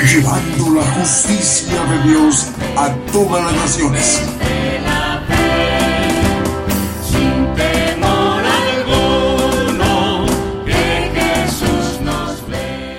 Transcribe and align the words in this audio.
Llevando 0.00 0.74
la 0.74 0.82
justicia 0.94 1.84
de 1.84 2.08
Dios 2.08 2.48
a 2.76 2.92
todas 3.12 3.44
las 3.44 3.54
naciones. 3.54 4.20
Sin 7.08 7.54
temor 7.54 8.42
alguno, 8.42 10.26
que 10.66 11.10
Jesús 11.14 12.00
nos 12.02 12.48
ve. 12.48 12.98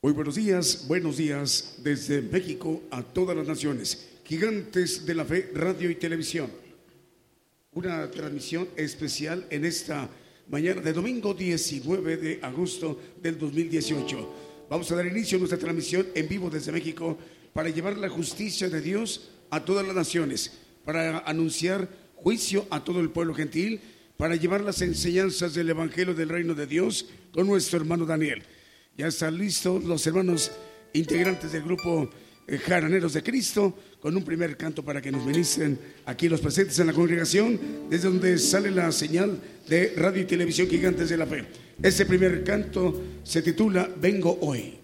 Muy 0.00 0.12
buenos 0.12 0.36
días, 0.36 0.84
buenos 0.86 1.16
días 1.16 1.74
desde 1.78 2.22
México 2.22 2.82
a 2.92 3.02
todas 3.02 3.36
las 3.36 3.48
naciones. 3.48 4.06
Gigantes 4.24 5.04
de 5.04 5.14
la 5.14 5.24
Fe, 5.24 5.50
radio 5.54 5.90
y 5.90 5.96
televisión. 5.96 6.50
Una 7.72 8.08
transmisión 8.10 8.68
especial 8.76 9.44
en 9.50 9.64
esta 9.64 10.08
mañana 10.48 10.80
de 10.82 10.92
domingo 10.92 11.34
19 11.34 12.16
de 12.16 12.38
agosto 12.42 13.00
del 13.20 13.38
2018. 13.38 14.43
Vamos 14.70 14.90
a 14.90 14.96
dar 14.96 15.06
inicio 15.06 15.36
a 15.36 15.40
nuestra 15.40 15.58
transmisión 15.58 16.06
en 16.14 16.28
vivo 16.28 16.48
desde 16.48 16.72
México 16.72 17.18
para 17.52 17.68
llevar 17.68 17.96
la 17.98 18.08
justicia 18.08 18.68
de 18.68 18.80
Dios 18.80 19.30
a 19.50 19.64
todas 19.64 19.86
las 19.86 19.94
naciones, 19.94 20.52
para 20.84 21.18
anunciar 21.20 21.88
juicio 22.16 22.66
a 22.70 22.82
todo 22.82 23.00
el 23.00 23.10
pueblo 23.10 23.34
gentil, 23.34 23.80
para 24.16 24.36
llevar 24.36 24.62
las 24.62 24.80
enseñanzas 24.80 25.54
del 25.54 25.70
Evangelio 25.70 26.14
del 26.14 26.28
Reino 26.28 26.54
de 26.54 26.66
Dios 26.66 27.06
con 27.32 27.46
nuestro 27.46 27.78
hermano 27.78 28.06
Daniel. 28.06 28.42
Ya 28.96 29.08
están 29.08 29.36
listos 29.36 29.84
los 29.84 30.06
hermanos 30.06 30.50
integrantes 30.92 31.52
del 31.52 31.64
grupo 31.64 32.08
Jaraneros 32.66 33.14
de 33.14 33.22
Cristo 33.22 33.76
con 34.00 34.16
un 34.16 34.24
primer 34.24 34.56
canto 34.56 34.84
para 34.84 35.00
que 35.00 35.10
nos 35.10 35.24
ministren 35.24 35.78
aquí 36.04 36.28
los 36.28 36.40
presentes 36.40 36.78
en 36.78 36.86
la 36.86 36.92
congregación, 36.92 37.58
desde 37.88 38.08
donde 38.08 38.38
sale 38.38 38.70
la 38.70 38.92
señal 38.92 39.38
de 39.68 39.94
radio 39.96 40.22
y 40.22 40.26
televisión 40.26 40.68
Gigantes 40.68 41.08
de 41.08 41.16
la 41.16 41.26
Fe. 41.26 41.44
Este 41.82 42.04
primer 42.04 42.44
canto 42.44 43.02
se 43.22 43.42
titula 43.42 43.88
Vengo 44.00 44.38
hoy. 44.42 44.83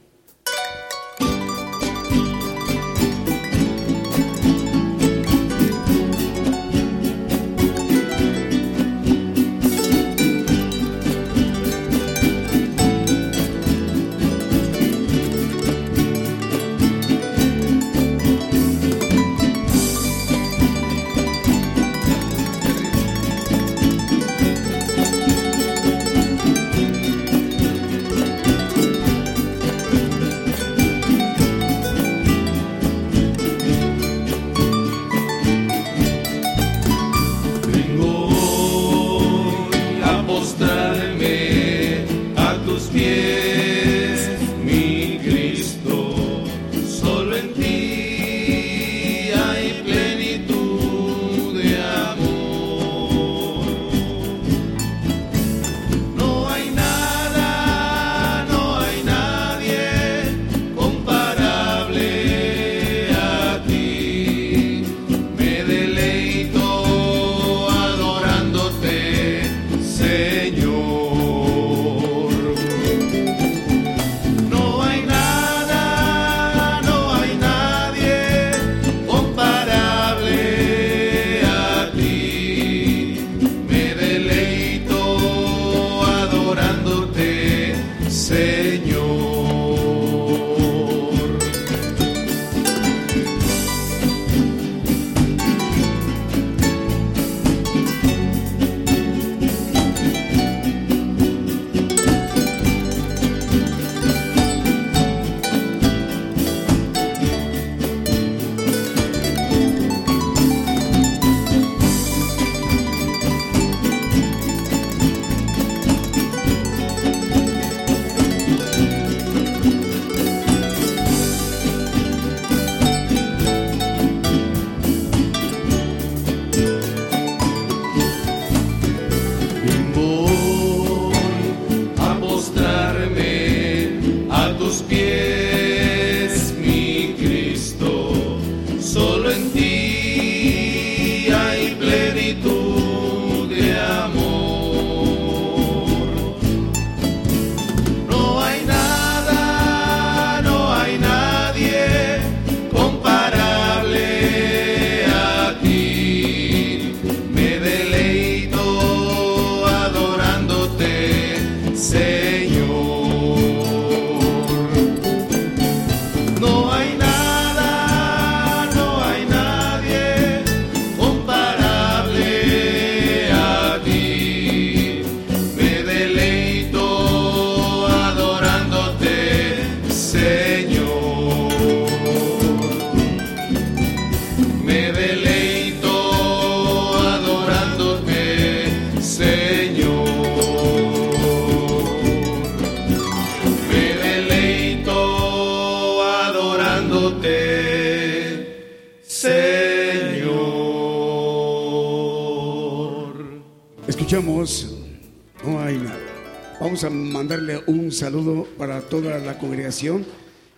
Saludo 208.00 208.48
para 208.56 208.80
toda 208.80 209.18
la 209.18 209.38
congregación. 209.38 210.06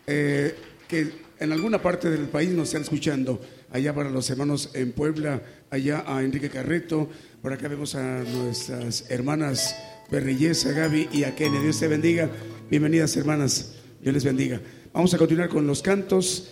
eh, 0.07 0.55
que 0.89 1.11
en 1.41 1.53
alguna 1.53 1.81
parte 1.81 2.11
del 2.11 2.29
país 2.29 2.51
nos 2.51 2.69
están 2.69 2.83
escuchando. 2.83 3.41
Allá 3.71 3.95
para 3.95 4.11
los 4.11 4.29
hermanos 4.31 4.71
en 4.75 4.93
Puebla, 4.93 5.43
allá 5.71 6.05
a 6.07 6.23
Enrique 6.23 6.51
Carreto, 6.51 7.09
por 7.41 7.53
acá 7.53 7.67
vemos 7.69 7.95
a 7.95 8.23
nuestras 8.23 9.11
hermanas 9.11 9.75
Berrillesa, 10.11 10.73
Gaby 10.73 11.09
y 11.13 11.25
a 11.25 11.35
Kenia. 11.35 11.61
Dios 11.61 11.81
te 11.81 11.89
bendiga. 11.89 12.31
Bienvenidas 12.71 13.17
hermanas. 13.17 13.75
Dios 14.01 14.15
les 14.15 14.25
bendiga. 14.25 14.61
Vamos 14.93 15.15
a 15.15 15.19
continuar 15.19 15.49
con 15.49 15.67
los 15.67 15.83
cantos. 15.83 16.51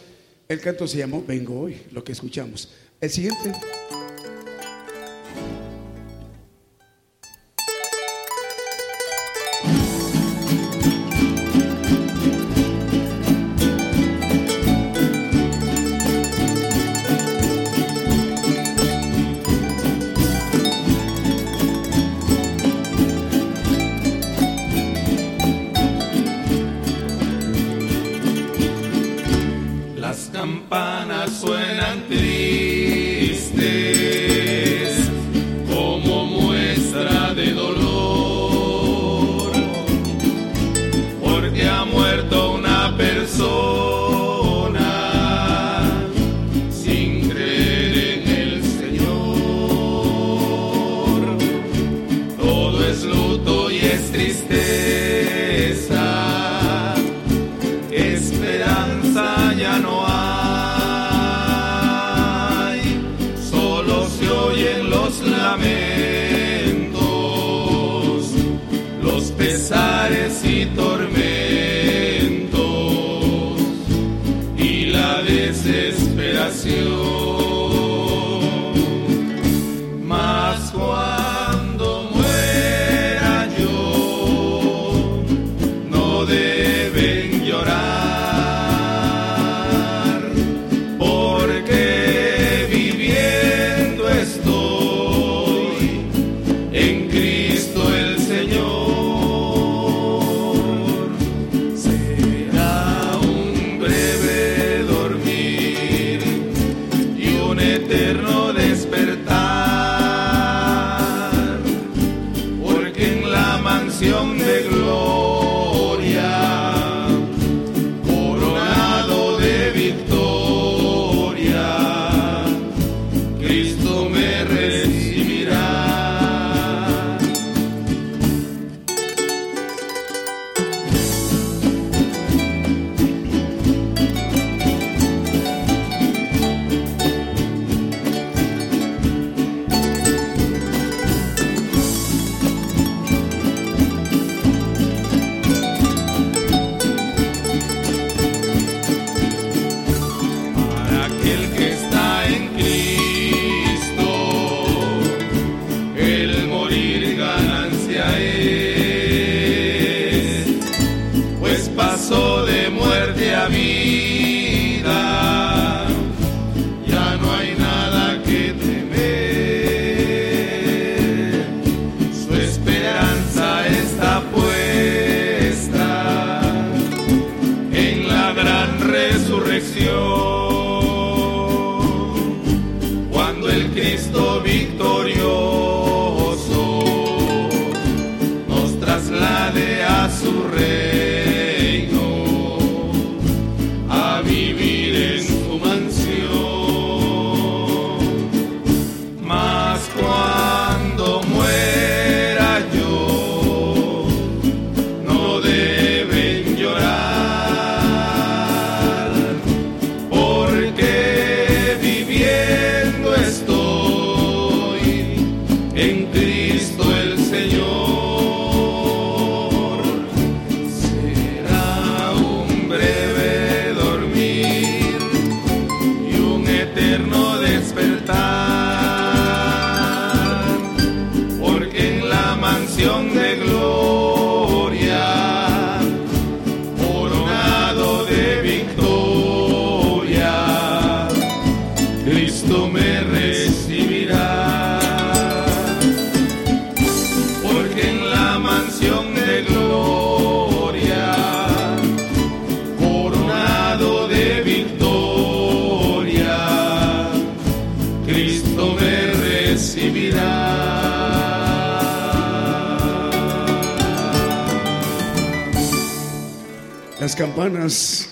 El 0.48 0.60
canto 0.60 0.88
se 0.88 0.98
llamó 0.98 1.22
Vengo 1.26 1.60
hoy, 1.60 1.82
lo 1.92 2.02
que 2.02 2.12
escuchamos. 2.12 2.72
El 3.00 3.10
siguiente. 3.10 3.52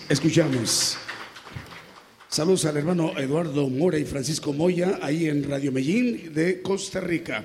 Escuchamos. 0.09 0.97
Saludos 2.29 2.65
al 2.65 2.77
hermano 2.77 3.19
Eduardo 3.19 3.69
Mora 3.69 3.99
y 3.99 4.05
Francisco 4.05 4.53
Moya, 4.53 4.99
ahí 5.03 5.27
en 5.27 5.49
Radio 5.49 5.73
Medellín 5.73 6.33
de 6.33 6.63
Costa 6.63 7.01
Rica. 7.01 7.45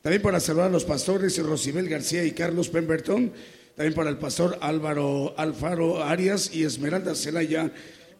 También 0.00 0.22
para 0.22 0.40
saludar 0.40 0.68
a 0.68 0.72
los 0.72 0.84
pastores 0.84 1.38
Rosibel 1.38 1.88
García 1.88 2.24
y 2.24 2.32
Carlos 2.32 2.68
Pemberton. 2.68 3.32
También 3.76 3.94
para 3.94 4.10
el 4.10 4.18
pastor 4.18 4.58
Álvaro 4.60 5.34
Alfaro 5.36 6.02
Arias 6.02 6.54
y 6.54 6.64
Esmeralda 6.64 7.14
Celaya, 7.14 7.72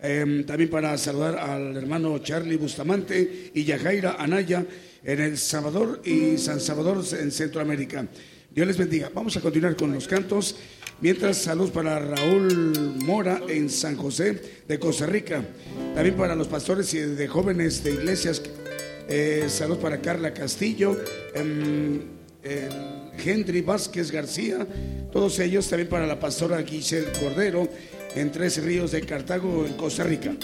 Em, 0.05 0.45
también 0.45 0.69
para 0.69 0.99
saludar 0.99 1.39
al 1.39 1.77
hermano 1.77 2.19
Charlie 2.19 2.57
Bustamante 2.57 3.53
y 3.55 3.63
Yajaira 3.63 4.17
Anaya 4.19 4.67
en 5.05 5.21
El 5.21 5.39
Salvador 5.39 6.03
y 6.05 6.39
San 6.39 6.59
Salvador 6.59 7.05
en 7.21 7.31
Centroamérica. 7.31 8.09
Dios 8.55 8.67
les 8.67 8.77
bendiga. 8.77 9.11
Vamos 9.15 9.35
a 9.39 9.41
continuar 9.41 9.77
con 9.77 9.95
los 9.95 10.07
cantos. 10.07 10.57
Mientras, 11.01 11.39
saludos 11.39 11.71
para 11.71 11.99
Raúl 11.99 12.97
Mora 13.03 13.41
en 13.49 13.71
San 13.71 13.97
José 13.97 14.43
de 14.69 14.79
Costa 14.79 15.07
Rica. 15.07 15.43
También 15.95 16.17
para 16.17 16.37
los 16.37 16.49
pastores 16.49 16.93
y 16.93 16.99
de 16.99 17.29
jóvenes 17.29 17.83
de 17.83 17.93
iglesias. 17.93 18.43
Eh, 19.09 19.47
saludos 19.49 19.83
para 19.83 20.03
Carla 20.03 20.35
Castillo, 20.35 21.03
em, 21.35 22.01
Henry 23.25 23.63
Vázquez 23.63 24.11
García. 24.11 24.67
Todos 25.11 25.39
ellos 25.39 25.67
también 25.69 25.89
para 25.89 26.07
la 26.07 26.21
pastora 26.21 26.63
Giselle 26.63 27.11
Cordero 27.19 27.67
en 28.15 28.31
Tres 28.31 28.63
Ríos 28.63 28.93
de 28.93 29.01
Cartago, 29.01 29.65
en 29.65 29.73
Costa 29.75 30.05
Rica. 30.05 30.37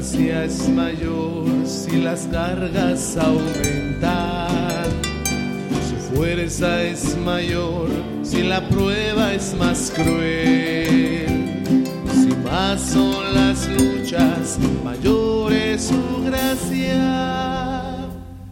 gracia 0.00 0.44
es 0.44 0.66
mayor 0.70 1.44
si 1.66 2.00
las 2.00 2.26
cargas 2.32 3.18
aumentan. 3.18 4.88
Su 5.88 6.14
fuerza 6.14 6.82
es 6.84 7.18
mayor 7.18 7.88
si 8.22 8.42
la 8.42 8.66
prueba 8.66 9.34
es 9.34 9.54
más 9.58 9.92
cruel. 9.94 11.62
Si 12.14 12.34
más 12.42 12.80
son 12.80 13.34
las 13.34 13.68
luchas, 13.68 14.58
mayor 14.82 15.52
es 15.52 15.88
su 15.88 16.24
gracia. 16.24 18.08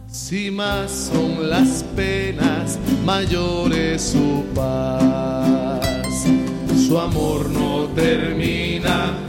Si 0.07 0.51
más 0.51 1.09
son 1.11 1.49
las 1.49 1.83
penas, 1.95 2.77
mayor 3.03 3.73
es 3.73 4.11
su 4.11 4.45
paz. 4.53 5.81
Su 6.87 6.99
amor 6.99 7.49
no 7.49 7.87
termina 7.95 9.28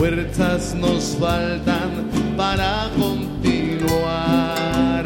fuerzas 0.00 0.74
nos 0.76 1.14
faltan 1.20 2.08
para 2.34 2.88
continuar, 2.98 5.04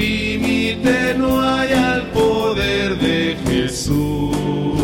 no 1.19 1.41
hay 1.41 1.73
al 1.73 2.11
poder 2.11 2.99
de 2.99 3.37
Jesús, 3.47 4.78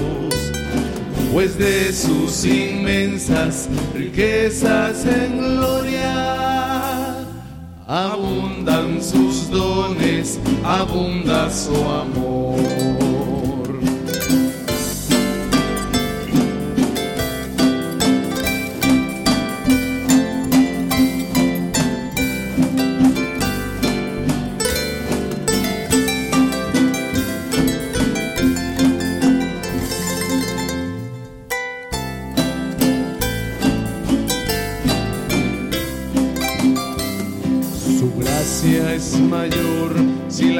pues 1.34 1.58
de 1.58 1.92
sus 1.92 2.44
inmensas 2.44 3.68
riquezas 3.92 5.04
en 5.04 5.56
gloria 5.56 7.16
abundan 7.88 9.02
sus 9.02 9.50
dones, 9.50 10.38
abunda 10.62 11.50
su 11.50 11.74
amor. 11.74 13.03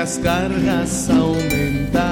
Las 0.05 0.19
cargas 0.19 1.09
aumentan, 1.09 2.05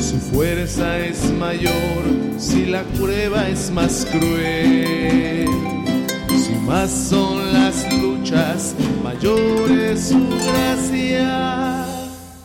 su 0.00 0.16
fuerza 0.16 0.98
es 0.98 1.30
mayor 1.38 2.02
si 2.38 2.64
la 2.64 2.82
prueba 2.98 3.50
es 3.50 3.70
más 3.70 4.06
cruel. 4.10 5.46
Si 6.28 6.54
más 6.66 6.90
son 6.90 7.52
las 7.52 7.86
luchas, 8.00 8.74
mayor 9.04 9.70
es 9.70 10.08
su 10.08 10.26
gracia. 10.26 11.84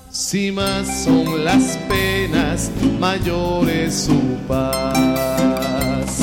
Si 0.10 0.52
más 0.52 1.06
son 1.06 1.46
las 1.46 1.78
penas, 1.88 2.70
mayor 3.00 3.70
es 3.70 3.94
su 3.96 4.20
paz. 4.50 6.18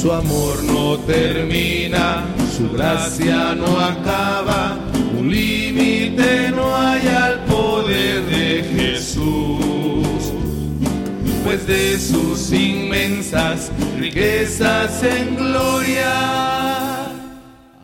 Su 0.00 0.10
amor 0.10 0.64
no 0.64 0.96
termina, 1.00 2.24
su 2.56 2.70
gracia 2.72 3.54
no 3.54 3.78
acaba 3.78 4.78
límite 5.30 6.50
no 6.50 6.76
hay 6.76 7.06
al 7.08 7.44
poder 7.44 8.24
de 8.26 8.64
Jesús, 8.76 10.32
pues 11.44 11.66
de 11.66 11.98
sus 11.98 12.52
inmensas 12.52 13.70
riquezas 13.98 15.02
en 15.02 15.36
gloria 15.36 16.64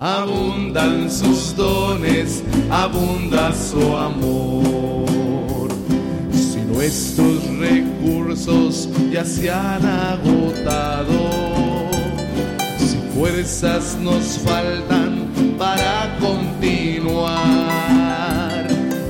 abundan 0.01 1.11
sus 1.11 1.55
dones, 1.55 2.43
abunda 2.71 3.53
su 3.53 3.97
amor. 3.97 5.69
Si 6.33 6.59
nuestros 6.61 7.45
recursos 7.59 8.89
ya 9.13 9.25
se 9.25 9.51
han 9.51 9.85
agotado, 9.85 11.13
si 12.79 12.97
fuerzas 13.15 13.99
nos 14.01 14.39
faltan 14.39 15.20
para 15.61 16.17
continuar. 16.19 17.39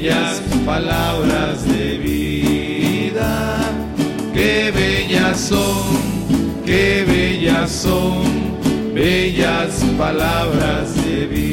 bellas 0.00 0.40
palabras 0.64 1.66
de 1.66 1.98
vida, 1.98 3.58
qué 4.32 4.72
bellas 4.74 5.38
son, 5.38 6.62
qué 6.64 7.04
bellas 7.06 7.70
son, 7.70 8.24
bellas 8.94 9.84
palabras 9.98 10.94
de 11.04 11.26
vida. 11.26 11.49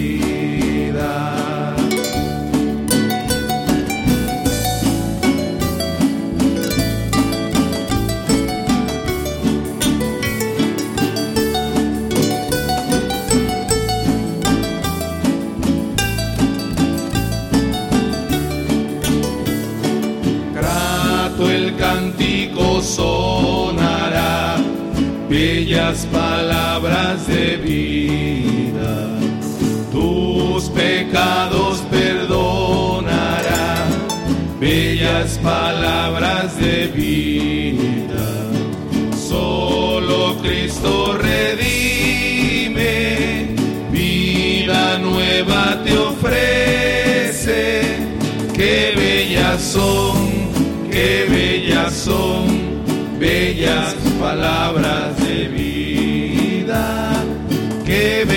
las 25.89 26.05
palabras 26.07 27.27
de 27.27 27.55
vida, 27.55 29.07
tus 29.89 30.65
pecados 30.71 31.81
perdonará, 31.89 33.85
bellas 34.59 35.39
palabras 35.41 36.59
de 36.59 36.87
vida, 36.87 38.27
solo 39.29 40.37
Cristo 40.41 41.17
redime, 41.17 42.75
vida 43.89 44.97
nueva 44.97 45.81
te 45.85 45.97
ofrece, 45.97 47.81
qué 48.53 48.93
bellas 48.93 49.61
son, 49.61 50.17
qué 50.91 51.25
bellas 51.29 51.93
son, 51.93 52.45
bellas 53.17 53.95
palabras 54.19 55.16
sonará 57.87 58.27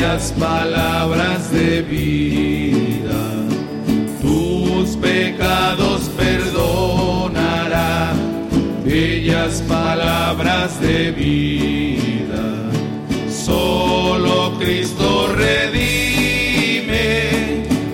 bellas 0.00 0.32
palabras 0.38 1.50
de 1.52 1.82
vida. 1.82 3.20
Tus 4.22 4.96
pecados 4.96 6.10
perdonará, 6.16 8.14
bellas 8.82 9.62
palabras 9.68 10.80
de 10.80 11.10
vida. 11.10 12.70
Solo 13.28 14.58
Cristo 14.58 15.34
redime, 15.36 17.28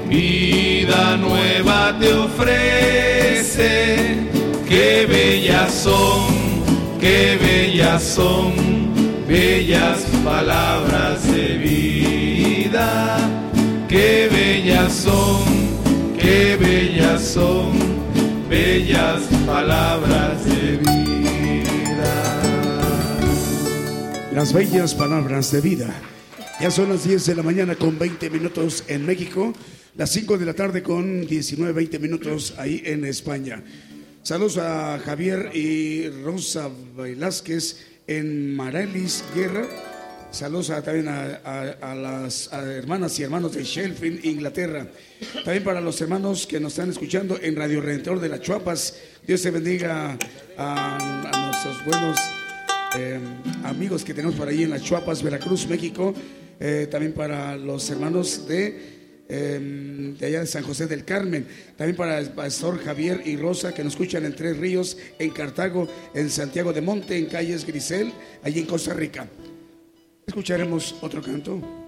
vida 0.09 1.17
nueva 1.17 1.93
te 1.99 2.13
ofrece. 2.13 3.97
Qué 4.69 5.07
bellas 5.09 5.73
son, 5.75 6.27
qué 7.01 7.37
bellas 7.41 8.01
son, 8.01 8.53
bellas 9.27 10.05
palabras 10.25 11.27
de 11.33 11.59
vida. 11.59 11.96
Qué 13.89 14.29
bellas 14.31 14.93
son, 14.93 15.45
qué 16.19 16.57
bellas 16.57 17.23
son, 17.23 17.73
bellas 18.51 19.23
palabras 19.47 20.45
de 20.45 20.77
vida. 20.77 22.41
Las 24.35 24.53
bellas 24.53 24.95
palabras 24.95 25.53
de 25.53 25.61
vida. 25.63 25.95
Ya 26.61 26.71
son 26.71 26.91
las 26.91 27.05
10 27.05 27.25
de 27.25 27.35
la 27.35 27.43
mañana 27.43 27.77
con 27.77 27.99
20 27.99 28.29
minutos 28.29 28.85
en 28.89 29.07
México, 29.07 29.55
las 29.97 30.11
5 30.11 30.37
de 30.37 30.45
la 30.45 30.53
tarde 30.53 30.83
con 30.83 31.27
19, 31.27 31.73
20 31.73 31.99
minutos 31.99 32.55
ahí 32.59 32.83
en 32.85 33.07
España. 33.07 33.63
Saludos 34.23 34.59
a 34.59 34.99
Javier 34.99 35.51
y 35.55 36.11
Rosa 36.25 36.69
Velázquez 36.97 37.79
en 38.07 38.55
Marelis 38.55 39.25
Guerra. 39.35 39.67
Saludos 40.31 40.67
también 40.85 41.09
a, 41.09 41.95
las 41.95 42.51
hermanas 42.53 43.19
y 43.19 43.23
hermanos 43.23 43.55
de 43.55 43.65
Sheffield, 43.65 44.25
Inglaterra. 44.25 44.87
También 45.45 45.65
para 45.65 45.81
los 45.81 46.01
hermanos 46.01 46.47
que 46.47 46.61
nos 46.61 46.73
están 46.73 46.91
escuchando 46.91 47.39
en 47.41 47.57
Radio 47.57 47.81
Redentor 47.81 48.21
de 48.21 48.29
las 48.29 48.41
Chuapas. 48.41 48.99
Dios 49.27 49.41
te 49.41 49.51
bendiga 49.51 50.19
a, 50.59 51.53
nuestros 51.53 51.85
buenos 51.87 52.19
eh, 52.99 53.19
amigos 53.65 54.05
que 54.05 54.13
tenemos 54.13 54.35
por 54.35 54.49
ahí 54.49 54.65
en 54.65 54.71
las 54.71 54.83
Chuapas, 54.83 55.23
Veracruz, 55.23 55.67
México. 55.69 56.13
Eh, 56.59 56.89
también 56.91 57.13
para 57.13 57.57
los 57.57 57.89
hermanos 57.89 58.47
de, 58.47 59.25
eh, 59.29 60.15
de 60.19 60.27
allá 60.27 60.41
de 60.41 60.47
San 60.47 60.65
José 60.65 60.87
del 60.87 61.05
Carmen. 61.05 61.47
También 61.77 61.97
para 61.97 62.19
el 62.19 62.31
pastor 62.31 62.83
Javier 62.85 63.23
y 63.25 63.37
Rosa 63.37 63.73
que 63.73 63.83
nos 63.83 63.95
escuchan 63.95 64.27
en 64.27 64.35
Tres 64.35 64.59
Ríos, 64.59 64.99
en 65.19 65.31
Cartago, 65.31 65.89
en 66.15 66.29
Santiago 66.29 66.73
de 66.75 66.83
Monte, 66.83 67.17
en 67.17 67.27
Calles 67.27 67.65
Grisel, 67.65 68.13
allí 68.43 68.61
en 68.61 68.67
Costa 68.67 68.93
Rica. 68.93 69.27
Escucharemos 70.27 70.97
otro 71.03 71.23
canto. 71.23 71.86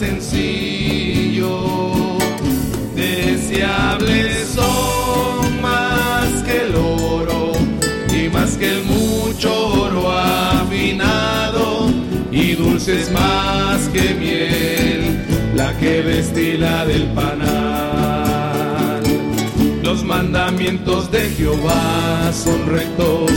Sencillo. 0.00 1.58
Deseables 2.96 4.48
son 4.54 5.60
más 5.60 6.42
que 6.46 6.62
el 6.62 6.74
oro 6.74 7.52
y 8.10 8.30
más 8.30 8.56
que 8.56 8.76
el 8.76 8.84
mucho 8.84 9.50
oro 9.84 10.10
afinado 10.10 11.90
y 12.32 12.54
dulces 12.54 13.10
más 13.12 13.88
que 13.92 14.14
miel, 14.14 15.22
la 15.54 15.76
que 15.78 16.02
destila 16.02 16.86
del 16.86 17.04
panal. 17.18 19.02
Los 19.82 20.02
mandamientos 20.02 21.10
de 21.10 21.28
Jehová 21.36 22.32
son 22.32 22.66
rectos, 22.66 23.32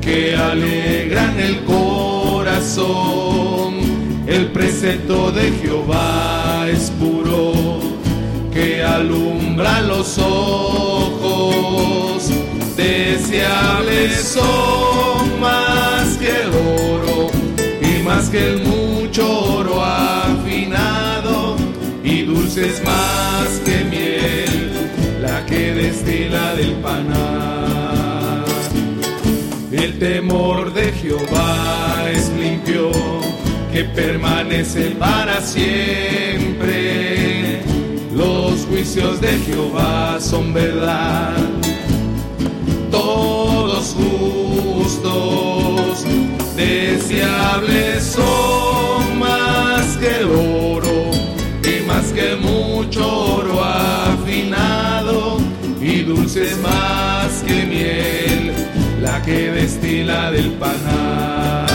que 0.00 0.36
alegran 0.36 1.40
el 1.40 1.64
corazón. 1.64 3.34
El 4.34 4.48
precepto 4.48 5.30
de 5.30 5.52
Jehová 5.52 6.66
es 6.68 6.90
puro, 6.98 7.52
que 8.52 8.82
alumbra 8.82 9.80
los 9.82 10.18
ojos. 10.18 12.24
Deseables 12.76 14.36
son 14.36 15.40
más 15.40 16.16
que 16.16 16.30
el 16.30 16.48
oro 16.48 17.30
y 17.80 18.02
más 18.02 18.28
que 18.28 18.54
el 18.54 18.64
mucho 18.64 19.58
oro 19.58 19.80
afinado 19.80 21.54
y 22.02 22.22
dulces 22.22 22.82
más 22.84 23.60
que 23.64 23.84
miel, 23.84 24.90
la 25.22 25.46
que 25.46 25.74
destila 25.74 26.56
del 26.56 26.72
panal. 26.82 28.44
El 29.70 29.96
temor 30.00 30.74
de 30.74 30.90
Jehová 30.90 32.10
es 32.12 32.30
limpio, 32.30 32.90
que 33.74 33.84
permanece 33.84 34.90
para 35.00 35.40
siempre. 35.40 36.70
Los 38.14 38.66
juicios 38.66 39.20
de 39.20 39.36
Jehová 39.38 40.18
son 40.20 40.54
verdad, 40.54 41.34
todos 42.92 43.96
justos, 43.98 46.04
deseables 46.54 48.04
son 48.04 49.18
más 49.18 49.96
que 49.96 50.22
oro 50.22 51.10
y 51.64 51.82
más 51.84 52.12
que 52.12 52.36
mucho 52.36 53.38
oro 53.38 53.60
afinado 53.60 55.38
y 55.80 56.02
dulces 56.02 56.56
más 56.58 57.42
que 57.44 57.66
miel, 57.66 58.52
la 59.02 59.20
que 59.22 59.50
destila 59.50 60.30
del 60.30 60.52
panal. 60.52 61.73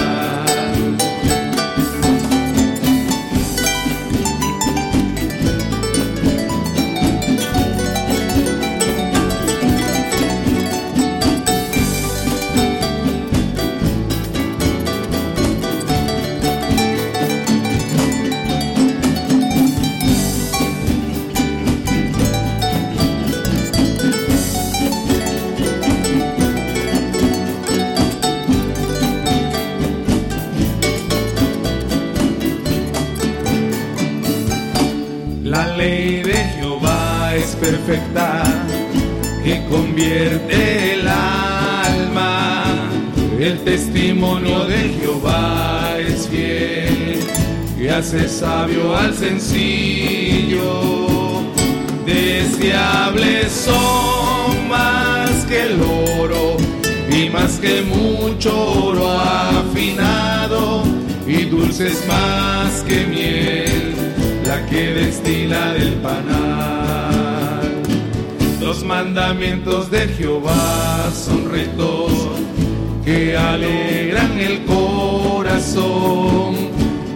Convierte 39.99 40.93
el 40.93 41.07
alma. 41.07 42.63
El 43.37 43.59
testimonio 43.59 44.65
de 44.65 44.89
Jehová 44.89 45.97
es 45.99 46.27
fiel, 46.27 47.19
que 47.77 47.89
hace 47.91 48.29
sabio 48.29 48.95
al 48.95 49.13
sencillo. 49.13 50.61
Deseables 52.05 53.51
son 53.51 54.69
más 54.69 55.29
que 55.47 55.63
el 55.63 55.81
oro 55.81 56.57
y 57.11 57.29
más 57.29 57.59
que 57.59 57.81
mucho 57.81 58.51
oro 58.85 59.09
afinado 59.11 60.83
y 61.27 61.45
dulces 61.45 62.03
más 62.07 62.83
que 62.87 63.05
miel, 63.05 63.95
la 64.45 64.65
que 64.65 64.93
destila 64.93 65.73
del 65.73 65.93
panal. 65.95 67.18
Los 68.69 68.83
mandamientos 68.83 69.89
de 69.89 70.07
Jehová 70.09 71.09
son 71.11 71.49
rectos 71.49 72.11
que 73.03 73.35
alegran 73.35 74.37
el 74.37 74.63
corazón. 74.65 76.55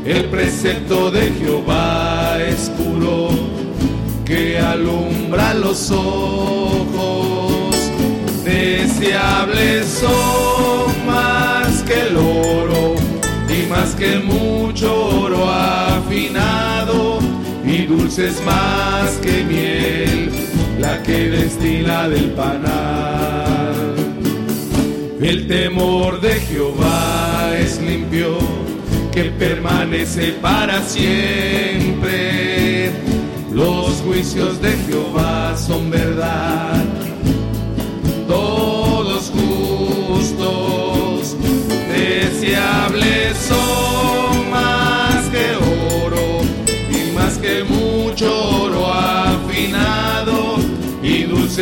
El 0.03 0.25
precepto 0.31 1.11
de 1.11 1.29
Jehová 1.33 2.39
es 2.41 2.71
puro 2.71 3.29
que 4.25 4.57
alumbra 4.57 5.53
los 5.53 5.91
ojos. 5.91 7.75
Deseables 8.43 9.85
son 9.85 11.05
más 11.05 11.83
que 11.83 12.01
el 12.07 12.17
oro 12.17 12.95
y 13.47 13.67
más 13.69 13.93
que 13.93 14.17
mucho 14.17 15.19
oro 15.21 15.47
afinado 15.47 17.19
y 17.63 17.85
dulces 17.85 18.41
más 18.43 19.11
que 19.21 19.43
miel, 19.43 20.31
la 20.83 21.01
que 21.01 21.29
destila 21.29 22.09
del 22.09 22.31
panal. 22.31 23.95
El 25.21 25.47
temor 25.47 26.19
de 26.19 26.33
Jehová 26.47 27.53
es 27.57 27.79
limpio, 27.81 28.37
que 29.13 29.23
permanece 29.45 30.33
para 30.41 30.81
siempre. 30.81 32.11
Los 33.53 34.01
juicios 34.05 34.61
de 34.61 34.71
Jehová 34.85 35.55
son 35.55 35.89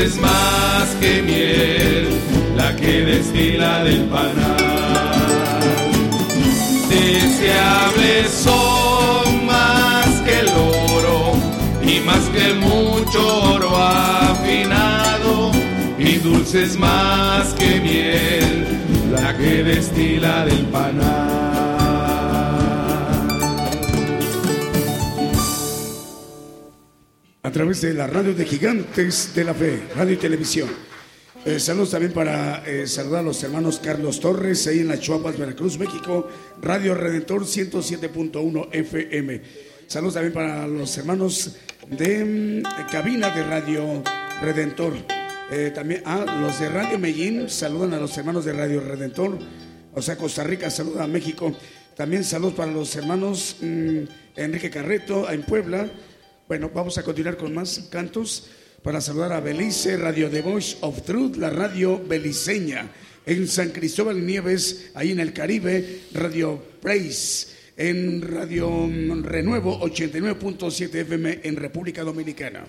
dulces 0.02 0.20
más 0.20 0.96
que 1.00 1.22
miel, 1.22 2.08
la 2.56 2.76
que 2.76 3.06
destila 3.06 3.84
del 3.84 4.06
panal. 4.06 4.58
Deseables 6.90 8.32
son 8.32 9.46
más 9.46 10.08
que 10.26 10.40
el 10.40 10.48
oro 10.50 11.34
y 11.84 12.00
más 12.00 12.24
que 12.30 12.54
mucho 12.56 13.54
oro 13.54 13.78
afinado 13.78 15.52
y 16.00 16.14
dulces 16.16 16.78
más 16.80 17.54
que 17.54 17.80
miel, 17.80 18.66
la 19.12 19.38
que 19.38 19.64
destila 19.64 20.46
del 20.46 20.66
panal. 20.66 21.41
Través 27.62 27.82
de 27.82 27.94
la 27.94 28.08
radio 28.08 28.34
de 28.34 28.44
Gigantes 28.44 29.36
de 29.36 29.44
la 29.44 29.54
Fe, 29.54 29.84
radio 29.96 30.14
y 30.14 30.18
televisión. 30.18 30.68
Eh, 31.46 31.60
saludos 31.60 31.92
también 31.92 32.12
para 32.12 32.66
eh, 32.66 32.88
saludar 32.88 33.20
a 33.20 33.26
los 33.26 33.44
hermanos 33.44 33.80
Carlos 33.84 34.20
Torres, 34.20 34.66
ahí 34.66 34.80
en 34.80 34.88
la 34.88 35.00
Chuapas, 35.00 35.38
Veracruz, 35.38 35.78
México, 35.78 36.28
Radio 36.60 36.96
Redentor 36.96 37.44
107.1 37.44 38.70
FM. 38.72 39.42
Saludos 39.86 40.16
también 40.16 40.34
para 40.34 40.66
los 40.66 40.98
hermanos 40.98 41.56
de 41.88 42.64
mm, 42.64 42.90
cabina 42.92 43.30
de 43.30 43.44
Radio 43.44 44.02
Redentor. 44.42 44.94
Eh, 45.52 45.72
también 45.72 46.02
a 46.06 46.42
los 46.42 46.60
de 46.60 46.68
Radio 46.68 46.98
Medellín, 46.98 47.48
saludan 47.48 47.94
a 47.94 48.00
los 48.00 48.18
hermanos 48.18 48.44
de 48.44 48.54
Radio 48.54 48.82
Redentor. 48.82 49.38
O 49.94 50.02
sea, 50.02 50.18
Costa 50.18 50.44
Rica 50.44 50.72
saluda 50.72 51.04
a 51.04 51.08
México. 51.08 51.56
También 51.96 52.24
saludos 52.24 52.56
para 52.56 52.72
los 52.72 52.96
hermanos 52.96 53.58
mm, 53.62 54.00
Enrique 54.36 54.72
Carreto 54.72 55.30
en 55.30 55.44
Puebla. 55.44 55.92
Bueno, 56.52 56.70
vamos 56.76 56.98
a 56.98 57.04
continuar 57.04 57.38
con 57.38 57.54
más 57.54 57.88
cantos 57.90 58.50
para 58.84 59.00
saludar 59.00 59.32
a 59.32 59.40
Belice, 59.40 59.96
Radio 59.96 60.30
The 60.30 60.42
Voice 60.42 60.80
of 60.82 61.04
Truth, 61.04 61.38
la 61.38 61.50
radio 61.50 61.98
beliceña. 61.98 62.92
En 63.26 63.48
San 63.48 63.70
Cristóbal 63.70 64.26
Nieves, 64.26 64.92
ahí 64.94 65.14
en 65.14 65.22
el 65.22 65.32
Caribe, 65.32 66.02
Radio 66.14 66.62
Praise. 66.82 67.56
En 67.78 68.22
Radio 68.22 68.90
Renuevo 69.22 69.80
89.7 69.80 70.94
FM 70.94 71.40
en 71.42 71.56
República 71.56 72.04
Dominicana. 72.04 72.66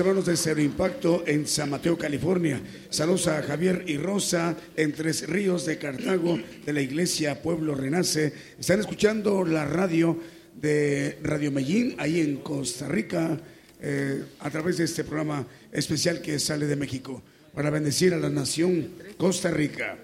Hermanos 0.00 0.26
de 0.26 0.36
Cero 0.36 0.62
Impacto 0.62 1.24
en 1.26 1.46
San 1.46 1.68
Mateo, 1.68 1.98
California. 1.98 2.60
Saludos 2.88 3.26
a 3.26 3.42
Javier 3.42 3.84
y 3.86 3.98
Rosa 3.98 4.56
en 4.76 4.92
Tres 4.92 5.28
Ríos 5.28 5.66
de 5.66 5.76
Cartago 5.76 6.38
de 6.64 6.72
la 6.72 6.80
iglesia 6.80 7.42
Pueblo 7.42 7.74
Renace. 7.74 8.32
Están 8.58 8.80
escuchando 8.80 9.44
la 9.44 9.66
radio 9.66 10.18
de 10.60 11.18
Radio 11.22 11.52
Medellín 11.52 11.94
ahí 11.98 12.20
en 12.20 12.36
Costa 12.38 12.88
Rica 12.88 13.38
eh, 13.80 14.24
a 14.40 14.50
través 14.50 14.78
de 14.78 14.84
este 14.84 15.04
programa 15.04 15.46
especial 15.72 16.22
que 16.22 16.38
sale 16.38 16.66
de 16.66 16.76
México 16.76 17.22
para 17.54 17.68
bendecir 17.68 18.14
a 18.14 18.18
la 18.18 18.30
nación 18.30 18.88
Costa 19.18 19.50
Rica. 19.50 19.98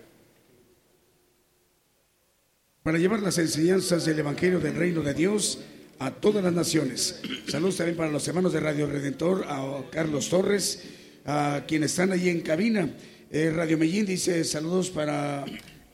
Para 2.83 2.99
llevar 2.99 3.21
las 3.21 3.39
enseñanzas 3.39 4.05
del 4.05 4.19
Evangelio 4.19 4.61
del 4.61 4.75
Reino 4.75 5.03
de 5.03 5.15
Dios 5.15 5.61
a 5.99 6.11
todas 6.11 6.45
las 6.45 6.53
naciones. 6.53 7.21
Saludos 7.49 7.77
también 7.77 7.97
para 7.97 8.11
los 8.11 8.27
hermanos 8.29 8.53
de 8.53 8.61
Radio 8.61 8.87
Redentor, 8.87 9.45
a 9.49 9.83
Carlos 9.91 10.29
Torres, 10.29 10.85
a 11.25 11.65
quienes 11.67 11.91
están 11.91 12.13
allí 12.13 12.29
en 12.29 12.41
cabina. 12.41 12.89
Eh, 13.31 13.53
Radio 13.55 13.77
Medellín 13.77 14.07
dice 14.07 14.43
saludos 14.45 14.91
para 14.91 15.45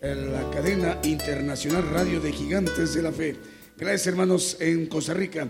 eh, 0.00 0.14
la 0.14 0.50
cadena 0.50 1.00
internacional 1.02 1.88
Radio 1.90 2.20
de 2.20 2.32
Gigantes 2.32 2.94
de 2.94 3.02
la 3.02 3.12
Fe. 3.12 3.36
Gracias 3.76 4.06
hermanos 4.06 4.56
en 4.60 4.86
Costa 4.86 5.14
Rica. 5.14 5.48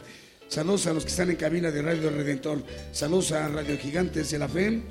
Saludos 0.49 0.87
a 0.87 0.95
los 0.95 1.05
que 1.05 1.11
están 1.11 1.31
en 1.31 1.37
cabina 1.37 1.71
de 1.71 1.83
Radio 1.83 2.11
Redentor. 2.11 2.63
Saludos 2.93 3.33
a 3.33 3.49
Radio 3.49 3.77
Gigantes 3.77 4.31
de 4.31 4.39
la 4.39 4.49
Fe. 4.49 4.83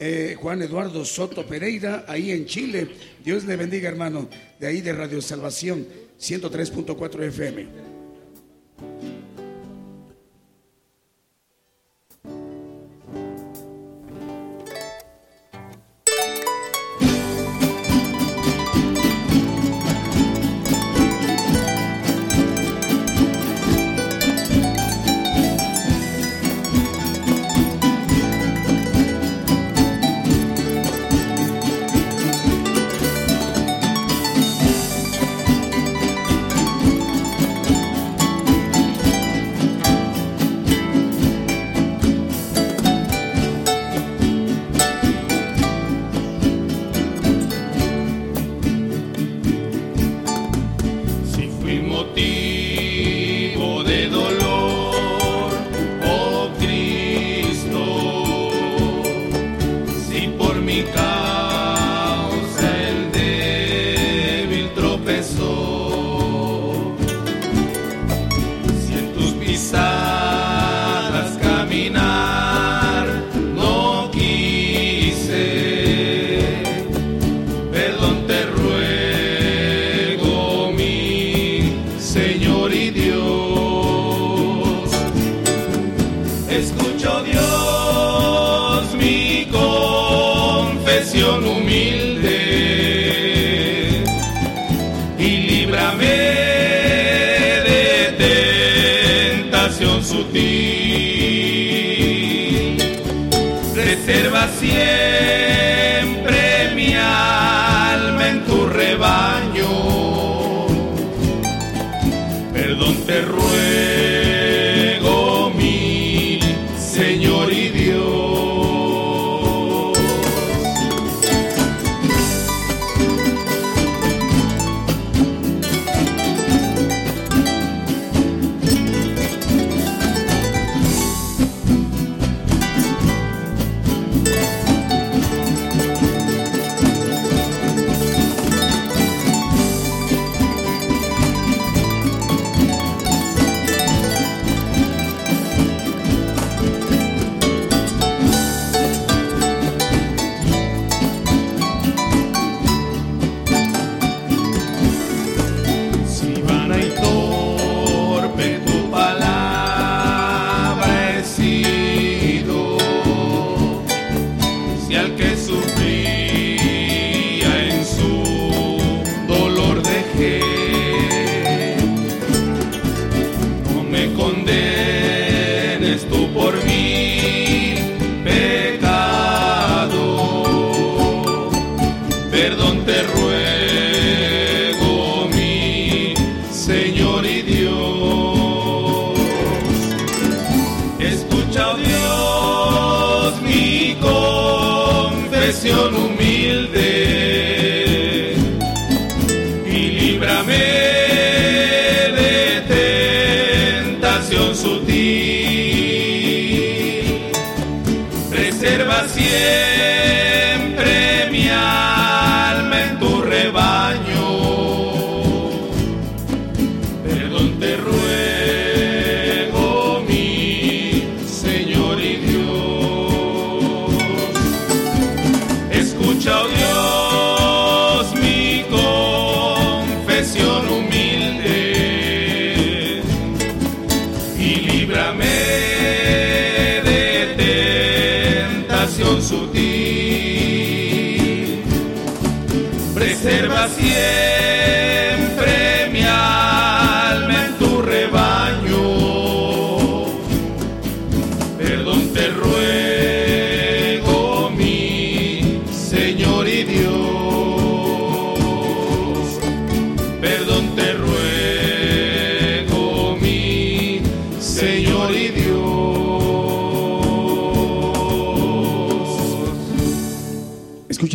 Eh, 0.00 0.36
Juan 0.40 0.62
Eduardo 0.62 1.04
Soto 1.04 1.44
Pereira, 1.44 2.04
ahí 2.06 2.30
en 2.30 2.46
Chile. 2.46 2.88
Dios 3.24 3.44
le 3.44 3.56
bendiga, 3.56 3.88
hermano, 3.88 4.28
de 4.60 4.68
ahí 4.68 4.80
de 4.80 4.92
Radio 4.92 5.20
Salvación, 5.20 5.86
103.4 6.20 7.24
FM. 7.24 7.97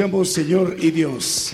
Escuchamos 0.03 0.33
Señor 0.33 0.75
y 0.81 0.91
Dios. 0.91 1.53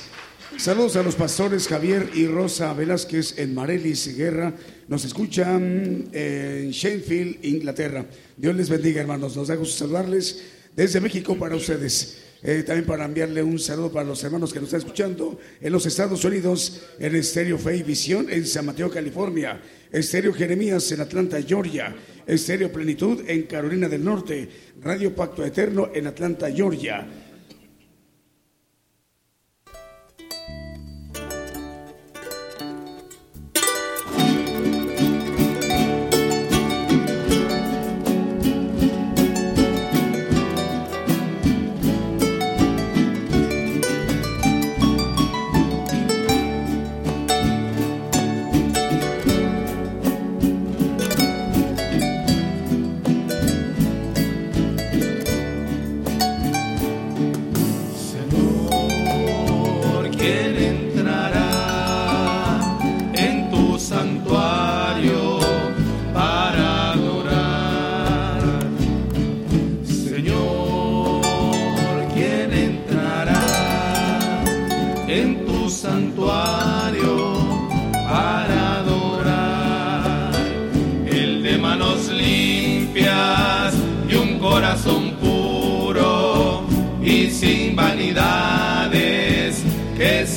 Saludos 0.57 0.95
a 0.95 1.03
los 1.03 1.13
pastores 1.13 1.67
Javier 1.67 2.09
y 2.15 2.25
Rosa 2.25 2.73
Velázquez 2.73 3.37
en 3.37 3.53
Marelis 3.53 4.17
Guerra. 4.17 4.55
Nos 4.87 5.05
escuchan 5.05 6.09
en 6.11 6.71
Sheffield, 6.71 7.45
Inglaterra. 7.45 8.07
Dios 8.35 8.55
les 8.55 8.67
bendiga, 8.67 9.01
hermanos. 9.01 9.37
Nos 9.37 9.49
da 9.49 9.55
gusto 9.55 9.77
saludarles 9.77 10.41
desde 10.75 10.99
México 10.99 11.37
para 11.37 11.55
ustedes. 11.55 12.23
Eh, 12.41 12.63
también 12.65 12.87
para 12.87 13.05
enviarle 13.05 13.43
un 13.43 13.59
saludo 13.59 13.91
para 13.91 14.07
los 14.07 14.23
hermanos 14.23 14.51
que 14.51 14.59
nos 14.59 14.69
están 14.69 14.79
escuchando 14.79 15.39
en 15.61 15.71
los 15.71 15.85
Estados 15.85 16.25
Unidos, 16.25 16.81
en 16.97 17.15
Estéreo 17.17 17.59
Fe 17.59 17.77
y 17.77 17.83
Visión 17.83 18.31
en 18.31 18.47
San 18.47 18.65
Mateo, 18.65 18.89
California, 18.89 19.61
Estéreo 19.91 20.33
Jeremías 20.33 20.91
en 20.91 21.01
Atlanta, 21.01 21.39
Georgia, 21.39 21.95
Estéreo 22.25 22.71
Plenitud 22.71 23.21
en 23.27 23.43
Carolina 23.43 23.87
del 23.87 24.03
Norte, 24.03 24.49
Radio 24.81 25.13
Pacto 25.13 25.45
Eterno 25.45 25.91
en 25.93 26.07
Atlanta, 26.07 26.49
Georgia. 26.49 27.28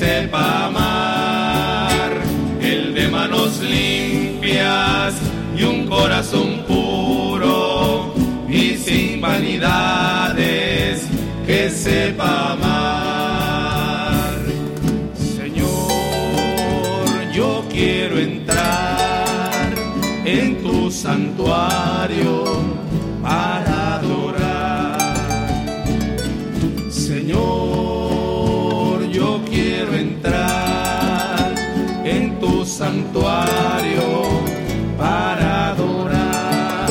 Sepa 0.03 0.67
amar. 0.67 2.11
El 2.61 2.95
de 2.95 3.09
manos 3.09 3.61
limpias 3.61 5.15
y 5.57 5.63
un 5.63 5.87
corazón 5.87 6.65
puro 6.67 8.13
y 8.49 8.77
sin 8.77 9.21
vanidades 9.21 11.07
que 11.47 11.71
sepa 11.71 12.53
amar. 12.53 12.72
Santuario 33.13 34.41
para 34.97 35.69
adorar. 35.69 36.89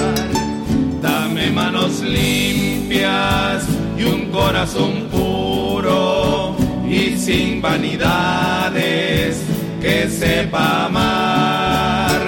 Dame 1.02 1.50
manos 1.50 2.02
limpias 2.02 3.66
y 3.98 4.04
un 4.04 4.26
corazón 4.32 5.08
puro 5.12 6.56
y 6.88 7.18
sin 7.18 7.62
vanidades 7.62 9.42
que 9.82 10.08
sepa 10.10 10.86
amar. 10.86 12.22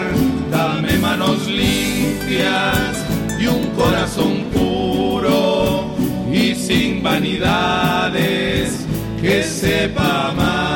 Dame 0.49 0.97
manos 0.97 1.47
limpias 1.47 3.05
y 3.39 3.45
un 3.45 3.67
corazón 3.75 4.45
puro 4.53 5.95
y 6.31 6.55
sin 6.55 7.03
vanidades 7.03 8.85
que 9.21 9.43
sepa 9.43 10.29
amar. 10.29 10.72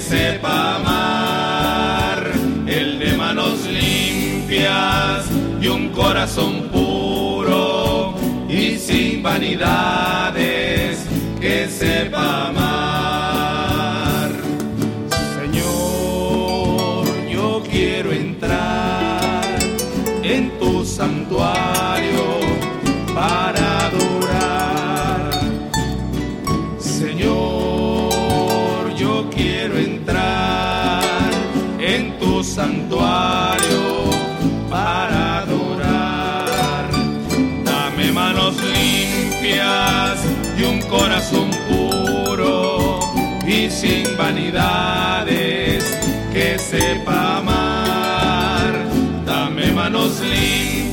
Que 0.00 0.06
sepa 0.06 0.76
amar. 0.76 2.32
El 2.66 2.98
de 2.98 3.16
manos 3.18 3.66
limpias 3.66 5.26
y 5.60 5.68
un 5.68 5.90
corazón 5.90 6.68
puro 6.72 8.14
y 8.48 8.78
sin 8.78 9.22
vanidades 9.22 11.06
que 11.38 11.68
sepa 11.68 12.48
amar. 12.48 12.59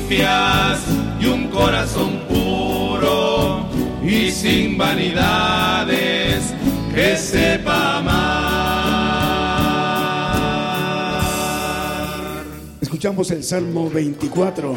Y 0.09 1.25
un 1.25 1.49
corazón 1.49 2.21
puro 2.29 3.67
y 4.01 4.31
sin 4.31 4.77
vanidades, 4.77 6.53
que 6.95 7.17
sepa 7.17 7.97
amar. 7.97 8.37
Escuchamos 12.79 13.29
el 13.31 13.43
Salmo 13.43 13.89
24. 13.89 14.75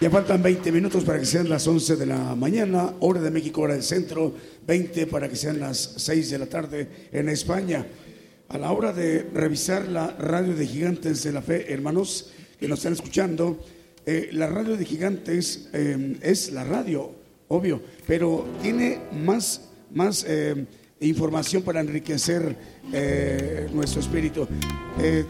Ya 0.00 0.10
faltan 0.10 0.42
20 0.42 0.72
minutos 0.72 1.04
para 1.04 1.20
que 1.20 1.26
sean 1.26 1.48
las 1.48 1.64
11 1.68 1.94
de 1.94 2.06
la 2.06 2.34
mañana, 2.34 2.94
hora 2.98 3.20
de 3.20 3.30
México, 3.30 3.60
hora 3.60 3.74
del 3.74 3.84
centro, 3.84 4.34
20 4.66 5.06
para 5.06 5.28
que 5.28 5.36
sean 5.36 5.60
las 5.60 5.94
6 5.96 6.30
de 6.30 6.38
la 6.40 6.46
tarde 6.46 6.88
en 7.12 7.28
España. 7.28 7.86
A 8.48 8.58
la 8.58 8.72
hora 8.72 8.92
de 8.92 9.30
revisar 9.32 9.86
la 9.86 10.08
radio 10.18 10.56
de 10.56 10.66
Gigantes 10.66 11.22
de 11.22 11.30
la 11.30 11.40
Fe, 11.40 11.72
hermanos 11.72 12.32
que 12.60 12.68
nos 12.68 12.80
están 12.80 12.92
escuchando, 12.92 13.58
eh, 14.04 14.28
la 14.32 14.46
radio 14.46 14.76
de 14.76 14.84
Gigantes 14.84 15.70
eh, 15.72 16.18
es 16.20 16.52
la 16.52 16.62
radio, 16.62 17.10
obvio, 17.48 17.80
pero 18.06 18.46
tiene 18.62 18.98
más, 19.24 19.70
más 19.92 20.26
eh, 20.28 20.66
información 21.00 21.62
para 21.62 21.80
enriquecer 21.80 22.54
nuestro 23.72 24.00
espíritu. 24.00 24.46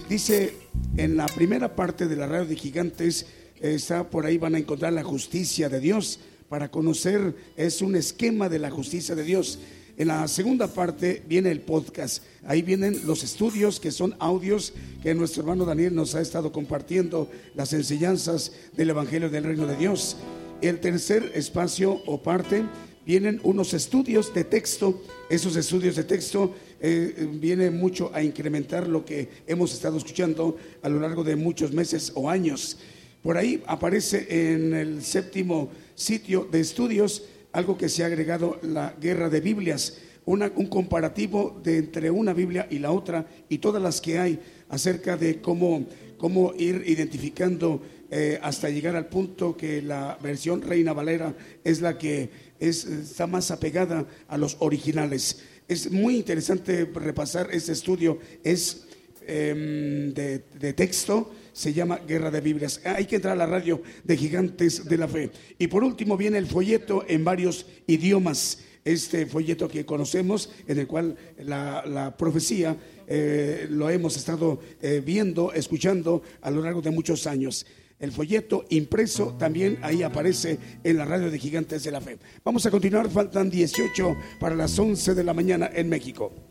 dice 0.08 0.54
en 0.96 1.16
la 1.16 1.26
primera 1.26 1.76
parte 1.76 2.08
de 2.08 2.16
la 2.16 2.26
radio 2.26 2.46
de 2.46 2.56
Gigantes, 2.56 3.26
está 3.60 4.10
por 4.10 4.26
ahí, 4.26 4.38
van 4.38 4.56
a 4.56 4.58
encontrar 4.58 4.92
la 4.92 5.04
justicia 5.04 5.68
de 5.68 5.78
Dios. 5.78 6.18
Para 6.48 6.68
conocer, 6.68 7.36
es 7.56 7.80
un 7.80 7.94
esquema 7.94 8.48
de 8.48 8.58
la 8.58 8.70
justicia 8.70 9.14
de 9.14 9.22
Dios. 9.22 9.60
En 10.00 10.08
la 10.08 10.26
segunda 10.28 10.66
parte 10.66 11.22
viene 11.28 11.50
el 11.50 11.60
podcast. 11.60 12.22
Ahí 12.46 12.62
vienen 12.62 13.02
los 13.04 13.22
estudios 13.22 13.78
que 13.78 13.90
son 13.90 14.16
audios 14.18 14.72
que 15.02 15.14
nuestro 15.14 15.42
hermano 15.42 15.66
Daniel 15.66 15.94
nos 15.94 16.14
ha 16.14 16.22
estado 16.22 16.52
compartiendo, 16.52 17.30
las 17.54 17.74
enseñanzas 17.74 18.50
del 18.74 18.88
Evangelio 18.88 19.28
del 19.28 19.44
Reino 19.44 19.66
de 19.66 19.76
Dios. 19.76 20.16
El 20.62 20.80
tercer 20.80 21.32
espacio 21.34 22.00
o 22.06 22.22
parte 22.22 22.64
vienen 23.04 23.40
unos 23.42 23.74
estudios 23.74 24.32
de 24.32 24.44
texto. 24.44 25.02
Esos 25.28 25.54
estudios 25.56 25.96
de 25.96 26.04
texto 26.04 26.54
eh, 26.80 27.28
vienen 27.34 27.76
mucho 27.76 28.10
a 28.14 28.22
incrementar 28.22 28.88
lo 28.88 29.04
que 29.04 29.28
hemos 29.46 29.74
estado 29.74 29.98
escuchando 29.98 30.56
a 30.80 30.88
lo 30.88 30.98
largo 30.98 31.24
de 31.24 31.36
muchos 31.36 31.72
meses 31.72 32.10
o 32.14 32.30
años. 32.30 32.78
Por 33.22 33.36
ahí 33.36 33.62
aparece 33.66 34.54
en 34.54 34.72
el 34.72 35.02
séptimo 35.02 35.70
sitio 35.94 36.48
de 36.50 36.60
estudios 36.60 37.24
algo 37.52 37.76
que 37.76 37.88
se 37.88 38.02
ha 38.02 38.06
agregado 38.06 38.58
la 38.62 38.94
guerra 39.00 39.28
de 39.28 39.40
Biblias, 39.40 39.98
un 40.26 40.66
comparativo 40.68 41.60
de 41.62 41.78
entre 41.78 42.10
una 42.10 42.32
Biblia 42.32 42.66
y 42.70 42.78
la 42.78 42.92
otra 42.92 43.26
y 43.48 43.58
todas 43.58 43.82
las 43.82 44.00
que 44.00 44.18
hay 44.18 44.38
acerca 44.68 45.16
de 45.16 45.40
cómo, 45.40 45.86
cómo 46.18 46.52
ir 46.56 46.84
identificando 46.86 47.82
eh, 48.10 48.38
hasta 48.42 48.68
llegar 48.68 48.96
al 48.96 49.06
punto 49.06 49.56
que 49.56 49.82
la 49.82 50.18
versión 50.22 50.62
Reina 50.62 50.92
Valera 50.92 51.34
es 51.64 51.80
la 51.80 51.98
que 51.98 52.30
está 52.60 53.26
más 53.26 53.50
apegada 53.50 54.06
a 54.28 54.38
los 54.38 54.56
originales. 54.60 55.42
Es 55.66 55.90
muy 55.90 56.16
interesante 56.16 56.84
repasar 56.84 57.48
este 57.52 57.72
estudio, 57.72 58.18
es 58.44 58.86
em, 59.26 60.12
de 60.12 60.72
texto 60.74 61.30
se 61.52 61.72
llama 61.72 62.00
Guerra 62.06 62.30
de 62.30 62.40
Biblias. 62.40 62.80
Hay 62.84 63.06
que 63.06 63.16
entrar 63.16 63.34
a 63.34 63.36
la 63.36 63.46
radio 63.46 63.82
de 64.04 64.16
Gigantes 64.16 64.84
de 64.84 64.98
la 64.98 65.08
Fe. 65.08 65.30
Y 65.58 65.66
por 65.66 65.84
último 65.84 66.16
viene 66.16 66.38
el 66.38 66.46
folleto 66.46 67.04
en 67.06 67.24
varios 67.24 67.66
idiomas. 67.86 68.64
Este 68.84 69.26
folleto 69.26 69.68
que 69.68 69.84
conocemos, 69.84 70.50
en 70.66 70.78
el 70.78 70.86
cual 70.86 71.14
la, 71.38 72.14
profecía 72.16 72.76
eh, 73.06 73.66
lo 73.70 73.90
hemos 73.90 74.16
estado 74.16 74.60
eh, 74.80 75.02
viendo, 75.04 75.52
escuchando 75.52 76.22
a 76.40 76.50
lo 76.50 76.62
largo 76.62 76.80
de 76.80 76.90
muchos 76.90 77.26
años. 77.26 77.66
El 78.00 78.12
folleto 78.12 78.64
impreso 78.70 79.36
también 79.38 79.78
ahí 79.82 80.02
aparece 80.02 80.58
en 80.82 80.96
la 80.96 81.04
radio 81.04 81.30
de 81.30 81.38
Gigantes 81.38 81.84
de 81.84 81.90
la 81.90 82.00
Fe. 82.00 82.18
Vamos 82.42 82.64
a 82.64 82.70
continuar, 82.70 83.10
faltan 83.10 83.50
18 83.50 84.16
para 84.40 84.54
las 84.54 84.78
11 84.78 85.14
de 85.14 85.22
la 85.22 85.34
mañana 85.34 85.70
en 85.74 85.90
México. 85.90 86.49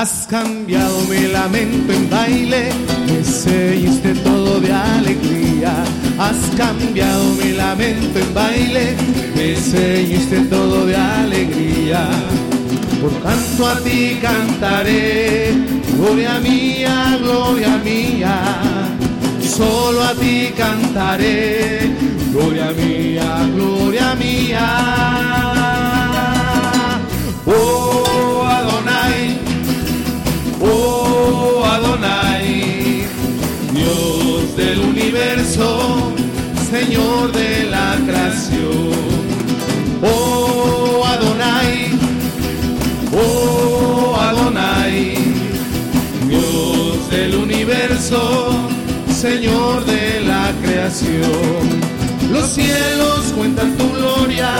Has 0.00 0.26
cambiado 0.30 0.98
mi 1.10 1.30
lamento 1.30 1.92
en 1.92 2.08
baile, 2.08 2.70
me 3.06 3.22
seguiste 3.22 4.14
todo 4.14 4.58
de 4.58 4.72
alegría. 4.72 5.74
Has 6.18 6.38
cambiado 6.56 7.22
mi 7.34 7.52
lamento 7.52 8.18
en 8.18 8.32
baile, 8.32 8.96
me 9.36 9.54
seguiste 9.56 10.40
todo 10.48 10.86
de 10.86 10.96
alegría. 10.96 12.08
Por 13.02 13.10
tanto 13.22 13.68
a 13.68 13.78
ti 13.80 14.18
cantaré, 14.22 15.52
gloria 15.98 16.40
mía, 16.40 17.18
gloria 17.20 17.76
mía. 17.84 18.40
Solo 19.42 20.02
a 20.02 20.14
ti 20.14 20.48
cantaré, 20.56 21.90
gloria 22.32 22.72
mía, 22.72 23.46
gloria 23.54 24.14
mía. 24.14 24.66
Oh, 27.44 28.09
Los 52.30 52.48
cielos 52.50 53.32
cuentan 53.36 53.76
tu 53.76 53.90
gloria, 53.92 54.50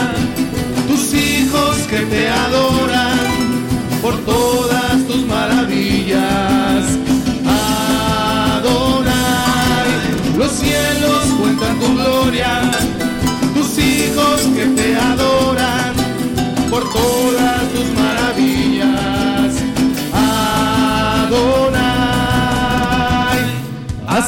tus 0.89 1.15
hijos 1.15 1.77
que 1.89 2.01
te 2.01 2.29
adoran 2.29 3.19
por 4.03 4.17
todas 4.25 5.07
tus 5.07 5.25
maravillas. 5.27 6.85
Adonai, 8.57 9.89
los 10.37 10.51
cielos 10.53 11.25
cuentan 11.41 11.79
tu 11.81 11.95
gloria, 11.95 12.71
tus 13.55 13.79
hijos 13.79 14.41
que 14.57 14.67
te 14.67 14.97
adoran 14.97 15.95
por 16.71 16.83
todas 16.93 17.60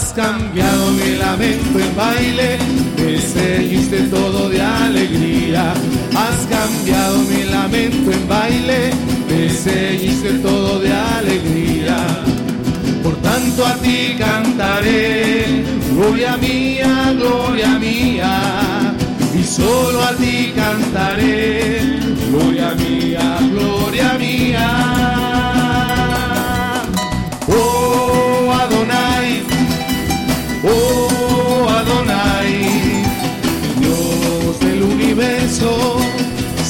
has 0.03 0.13
cambiado 0.15 0.91
mi 0.93 1.15
lamento 1.17 1.79
en 1.79 1.97
baile, 1.97 2.59
me 2.97 3.19
seguiste 3.21 4.01
todo 4.11 4.49
de 4.49 4.61
alegría. 4.61 5.75
Has 6.17 6.47
cambiado 6.47 7.19
mi 7.31 7.45
lamento 7.45 8.11
en 8.11 8.29
baile 8.29 8.91
me 9.29 9.49
seguiste 9.49 10.31
todo 10.41 10.81
de 10.81 10.93
alegría. 10.93 11.97
Por 13.03 13.15
tanto 13.23 13.65
a 13.65 13.75
ti 13.77 14.17
cantaré, 14.19 15.65
gloria 15.95 16.37
mía, 16.37 17.15
gloria 17.17 17.79
mía, 17.79 18.95
y 19.39 19.45
solo 19.45 20.03
a 20.03 20.13
ti 20.15 20.53
cantaré, 20.55 21.81
gloria 22.31 22.75
mía, 22.75 23.39
gloria 23.53 24.15
mía. 24.19 25.32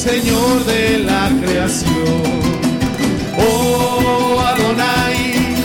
Señor 0.03 0.65
de 0.65 0.99
la 0.99 1.31
creación. 1.41 2.23
Oh 3.39 4.41
Adonai, 4.41 5.57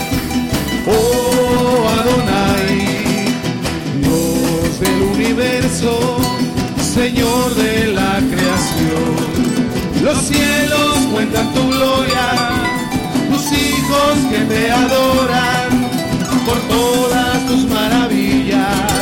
oh 0.86 1.88
Adonai, 1.98 3.26
Dios 4.00 4.80
del 4.80 5.02
universo, 5.02 6.18
Señor 6.80 7.54
de 7.56 7.92
la 7.92 8.20
creación. 8.30 10.04
Los 10.04 10.18
cielos 10.22 10.98
cuentan 11.12 11.52
tu 11.52 11.68
gloria, 11.68 12.26
tus 13.28 13.52
hijos 13.52 14.14
que 14.30 14.38
te 14.44 14.70
adoran 14.70 15.90
por 16.46 16.58
todas 16.68 17.46
tus 17.48 17.64
maravillas. 17.68 18.97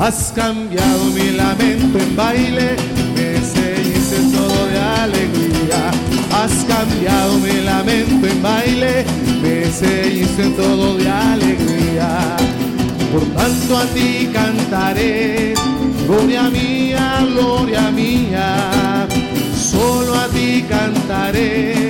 Has 0.00 0.32
cambiado 0.34 1.04
mi 1.12 1.30
lamento 1.32 1.98
en 1.98 2.16
baile, 2.16 2.74
me 3.14 3.38
seguiste 3.44 4.16
todo 4.34 4.66
de 4.68 4.78
alegría. 4.78 5.90
Has 6.32 6.64
cambiado 6.64 7.36
mi 7.38 7.60
lamento 7.62 8.26
en 8.26 8.42
baile, 8.42 9.04
me 9.42 9.66
seguiste 9.70 10.48
todo 10.56 10.96
de 10.96 11.06
alegría. 11.06 12.34
Por 13.12 13.24
tanto 13.36 13.76
a 13.76 13.84
ti 13.92 14.30
cantaré, 14.32 15.52
gloria 16.06 16.44
mía, 16.44 17.22
gloria 17.34 17.90
mía. 17.90 19.06
Solo 19.54 20.14
a 20.14 20.28
ti 20.28 20.64
cantaré, 20.66 21.89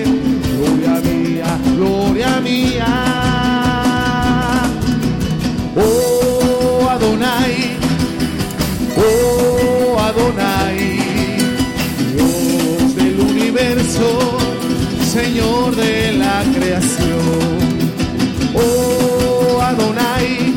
Señor 15.02 15.74
de 15.74 16.12
la 16.12 16.44
creación. 16.54 17.18
Oh 18.54 19.60
Adonai, 19.60 20.54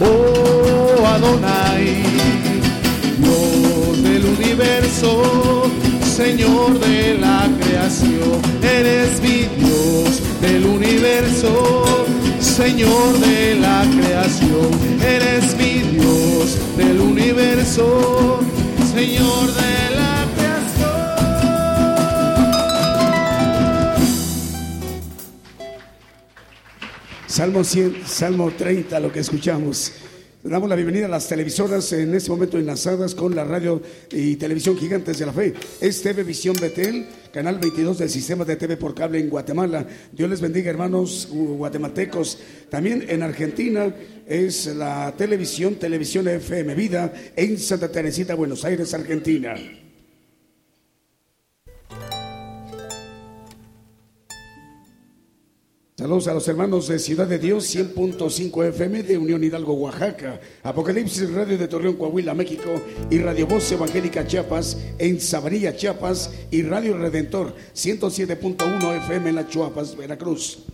oh 0.00 1.06
Adonai, 1.06 2.02
Dios 3.18 4.02
del 4.02 4.24
universo, 4.24 5.64
Señor 6.02 6.80
de 6.80 7.18
la 7.18 7.50
creación. 7.60 8.40
Eres 8.62 9.20
mi 9.20 9.44
Dios 9.62 10.22
del 10.40 10.64
universo, 10.64 11.84
Señor 12.40 13.18
de 13.18 13.56
la 13.56 13.84
creación. 13.94 14.70
Eres 15.02 15.54
mi 15.58 15.82
Dios 15.98 16.56
del 16.78 16.98
universo, 16.98 18.40
Señor 18.94 19.52
de 19.52 19.90
la 19.90 19.95
Salmo 27.46 27.62
100, 27.62 27.96
Salmo 28.04 28.50
30, 28.50 28.98
lo 28.98 29.12
que 29.12 29.20
escuchamos. 29.20 29.92
Damos 30.42 30.68
la 30.68 30.74
bienvenida 30.74 31.06
a 31.06 31.08
las 31.08 31.28
televisoras 31.28 31.92
en 31.92 32.12
este 32.12 32.28
momento 32.28 32.58
enlazadas 32.58 33.14
con 33.14 33.36
la 33.36 33.44
radio 33.44 33.80
y 34.10 34.34
televisión 34.34 34.76
Gigantes 34.76 35.20
de 35.20 35.26
la 35.26 35.32
Fe. 35.32 35.54
Es 35.80 36.02
TV 36.02 36.24
Visión 36.24 36.56
Betel, 36.60 37.06
canal 37.32 37.60
22 37.60 37.98
del 37.98 38.10
sistema 38.10 38.44
de 38.44 38.56
TV 38.56 38.76
por 38.76 38.96
cable 38.96 39.20
en 39.20 39.30
Guatemala. 39.30 39.86
Dios 40.10 40.28
les 40.28 40.40
bendiga, 40.40 40.70
hermanos 40.70 41.28
guatemaltecos. 41.30 42.36
También 42.68 43.04
en 43.08 43.22
Argentina 43.22 43.94
es 44.26 44.66
la 44.74 45.14
televisión, 45.16 45.76
Televisión 45.76 46.26
FM 46.26 46.74
Vida 46.74 47.14
en 47.36 47.60
Santa 47.60 47.92
Teresita, 47.92 48.34
Buenos 48.34 48.64
Aires, 48.64 48.92
Argentina. 48.92 49.54
Saludos 55.98 56.28
a 56.28 56.34
los 56.34 56.46
hermanos 56.46 56.88
de 56.88 56.98
Ciudad 56.98 57.26
de 57.26 57.38
Dios, 57.38 57.74
100.5 57.74 58.66
FM 58.66 59.02
de 59.02 59.16
Unión 59.16 59.42
Hidalgo, 59.42 59.72
Oaxaca, 59.72 60.38
Apocalipsis 60.62 61.32
Radio 61.32 61.56
de 61.56 61.68
Torreón, 61.68 61.96
Coahuila, 61.96 62.34
México. 62.34 62.68
Y 63.08 63.16
Radio 63.16 63.46
Voz 63.46 63.72
Evangélica 63.72 64.26
Chiapas 64.26 64.76
en 64.98 65.18
Sabanilla, 65.18 65.74
Chiapas. 65.74 66.34
Y 66.50 66.64
Radio 66.64 66.98
Redentor, 66.98 67.54
107.1 67.74 69.04
FM 69.04 69.30
en 69.30 69.36
La 69.36 69.48
Chuapas, 69.48 69.96
Veracruz. 69.96 70.66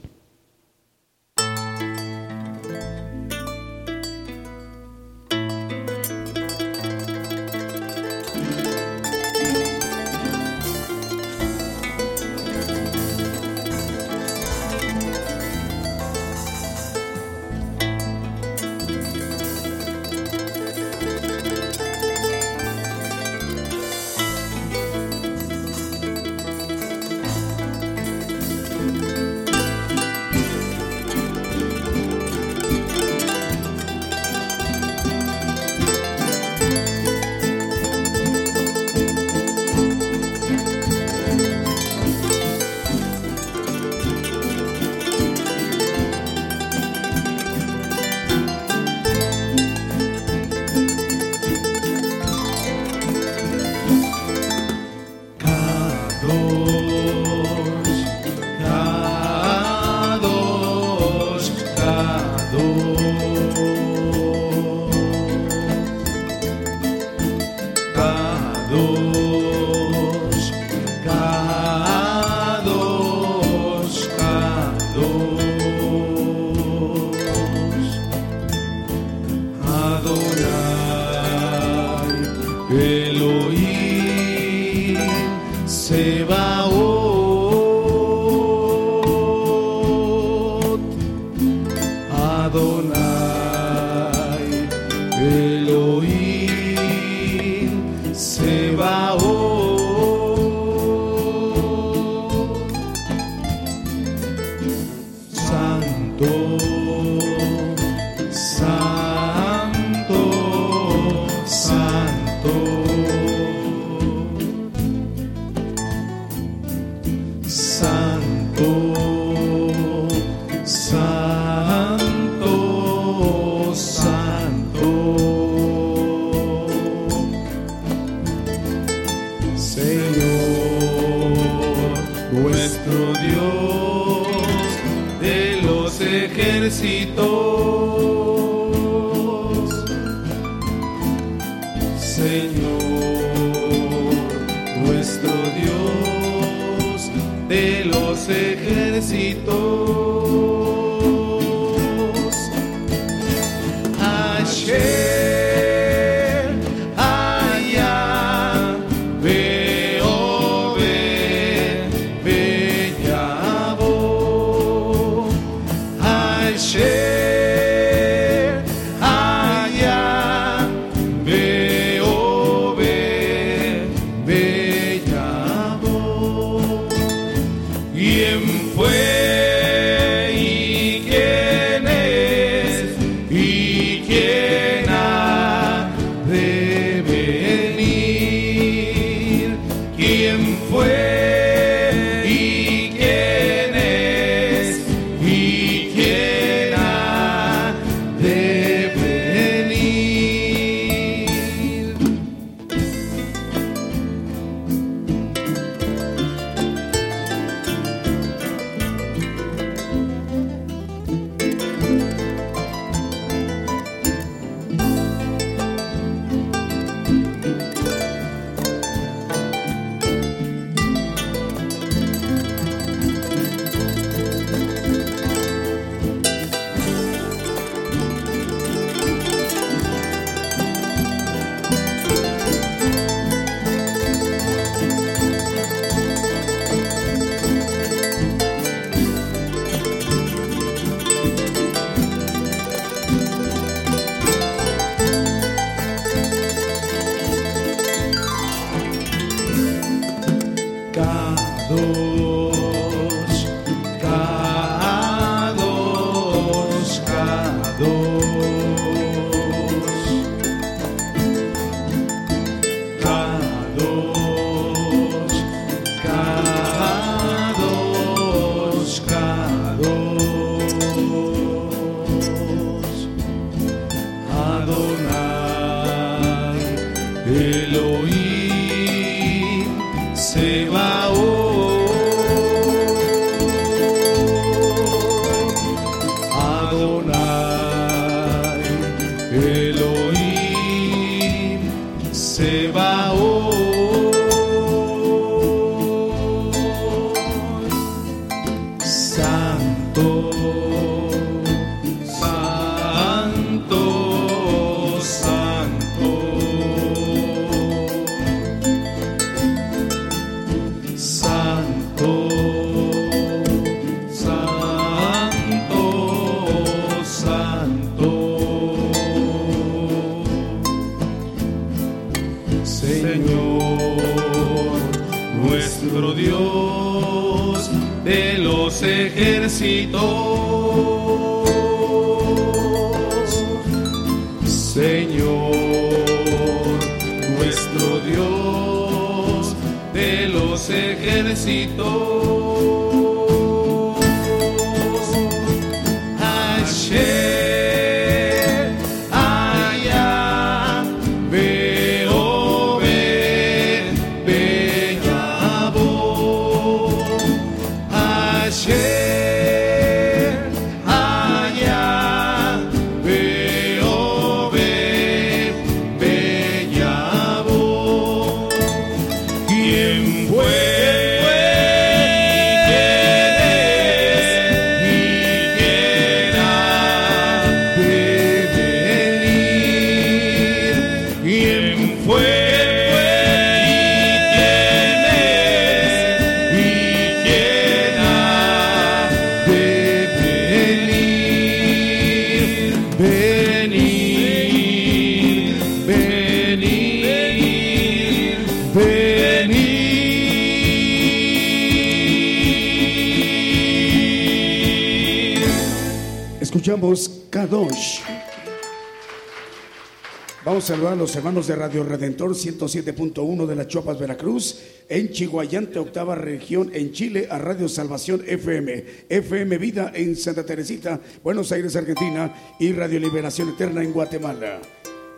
Los 411.02 411.16
hermanos 411.16 411.48
de 411.48 411.56
Radio 411.56 411.82
Redentor 411.82 412.30
107.1 412.30 413.46
de 413.46 413.56
la 413.56 413.66
Chuapas, 413.66 413.98
Veracruz, 413.98 414.62
en 414.88 415.10
Chihuayante, 415.10 415.80
octava 415.80 416.14
región, 416.14 416.70
en 416.72 416.92
Chile, 416.92 417.26
a 417.28 417.38
Radio 417.38 417.68
Salvación 417.68 418.22
FM, 418.24 418.84
FM 419.08 419.58
Vida 419.58 419.90
en 419.96 420.14
Santa 420.14 420.46
Teresita, 420.46 421.00
Buenos 421.24 421.50
Aires, 421.50 421.74
Argentina, 421.74 422.32
y 422.60 422.70
Radio 422.70 423.00
Liberación 423.00 423.48
Eterna 423.48 423.82
en 423.82 423.92
Guatemala. 423.92 424.60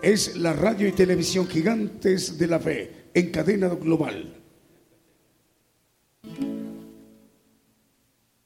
Es 0.01 0.39
la 0.39 0.55
radio 0.55 0.89
y 0.89 0.93
televisión 0.93 1.47
gigantes 1.47 2.39
de 2.39 2.47
la 2.47 2.59
fe 2.59 2.91
en 3.13 3.31
cadena 3.31 3.69
global. 3.69 4.41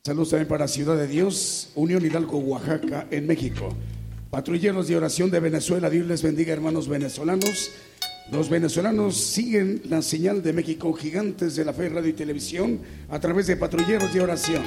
Saludos 0.03 0.31
también 0.31 0.49
para 0.49 0.67
Ciudad 0.67 0.97
de 0.97 1.07
Dios, 1.07 1.71
Unión 1.77 2.05
Hidalgo, 2.05 2.39
Oaxaca, 2.39 3.07
en 3.13 3.29
México. 3.29 3.77
Patrulleros 4.31 4.89
de 4.89 4.97
oración 4.97 5.31
de 5.31 5.41
Venezuela, 5.41 5.89
Dios 5.89 6.07
les 6.07 6.23
bendiga, 6.23 6.53
hermanos 6.53 6.87
venezolanos. 6.87 7.71
Los 8.31 8.51
venezolanos 8.51 9.17
siguen 9.17 9.81
la 9.89 10.03
señal 10.03 10.43
de 10.43 10.53
México, 10.53 10.93
gigantes 10.93 11.57
de 11.57 11.65
la 11.65 11.73
fe, 11.73 11.89
radio 11.89 12.11
y 12.11 12.13
televisión, 12.13 12.79
a 13.09 13.19
través 13.21 13.47
de 13.47 13.57
patrulleros 13.57 14.13
de 14.13 14.21
oración. 14.21 14.63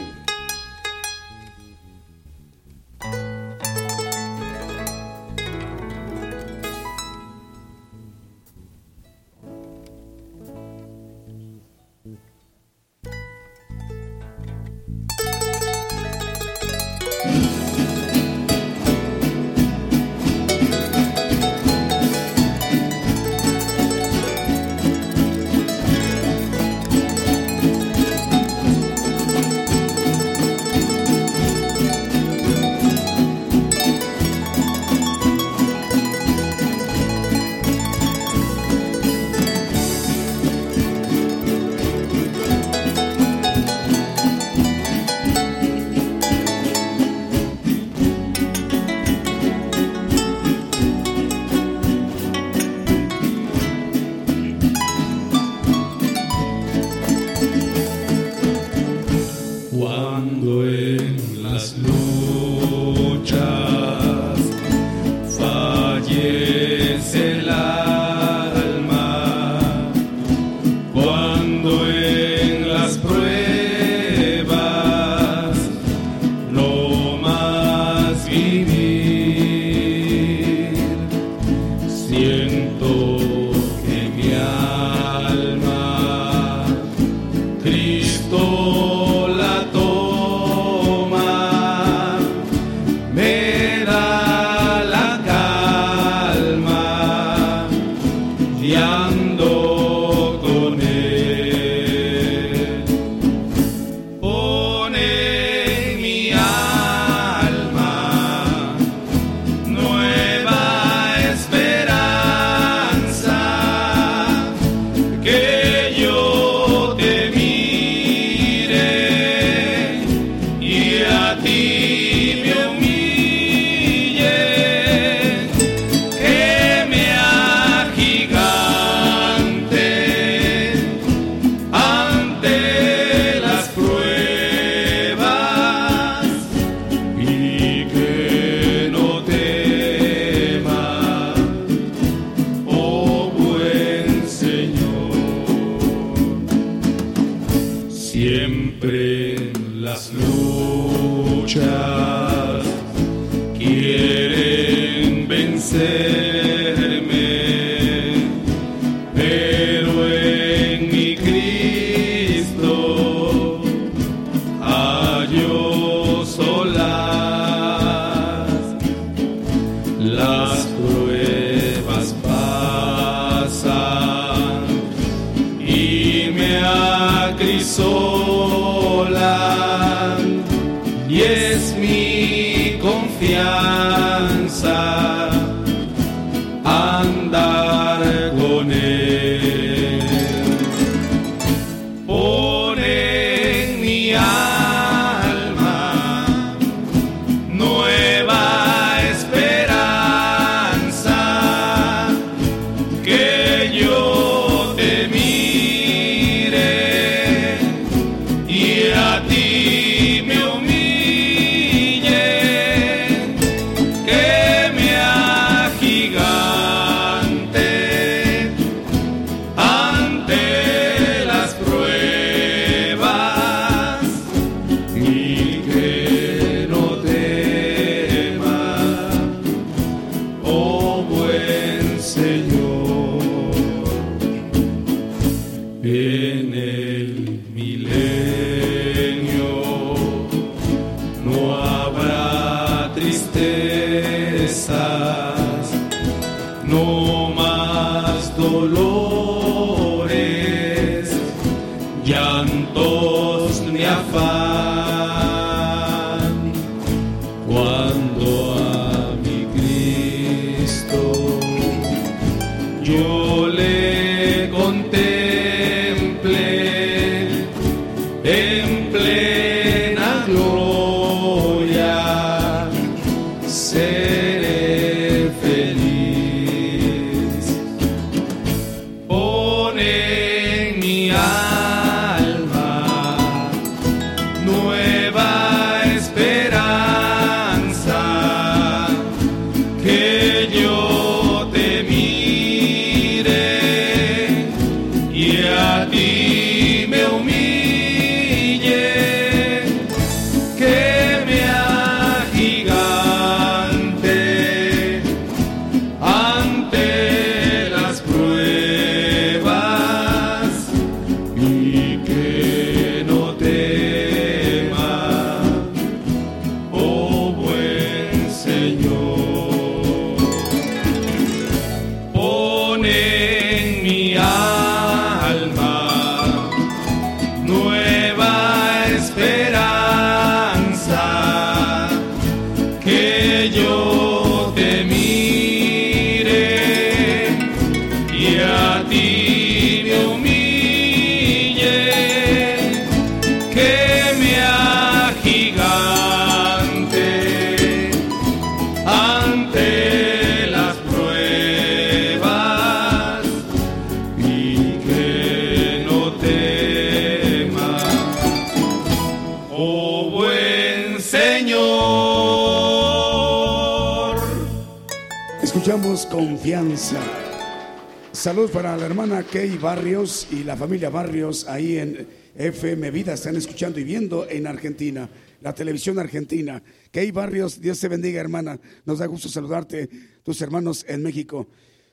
Salud 368.21 368.51
para 368.51 368.77
la 368.77 368.85
hermana 368.85 369.23
Kay 369.23 369.57
Barrios 369.57 370.27
y 370.29 370.43
la 370.43 370.55
familia 370.55 370.91
Barrios 370.91 371.47
ahí 371.47 371.79
en 371.79 372.07
FM 372.35 372.91
Vida. 372.91 373.13
Están 373.13 373.35
escuchando 373.35 373.79
y 373.79 373.83
viendo 373.83 374.29
en 374.29 374.45
Argentina, 374.45 375.09
la 375.41 375.55
televisión 375.55 375.97
argentina. 375.97 376.61
Kay 376.91 377.09
Barrios, 377.09 377.59
Dios 377.59 377.79
te 377.79 377.87
bendiga, 377.87 378.21
hermana. 378.21 378.59
Nos 378.85 378.99
da 378.99 379.07
gusto 379.07 379.27
saludarte. 379.27 379.89
Tus 380.21 380.39
hermanos 380.39 380.85
en 380.87 381.01
México, 381.01 381.47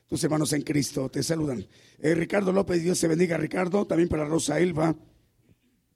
tus 0.06 0.22
hermanos 0.22 0.52
en 0.52 0.60
Cristo, 0.60 1.08
te 1.08 1.22
saludan. 1.22 1.66
Eh, 1.98 2.14
Ricardo 2.14 2.52
López, 2.52 2.82
Dios 2.82 3.00
te 3.00 3.08
bendiga, 3.08 3.38
Ricardo. 3.38 3.86
También 3.86 4.10
para 4.10 4.26
Rosa 4.26 4.60
Elba. 4.60 4.94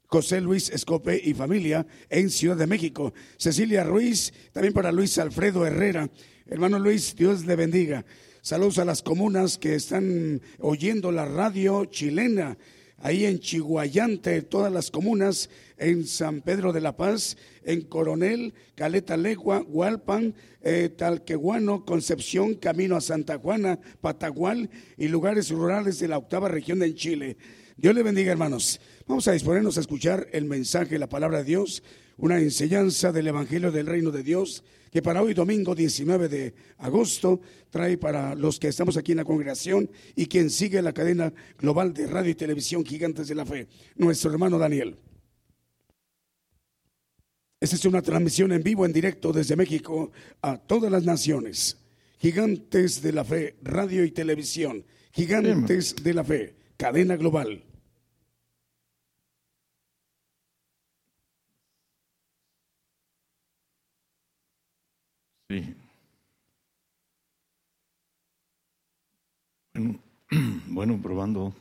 José 0.07 0.41
Luis 0.41 0.71
Escope 0.71 1.21
y 1.23 1.35
familia 1.35 1.85
en 2.09 2.31
Ciudad 2.31 2.57
de 2.57 2.65
México. 2.65 3.13
Cecilia 3.37 3.83
Ruiz, 3.83 4.33
también 4.51 4.73
para 4.73 4.91
Luis 4.91 5.15
Alfredo 5.19 5.63
Herrera. 5.63 6.09
Hermano 6.47 6.79
Luis, 6.79 7.15
Dios 7.15 7.45
le 7.45 7.55
bendiga. 7.55 8.03
Saludos 8.43 8.77
a 8.77 8.83
las 8.83 9.01
comunas 9.01 9.57
que 9.57 9.73
están 9.73 10.41
oyendo 10.59 11.13
la 11.13 11.23
radio 11.23 11.85
chilena, 11.85 12.57
ahí 12.97 13.23
en 13.23 13.39
Chihuayante, 13.39 14.41
todas 14.41 14.69
las 14.69 14.91
comunas, 14.91 15.49
en 15.77 16.05
San 16.05 16.41
Pedro 16.41 16.73
de 16.73 16.81
la 16.81 16.97
Paz, 16.97 17.37
en 17.63 17.83
Coronel, 17.83 18.53
Caleta 18.75 19.15
Legua, 19.15 19.61
Hualpan, 19.61 20.35
eh, 20.61 20.89
Talquehuano, 20.89 21.85
Concepción, 21.85 22.55
Camino 22.55 22.97
a 22.97 23.01
Santa 23.01 23.37
Juana, 23.37 23.79
Patagual 24.01 24.69
y 24.97 25.07
lugares 25.07 25.49
rurales 25.49 25.99
de 25.99 26.09
la 26.09 26.17
octava 26.17 26.49
región 26.49 26.83
en 26.83 26.95
Chile. 26.95 27.37
Dios 27.77 27.95
le 27.95 28.03
bendiga, 28.03 28.33
hermanos. 28.33 28.81
Vamos 29.05 29.27
a 29.27 29.33
disponernos 29.33 29.77
a 29.77 29.81
escuchar 29.81 30.27
el 30.31 30.45
mensaje, 30.45 30.97
la 30.97 31.09
palabra 31.09 31.39
de 31.39 31.43
Dios, 31.43 31.83
una 32.17 32.39
enseñanza 32.39 33.11
del 33.11 33.27
Evangelio 33.27 33.69
del 33.71 33.85
Reino 33.85 34.11
de 34.11 34.23
Dios 34.23 34.63
que 34.93 35.01
para 35.01 35.21
hoy 35.21 35.33
domingo 35.33 35.75
19 35.75 36.29
de 36.29 36.53
agosto 36.77 37.41
trae 37.69 37.97
para 37.97 38.33
los 38.35 38.59
que 38.59 38.67
estamos 38.69 38.95
aquí 38.95 39.11
en 39.11 39.17
la 39.17 39.25
congregación 39.25 39.89
y 40.15 40.27
quien 40.27 40.49
sigue 40.49 40.81
la 40.81 40.93
cadena 40.93 41.33
global 41.57 41.93
de 41.93 42.07
radio 42.07 42.29
y 42.31 42.35
televisión 42.35 42.85
Gigantes 42.85 43.27
de 43.27 43.35
la 43.35 43.45
Fe, 43.45 43.67
nuestro 43.95 44.31
hermano 44.31 44.57
Daniel. 44.57 44.95
Esta 47.59 47.75
es 47.75 47.85
una 47.85 48.01
transmisión 48.01 48.51
en 48.51 48.63
vivo, 48.63 48.85
en 48.85 48.93
directo 48.93 49.33
desde 49.33 49.55
México 49.55 50.11
a 50.41 50.57
todas 50.57 50.91
las 50.91 51.03
naciones. 51.03 51.77
Gigantes 52.19 53.01
de 53.01 53.11
la 53.11 53.25
Fe, 53.25 53.55
radio 53.63 54.05
y 54.05 54.11
televisión. 54.11 54.85
Gigantes 55.11 55.95
de 55.95 56.13
la 56.13 56.23
Fe, 56.23 56.55
cadena 56.77 57.17
global. 57.17 57.63
Sí. 65.53 65.75
Bueno, 70.67 70.99
probando. 70.99 71.53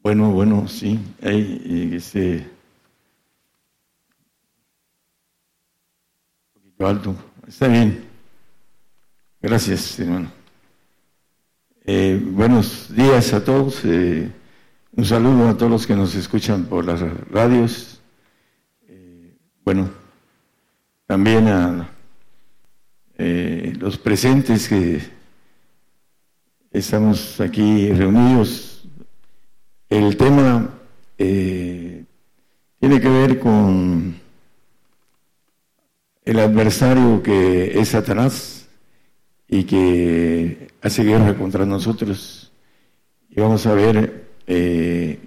Bueno, 0.00 0.30
bueno, 0.30 0.66
sí. 0.66 0.98
Hay 1.20 1.90
ese. 1.94 2.46
Un 6.54 6.62
poquito 6.62 6.86
alto. 6.86 7.14
Está 7.46 7.68
bien. 7.68 8.02
Gracias, 9.42 10.00
hermano. 10.00 10.32
Eh, 11.84 12.18
buenos 12.24 12.94
días 12.94 13.34
a 13.34 13.44
todos. 13.44 13.84
Eh, 13.84 14.32
un 14.92 15.04
saludo 15.04 15.50
a 15.50 15.58
todos 15.58 15.70
los 15.70 15.86
que 15.86 15.94
nos 15.94 16.14
escuchan 16.14 16.64
por 16.64 16.86
las 16.86 17.00
radios. 17.30 18.00
Eh, 18.86 19.36
bueno, 19.62 19.90
también 21.08 21.48
a 21.48 21.88
los 23.16 23.96
presentes 23.96 24.68
que 24.68 25.00
estamos 26.70 27.40
aquí 27.40 27.90
reunidos. 27.92 28.86
El 29.88 30.18
tema 30.18 30.68
tiene 31.16 32.06
que 32.78 33.08
ver 33.08 33.38
con 33.38 34.16
el 36.26 36.38
adversario 36.40 37.22
que 37.22 37.80
es 37.80 37.88
Satanás 37.88 38.68
y 39.48 39.64
que 39.64 40.68
hace 40.82 41.04
guerra 41.04 41.34
contra 41.38 41.64
nosotros. 41.64 42.52
Y 43.30 43.40
vamos 43.40 43.66
a 43.66 43.72
ver, 43.72 44.28
eh, 44.46 45.20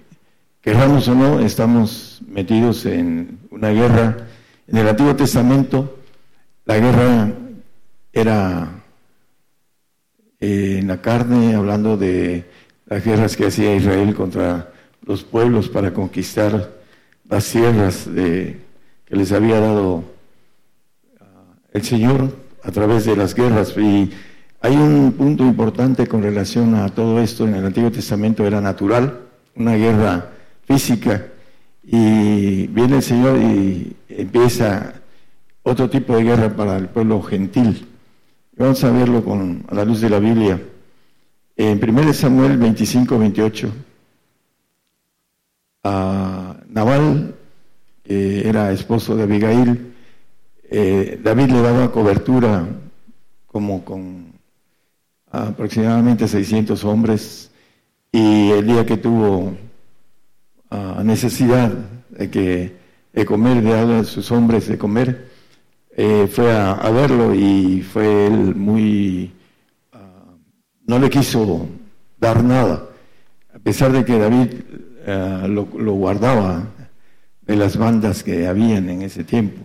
querramos 0.60 1.08
o 1.08 1.14
no, 1.16 1.40
estamos 1.40 2.22
metidos 2.28 2.86
en 2.86 3.40
una 3.50 3.70
guerra. 3.70 4.28
En 4.68 4.76
el 4.76 4.88
Antiguo 4.88 5.16
Testamento, 5.16 5.98
la 6.64 6.78
guerra 6.78 7.32
era 8.12 8.82
eh, 10.38 10.78
en 10.78 10.88
la 10.88 11.00
carne, 11.00 11.54
hablando 11.54 11.96
de 11.96 12.44
las 12.86 13.04
guerras 13.04 13.36
que 13.36 13.46
hacía 13.46 13.74
Israel 13.74 14.14
contra 14.14 14.72
los 15.04 15.24
pueblos 15.24 15.68
para 15.68 15.92
conquistar 15.92 16.70
las 17.28 17.50
tierras 17.50 18.12
de, 18.12 18.60
que 19.04 19.16
les 19.16 19.32
había 19.32 19.58
dado 19.58 20.04
ah, 21.20 21.24
el 21.72 21.82
Señor 21.82 22.36
a 22.62 22.70
través 22.70 23.04
de 23.04 23.16
las 23.16 23.34
guerras. 23.34 23.74
Y 23.76 24.12
hay 24.60 24.76
un 24.76 25.12
punto 25.12 25.42
importante 25.42 26.06
con 26.06 26.22
relación 26.22 26.76
a 26.76 26.88
todo 26.88 27.20
esto. 27.20 27.48
En 27.48 27.56
el 27.56 27.66
Antiguo 27.66 27.90
Testamento 27.90 28.46
era 28.46 28.60
natural, 28.60 29.18
una 29.56 29.74
guerra 29.74 30.30
física. 30.66 31.31
Y 31.82 32.66
viene 32.68 32.96
el 32.96 33.02
Señor 33.02 33.38
y 33.38 33.96
empieza 34.08 34.94
otro 35.62 35.90
tipo 35.90 36.16
de 36.16 36.24
guerra 36.24 36.54
para 36.54 36.76
el 36.76 36.88
pueblo 36.88 37.22
gentil. 37.22 37.88
Vamos 38.56 38.82
a 38.84 38.90
verlo 38.90 39.24
con, 39.24 39.64
a 39.68 39.74
la 39.74 39.84
luz 39.84 40.00
de 40.00 40.10
la 40.10 40.18
Biblia. 40.18 40.60
En 41.56 41.80
1 41.82 42.12
Samuel 42.12 42.56
25, 42.58 43.18
28, 43.18 43.72
a 45.84 46.56
Naval, 46.68 47.34
que 48.02 48.48
era 48.48 48.72
esposo 48.72 49.16
de 49.16 49.24
Abigail, 49.24 49.92
eh, 50.70 51.20
David 51.22 51.50
le 51.50 51.62
daba 51.62 51.92
cobertura 51.92 52.66
como 53.46 53.84
con 53.84 54.32
aproximadamente 55.30 56.26
600 56.26 56.84
hombres 56.84 57.50
y 58.10 58.50
el 58.50 58.66
día 58.66 58.86
que 58.86 58.96
tuvo 58.96 59.54
ah, 60.72 61.02
necesidad 61.04 61.70
de, 62.10 62.30
que, 62.30 62.76
de 63.12 63.24
comer, 63.26 63.62
de 63.62 63.70
dar 63.70 63.90
a 63.90 64.04
sus 64.04 64.30
hombres 64.32 64.66
de 64.68 64.78
comer, 64.78 65.28
eh, 65.94 66.26
fue 66.32 66.50
a, 66.50 66.90
verlo 66.90 67.34
y 67.34 67.82
fue 67.82 68.26
él 68.26 68.54
muy... 68.54 69.32
Ah, 69.92 70.34
no 70.86 70.98
le 70.98 71.10
quiso 71.10 71.68
dar 72.18 72.42
nada, 72.42 72.84
a 73.54 73.58
pesar 73.58 73.92
de 73.92 74.04
que 74.04 74.18
David 74.18 74.48
ah, 75.06 75.46
lo, 75.48 75.64
guardaba 75.64 76.68
de 77.42 77.56
las 77.56 77.76
bandas 77.76 78.22
que 78.22 78.46
habían 78.46 78.88
en 78.88 79.02
ese 79.02 79.24
tiempo. 79.24 79.60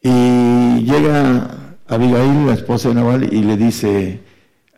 Y 0.00 0.84
llega 0.84 1.74
Abigail, 1.86 2.46
la 2.46 2.54
esposa 2.54 2.88
de 2.88 2.94
Naval, 2.94 3.32
y 3.32 3.42
le 3.42 3.56
dice 3.56 4.20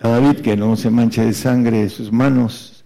a 0.00 0.08
David 0.08 0.40
que 0.40 0.56
no 0.56 0.76
se 0.76 0.90
manche 0.90 1.24
de 1.24 1.34
sangre 1.34 1.88
sus 1.88 2.10
manos. 2.10 2.79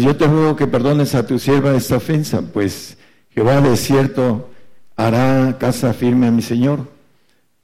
Yo 0.00 0.16
te 0.16 0.26
ruego 0.26 0.56
que 0.56 0.66
perdones 0.66 1.14
a 1.14 1.26
tu 1.26 1.38
sierva 1.38 1.76
esta 1.76 1.96
ofensa, 1.96 2.40
pues 2.40 2.96
Jehová 3.30 3.60
de 3.60 3.76
cierto 3.76 4.48
hará 4.96 5.58
casa 5.58 5.92
firme 5.92 6.28
a 6.28 6.30
mi 6.30 6.40
Señor, 6.40 6.88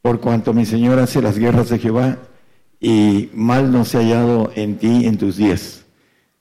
por 0.02 0.20
cuanto 0.20 0.52
mi 0.52 0.66
Señor 0.66 0.98
hace 0.98 1.22
las 1.22 1.38
guerras 1.38 1.70
de 1.70 1.78
Jehová 1.78 2.18
y 2.80 3.30
mal 3.32 3.72
no 3.72 3.84
se 3.84 3.96
ha 3.96 4.00
hallado 4.00 4.52
en 4.54 4.76
ti 4.76 5.06
en 5.06 5.16
tus 5.16 5.36
días. 5.36 5.86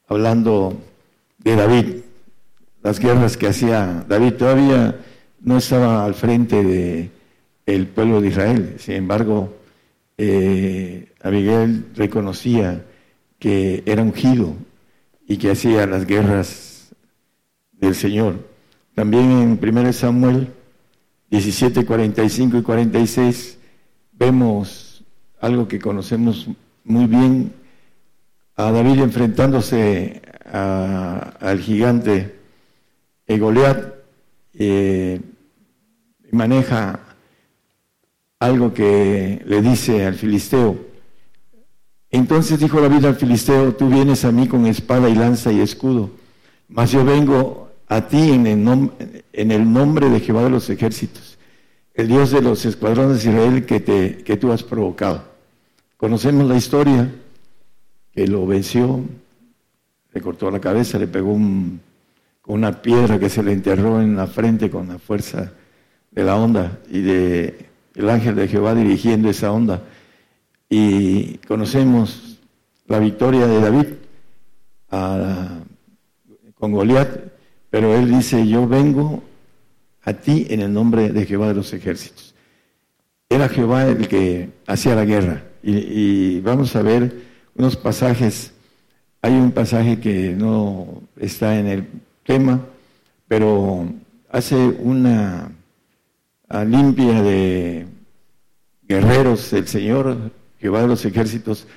Hablando 0.07 0.77
de 1.37 1.55
David, 1.55 1.85
las 2.83 2.99
guerras 2.99 3.37
que 3.37 3.47
hacía 3.47 4.05
David, 4.07 4.33
todavía 4.33 4.99
no 5.39 5.57
estaba 5.57 6.03
al 6.05 6.15
frente 6.15 6.63
de 6.63 7.11
el 7.65 7.87
pueblo 7.87 8.19
de 8.19 8.27
Israel. 8.27 8.75
Sin 8.79 8.95
embargo, 8.95 9.55
eh, 10.17 11.13
Abigail 11.21 11.85
reconocía 11.95 12.83
que 13.39 13.83
era 13.85 14.01
ungido 14.01 14.55
y 15.27 15.37
que 15.37 15.51
hacía 15.51 15.85
las 15.85 16.05
guerras 16.05 16.95
del 17.73 17.95
Señor. 17.95 18.35
También 18.95 19.31
en 19.31 19.59
1 19.61 19.93
Samuel 19.93 20.53
17, 21.29 21.85
45 21.85 22.57
y 22.57 22.61
46 22.61 23.59
vemos 24.13 25.03
algo 25.39 25.67
que 25.67 25.79
conocemos 25.79 26.47
muy 26.83 27.05
bien, 27.05 27.53
a 28.55 28.71
David 28.71 29.01
enfrentándose 29.01 30.21
al 30.51 31.59
gigante 31.59 32.39
Goliat, 33.27 33.93
eh, 34.53 35.21
maneja 36.31 36.99
algo 38.39 38.73
que 38.73 39.43
le 39.45 39.61
dice 39.61 40.05
al 40.05 40.15
filisteo. 40.15 40.86
Entonces 42.09 42.59
dijo 42.59 42.79
David 42.79 43.05
al 43.05 43.15
filisteo, 43.15 43.75
tú 43.75 43.89
vienes 43.89 44.23
a 44.25 44.31
mí 44.31 44.47
con 44.47 44.65
espada 44.65 45.09
y 45.09 45.15
lanza 45.15 45.51
y 45.51 45.59
escudo, 45.59 46.11
mas 46.69 46.91
yo 46.91 47.03
vengo 47.03 47.69
a 47.87 48.07
ti 48.07 48.31
en 48.31 48.47
el, 48.47 48.91
en 49.33 49.51
el 49.51 49.71
nombre 49.71 50.09
de 50.09 50.19
Jehová 50.19 50.43
de 50.43 50.49
los 50.49 50.69
ejércitos, 50.69 51.37
el 51.93 52.07
Dios 52.07 52.31
de 52.31 52.41
los 52.41 52.65
escuadrones 52.65 53.23
de 53.23 53.29
Israel 53.29 53.65
que, 53.65 53.79
te, 53.79 54.17
que 54.23 54.37
tú 54.37 54.51
has 54.51 54.63
provocado. 54.63 55.23
Conocemos 55.97 56.47
la 56.47 56.55
historia, 56.55 57.11
que 58.13 58.27
lo 58.27 58.45
venció, 58.45 59.01
le 60.13 60.21
cortó 60.21 60.49
la 60.49 60.59
cabeza, 60.59 60.99
le 60.99 61.07
pegó 61.07 61.33
con 61.33 61.81
una 62.47 62.81
piedra 62.81 63.19
que 63.19 63.29
se 63.29 63.43
le 63.43 63.51
enterró 63.51 64.01
en 64.01 64.15
la 64.15 64.27
frente 64.27 64.69
con 64.69 64.87
la 64.87 64.99
fuerza 64.99 65.51
de 66.11 66.23
la 66.23 66.35
onda 66.35 66.79
y 66.89 67.01
de 67.01 67.67
el 67.95 68.09
ángel 68.09 68.35
de 68.35 68.47
Jehová 68.47 68.75
dirigiendo 68.75 69.29
esa 69.29 69.51
onda. 69.51 69.81
Y 70.69 71.37
conocemos 71.47 72.39
la 72.87 72.99
victoria 72.99 73.47
de 73.47 73.61
David 73.61 73.85
con 76.55 76.71
Goliat, 76.71 77.09
pero 77.69 77.95
él 77.95 78.09
dice, 78.09 78.47
yo 78.47 78.67
vengo 78.67 79.23
a 80.03 80.13
ti 80.13 80.47
en 80.49 80.61
el 80.61 80.73
nombre 80.73 81.09
de 81.09 81.25
Jehová 81.25 81.49
de 81.49 81.53
los 81.53 81.73
ejércitos. 81.73 82.33
Era 83.29 83.49
Jehová 83.49 83.85
el 83.85 84.07
que 84.07 84.49
hacía 84.65 84.95
la 84.95 85.05
guerra. 85.05 85.43
Y, 85.61 86.39
vamos 86.39 86.75
a 86.75 86.81
ver 86.81 87.13
unos 87.55 87.75
pasajes. 87.75 88.53
Hay 89.21 89.33
un 89.33 89.51
pasaje 89.51 89.99
que 89.99 90.33
no 90.33 91.01
está 91.17 91.59
en 91.59 91.67
el 91.67 91.87
tema, 92.23 92.61
pero 93.27 93.85
hace 94.29 94.55
una 94.55 95.51
limpia 96.65 97.21
de 97.21 97.85
guerreros 98.83 99.51
el 99.51 99.67
Señor, 99.67 100.31
Jehová 100.59 100.81
de 100.81 100.87
los 100.87 101.05
ejércitos, 101.05 101.67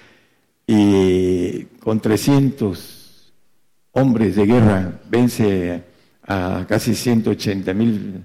y 0.67 1.65
con 1.81 2.01
300 2.01 3.33
hombres 3.93 4.37
de 4.37 4.47
guerra 4.47 5.01
vence 5.11 5.83
a 6.23 6.65
casi 6.69 6.95
180 6.95 7.75
mil 7.75 8.25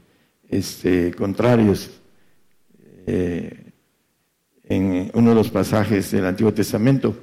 este, 0.50 1.12
contrarios 1.14 1.90
eh, 3.08 3.72
en 4.64 5.12
uno 5.14 5.30
de 5.30 5.36
los 5.36 5.50
pasajes 5.50 6.12
del 6.12 6.26
Antiguo 6.26 6.54
Testamento. 6.54 7.18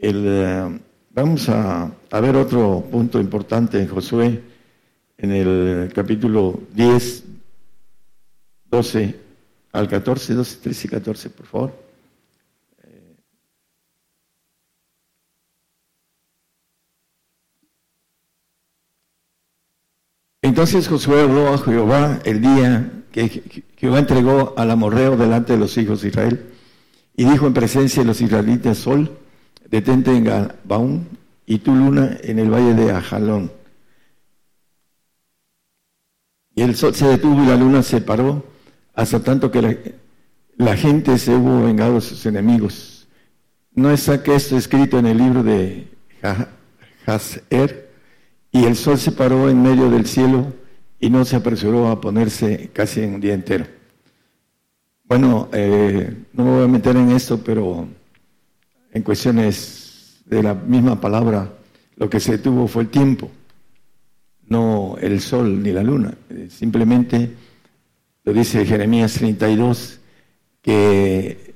Eh, 0.00 0.78
vamos 1.10 1.48
a, 1.48 1.90
a, 2.10 2.20
ver 2.20 2.36
otro 2.36 2.86
punto 2.90 3.18
importante 3.20 3.80
en 3.80 3.88
Josué, 3.88 4.42
en 5.18 5.32
el 5.32 5.92
capítulo 5.92 6.60
10, 6.72 7.24
12 8.70 9.16
al 9.72 9.88
14, 9.88 10.34
12, 10.34 10.58
13 10.62 10.86
y 10.86 10.90
14, 10.90 11.30
por 11.30 11.46
favor. 11.46 11.85
Entonces 20.56 20.88
Josué 20.88 21.20
habló 21.20 21.52
a 21.52 21.58
Jehová 21.58 22.18
el 22.24 22.40
día 22.40 22.90
que 23.12 23.62
Jehová 23.76 23.98
entregó 23.98 24.54
al 24.56 24.70
amorreo 24.70 25.14
delante 25.14 25.52
de 25.52 25.58
los 25.58 25.76
hijos 25.76 26.00
de 26.00 26.08
Israel. 26.08 26.46
Y 27.14 27.26
dijo 27.26 27.46
en 27.46 27.52
presencia 27.52 28.00
de 28.00 28.06
los 28.06 28.22
israelitas, 28.22 28.78
Sol, 28.78 29.18
detente 29.70 30.16
en 30.16 30.24
Gabaón, 30.24 31.08
y 31.44 31.58
tu 31.58 31.74
luna 31.74 32.16
en 32.22 32.38
el 32.38 32.48
valle 32.48 32.72
de 32.72 32.90
Ajalón. 32.90 33.52
Y 36.54 36.62
el 36.62 36.74
sol 36.74 36.94
se 36.94 37.06
detuvo 37.06 37.42
y 37.42 37.46
la 37.48 37.56
luna 37.56 37.82
se 37.82 38.00
paró, 38.00 38.42
hasta 38.94 39.22
tanto 39.22 39.50
que 39.50 39.92
la, 40.56 40.74
gente 40.78 41.18
se 41.18 41.34
hubo 41.34 41.66
vengado 41.66 41.96
de 41.96 42.00
sus 42.00 42.24
enemigos. 42.24 43.06
¿No 43.74 43.90
está 43.90 44.22
que 44.22 44.34
esto 44.34 44.56
escrito 44.56 44.98
en 44.98 45.04
el 45.04 45.18
libro 45.18 45.42
de 45.42 45.86
Hazer? 47.04 47.85
Y 48.56 48.64
el 48.64 48.74
sol 48.74 48.96
se 48.96 49.12
paró 49.12 49.50
en 49.50 49.62
medio 49.62 49.90
del 49.90 50.06
cielo 50.06 50.50
y 50.98 51.10
no 51.10 51.26
se 51.26 51.36
apresuró 51.36 51.88
a 51.88 52.00
ponerse 52.00 52.70
casi 52.72 53.02
en 53.02 53.16
un 53.16 53.20
día 53.20 53.34
entero. 53.34 53.66
Bueno, 55.04 55.50
eh, 55.52 56.24
no 56.32 56.44
me 56.44 56.50
voy 56.52 56.64
a 56.64 56.68
meter 56.68 56.96
en 56.96 57.10
esto, 57.10 57.38
pero 57.44 57.86
en 58.90 59.02
cuestiones 59.02 60.22
de 60.24 60.42
la 60.42 60.54
misma 60.54 60.98
palabra, 60.98 61.52
lo 61.96 62.08
que 62.08 62.18
se 62.18 62.32
detuvo 62.32 62.66
fue 62.66 62.84
el 62.84 62.88
tiempo, 62.88 63.30
no 64.48 64.96
el 65.02 65.20
sol 65.20 65.62
ni 65.62 65.72
la 65.72 65.82
luna. 65.82 66.16
Eh, 66.30 66.48
simplemente 66.50 67.34
lo 68.24 68.32
dice 68.32 68.64
Jeremías 68.64 69.12
32, 69.16 70.00
que 70.62 71.54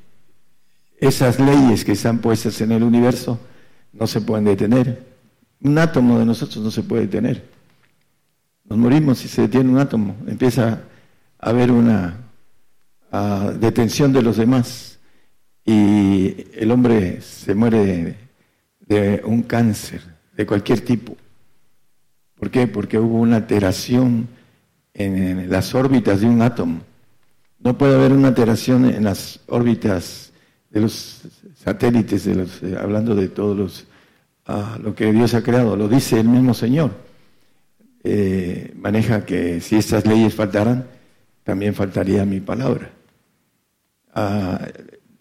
esas 0.98 1.40
leyes 1.40 1.82
que 1.82 1.92
están 1.92 2.18
puestas 2.18 2.60
en 2.60 2.72
el 2.72 2.82
universo 2.82 3.40
no 3.94 4.06
se 4.06 4.20
pueden 4.20 4.44
detener. 4.44 5.09
Un 5.62 5.78
átomo 5.78 6.18
de 6.18 6.24
nosotros 6.24 6.64
no 6.64 6.70
se 6.70 6.82
puede 6.82 7.02
detener. 7.02 7.44
Nos 8.64 8.78
morimos 8.78 9.18
si 9.18 9.28
se 9.28 9.42
detiene 9.42 9.70
un 9.70 9.78
átomo. 9.78 10.16
Empieza 10.26 10.82
a 11.38 11.50
haber 11.50 11.70
una 11.70 12.16
detención 13.58 14.12
de 14.12 14.22
los 14.22 14.36
demás 14.36 14.98
y 15.64 16.46
el 16.54 16.70
hombre 16.70 17.20
se 17.20 17.54
muere 17.54 18.16
de, 18.80 19.22
un 19.24 19.42
cáncer 19.42 20.02
de 20.36 20.46
cualquier 20.46 20.80
tipo. 20.80 21.16
¿Por 22.36 22.50
qué? 22.50 22.66
Porque 22.66 22.98
hubo 22.98 23.18
una 23.18 23.36
alteración 23.36 24.28
en 24.94 25.50
las 25.50 25.74
órbitas 25.74 26.20
de 26.20 26.26
un 26.26 26.40
átomo. 26.40 26.80
No 27.58 27.76
puede 27.76 27.94
haber 27.94 28.12
una 28.12 28.28
alteración 28.28 28.86
en 28.86 29.04
las 29.04 29.40
órbitas 29.46 30.32
de 30.70 30.80
los 30.80 31.22
satélites, 31.56 32.24
de 32.24 32.34
los, 32.36 32.62
eh, 32.62 32.76
hablando 32.80 33.14
de 33.14 33.28
todos 33.28 33.56
los 33.56 33.86
lo 34.82 34.94
que 34.94 35.12
Dios 35.12 35.34
ha 35.34 35.42
creado. 35.42 35.76
Lo 35.76 35.88
dice 35.88 36.20
el 36.20 36.28
mismo 36.28 36.54
Señor. 36.54 36.90
Eh, 38.02 38.72
maneja 38.76 39.24
que 39.26 39.60
si 39.60 39.76
estas 39.76 40.06
leyes 40.06 40.34
faltaran, 40.34 40.86
también 41.44 41.74
faltaría 41.74 42.24
mi 42.24 42.40
palabra. 42.40 42.90
Ah, 44.14 44.66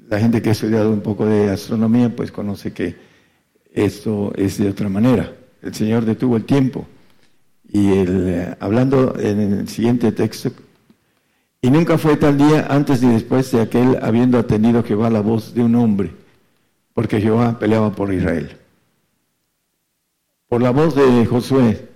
la 0.08 0.20
gente 0.20 0.42
que 0.42 0.50
ha 0.50 0.54
estudiado 0.54 0.92
un 0.92 1.02
poco 1.02 1.26
de 1.26 1.50
astronomía, 1.50 2.16
pues 2.16 2.32
conoce 2.32 2.74
que 2.74 2.96
esto 3.74 4.34
es 4.36 4.58
de 4.58 4.70
otra 4.70 4.90
manera. 4.90 5.34
El 5.62 5.74
Señor 5.74 6.06
detuvo 6.06 6.38
el 6.38 6.46
tiempo. 6.46 6.88
Y 7.72 7.92
el, 7.92 8.56
hablando 8.60 9.16
en 9.20 9.40
el 9.40 9.68
siguiente 9.68 10.12
texto, 10.12 10.52
y 11.62 11.70
nunca 11.70 11.98
fue 11.98 12.16
tal 12.16 12.38
día 12.38 12.68
antes 12.70 13.02
ni 13.04 13.14
después 13.14 13.52
de 13.52 13.62
aquel 13.62 14.00
habiendo 14.02 14.40
atendido 14.40 14.82
Jehová 14.82 15.10
la 15.10 15.20
voz 15.20 15.54
de 15.54 15.62
un 15.62 15.76
hombre, 15.76 16.12
porque 16.94 17.20
Jehová 17.20 17.60
peleaba 17.60 17.92
por 17.92 18.14
Israel. 18.14 18.58
Por 20.50 20.64
la 20.64 20.72
voz 20.72 20.96
de 20.96 21.28
Josué, 21.28 21.88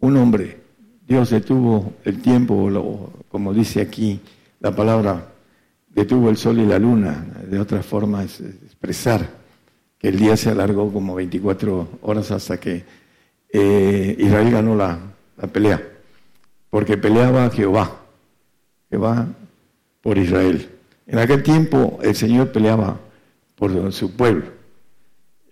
un 0.00 0.16
hombre, 0.16 0.58
Dios 1.06 1.28
detuvo 1.28 1.92
el 2.02 2.22
tiempo, 2.22 3.12
como 3.28 3.52
dice 3.52 3.82
aquí 3.82 4.18
la 4.60 4.74
palabra, 4.74 5.34
detuvo 5.90 6.30
el 6.30 6.38
sol 6.38 6.58
y 6.60 6.64
la 6.64 6.78
luna, 6.78 7.26
de 7.46 7.60
otra 7.60 7.82
forma 7.82 8.24
es 8.24 8.40
expresar 8.40 9.28
que 9.98 10.08
el 10.08 10.18
día 10.18 10.34
se 10.38 10.48
alargó 10.48 10.90
como 10.90 11.14
24 11.14 11.98
horas 12.00 12.30
hasta 12.30 12.58
que 12.58 12.86
eh, 13.52 14.16
Israel 14.18 14.50
ganó 14.50 14.74
la, 14.74 14.98
pelea, 15.52 15.86
porque 16.70 16.96
peleaba 16.96 17.50
Jehová, 17.50 18.00
Jehová 18.88 19.26
por 20.00 20.16
Israel. 20.16 20.70
En 21.06 21.18
aquel 21.18 21.42
tiempo 21.42 21.98
el 22.02 22.14
Señor 22.14 22.50
peleaba 22.50 22.98
por 23.56 23.92
su 23.92 24.16
pueblo. 24.16 24.46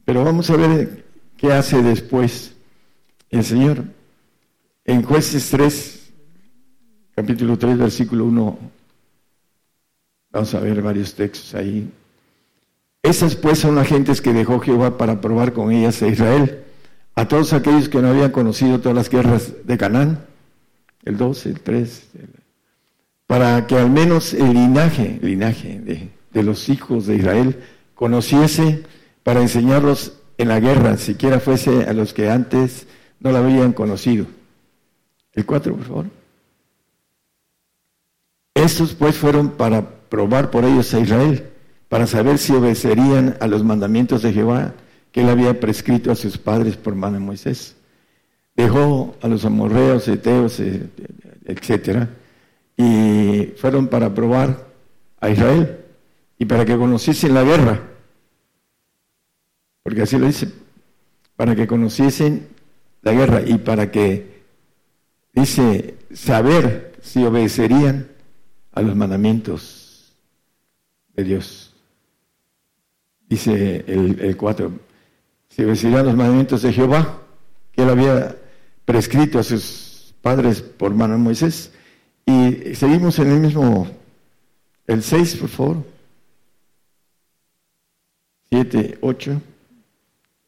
Pero 0.07 0.25
vamos 0.25 0.49
a 0.49 0.57
ver 0.57 1.06
qué 1.37 1.53
hace 1.53 1.83
después 1.83 2.53
el 3.31 3.45
Señor. 3.45 3.85
En 4.85 5.03
jueces 5.03 5.51
3, 5.51 6.11
capítulo 7.15 7.59
3, 7.59 7.79
versículo 7.79 8.25
1 8.25 8.77
Vamos 10.37 10.55
a 10.55 10.61
ver 10.61 10.83
varios 10.83 11.15
textos 11.15 11.55
ahí. 11.55 11.91
Esas 13.03 13.37
pues 13.37 13.59
son 13.59 13.75
las 13.75 13.87
gentes 13.87 14.21
que 14.21 14.35
dejó 14.35 14.61
Jehová 14.61 14.99
para 14.99 15.21
probar 15.21 15.55
con 15.55 15.73
ellas 15.73 16.03
a 16.03 16.09
Israel, 16.09 16.63
a 17.15 17.27
todos 17.27 17.55
aquellos 17.55 17.89
que 17.89 18.03
no 18.03 18.09
habían 18.09 18.33
conocido 18.33 18.81
todas 18.81 18.97
las 18.97 19.09
guerras 19.09 19.55
de 19.65 19.79
Canaán, 19.79 20.27
el 21.07 21.17
2, 21.17 21.47
el 21.47 21.61
3, 21.61 22.09
para 23.27 23.67
que 23.67 23.77
al 23.77 23.89
menos 23.89 24.35
el 24.35 24.53
linaje, 24.53 25.19
linaje 25.23 25.81
de, 25.81 26.11
de 26.33 26.43
los 26.43 26.69
hijos 26.69 27.07
de 27.07 27.17
Israel 27.17 27.63
conociese 27.95 28.85
para 29.23 29.41
enseñarlos 29.41 30.16
en 30.39 30.49
la 30.49 30.61
guerra, 30.61 30.97
siquiera 30.97 31.41
fuese 31.41 31.85
a 31.85 31.93
los 31.93 32.13
que 32.13 32.31
antes 32.31 32.87
no 33.21 33.33
la 33.33 33.39
habían 33.39 33.73
conocido. 33.73 34.27
El 35.33 35.47
4, 35.47 35.75
por 35.75 35.85
favor. 35.85 36.07
Estos 38.55 38.95
pues 38.95 39.17
fueron 39.17 39.51
para 39.51 39.87
probar 40.09 40.51
por 40.51 40.65
ellos 40.65 40.93
a 40.95 41.01
Israel, 41.01 41.51
para 41.89 42.07
saber 42.07 42.39
si 42.39 42.53
obedecerían 42.53 43.37
a 43.41 43.47
los 43.47 43.63
mandamientos 43.63 44.23
de 44.23 44.33
Jehová 44.33 44.75
que 45.13 45.21
él 45.23 45.29
había 45.29 45.61
prescrito 45.61 46.11
a 46.11 46.15
sus 46.15 46.39
padres 46.39 46.77
por 46.77 46.95
mano 46.95 47.15
de 47.15 47.25
Moisés. 47.25 47.77
Dejó 48.55 49.15
a 49.21 49.29
los 49.29 49.45
amorreos, 49.45 50.09
eteos, 50.09 50.59
eh, 50.61 50.89
etcétera, 51.45 52.11
y 52.77 53.53
fueron 53.57 53.89
para 53.89 54.13
probar 54.13 54.67
a 55.21 55.31
Israel 55.31 55.79
y 56.39 56.45
para 56.45 56.65
que 56.65 56.77
conociesen 56.77 57.35
la 57.35 57.43
guerra. 57.43 57.81
Porque 59.87 60.03
así 60.03 60.19
lo 60.19 60.27
dice, 60.27 60.49
para 61.37 61.55
que 61.55 61.69
conociesen 61.69 62.49
la 63.03 63.13
guerra 63.13 63.43
y 63.47 63.57
para 63.59 63.93
que, 63.93 64.43
dice, 65.33 65.95
saber 66.13 66.99
si 67.01 67.25
obedecerían 67.25 68.09
a 68.73 68.83
los 68.83 68.97
mandamientos 68.97 70.13
de 71.15 71.23
Dios. 71.23 71.73
Dice 73.29 73.85
el, 73.87 74.37
4, 74.37 74.73
si 75.51 75.63
obedecirán 75.63 76.07
los 76.07 76.17
mandamientos 76.17 76.63
de 76.63 76.73
Jehová, 76.73 77.23
que 77.71 77.85
él 77.85 77.91
había 77.91 78.37
prescrito 78.85 79.39
a 79.39 79.45
sus 79.45 80.13
padres 80.21 80.63
por 80.63 80.93
mano 80.95 81.15
de 81.15 81.21
Moisés. 81.21 81.71
Y 82.27 82.75
seguimos 82.75 83.21
en 83.21 83.31
el 83.31 83.39
mismo, 83.39 83.87
el 84.89 85.05
6, 85.05 85.37
por 85.37 85.49
favor. 85.49 85.77
7, 88.51 88.99
8. 89.01 89.43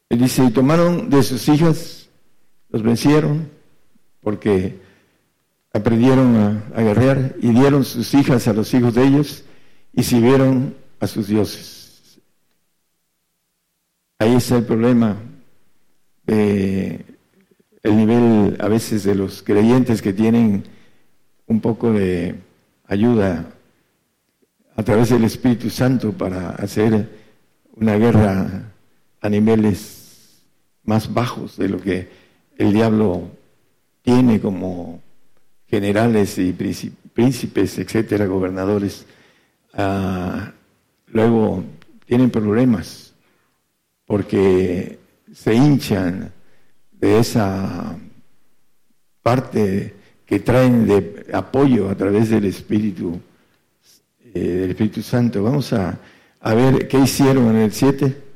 Él 0.09 0.19
dice, 0.19 0.43
y 0.43 0.49
tomaron 0.49 1.09
de 1.09 1.21
sus 1.23 1.47
hijas, 1.49 2.09
los 2.69 2.81
vencieron, 2.81 3.49
porque 4.21 4.79
aprendieron 5.71 6.35
a, 6.35 6.63
a 6.75 6.81
guerrear, 6.81 7.35
y 7.41 7.51
dieron 7.51 7.85
sus 7.85 8.13
hijas 8.13 8.47
a 8.47 8.53
los 8.53 8.73
hijos 8.73 8.95
de 8.95 9.05
ellos, 9.05 9.43
y 9.93 10.03
sirvieron 10.03 10.75
a 10.99 11.07
sus 11.07 11.27
dioses. 11.27 12.19
Ahí 14.17 14.35
está 14.35 14.57
el 14.57 14.65
problema 14.65 15.17
de 16.25 17.05
el 17.83 17.95
nivel 17.95 18.57
a 18.59 18.67
veces 18.67 19.03
de 19.03 19.15
los 19.15 19.41
creyentes 19.41 20.01
que 20.01 20.13
tienen 20.13 20.63
un 21.47 21.61
poco 21.61 21.93
de 21.93 22.35
ayuda 22.87 23.45
a 24.75 24.83
través 24.83 25.09
del 25.09 25.23
Espíritu 25.23 25.69
Santo 25.69 26.11
para 26.11 26.49
hacer 26.51 27.09
una 27.75 27.95
guerra 27.95 28.71
a 29.21 29.29
niveles 29.29 29.98
más 30.83 31.13
bajos 31.13 31.57
de 31.57 31.69
lo 31.69 31.79
que 31.79 32.09
el 32.57 32.73
diablo 32.73 33.29
tiene 34.01 34.39
como 34.39 35.01
generales 35.67 36.37
y 36.37 36.53
príncipes, 36.53 37.77
etcétera, 37.77 38.25
gobernadores 38.25 39.05
Ah, 39.73 40.51
luego 41.07 41.63
tienen 42.05 42.29
problemas 42.29 43.13
porque 44.05 44.99
se 45.31 45.53
hinchan 45.53 46.31
de 46.91 47.19
esa 47.19 47.95
parte 49.21 49.93
que 50.25 50.39
traen 50.39 50.87
de 50.87 51.27
apoyo 51.33 51.89
a 51.89 51.95
través 51.95 52.29
del 52.29 52.45
Espíritu, 52.45 53.19
eh, 54.33 54.39
del 54.39 54.71
Espíritu 54.71 55.01
Santo. 55.01 55.43
Vamos 55.43 55.71
a, 55.73 55.99
a 56.41 56.53
ver 56.53 56.87
qué 56.87 56.99
hicieron 56.99 57.49
en 57.49 57.57
el 57.57 57.71
7. 57.71 58.28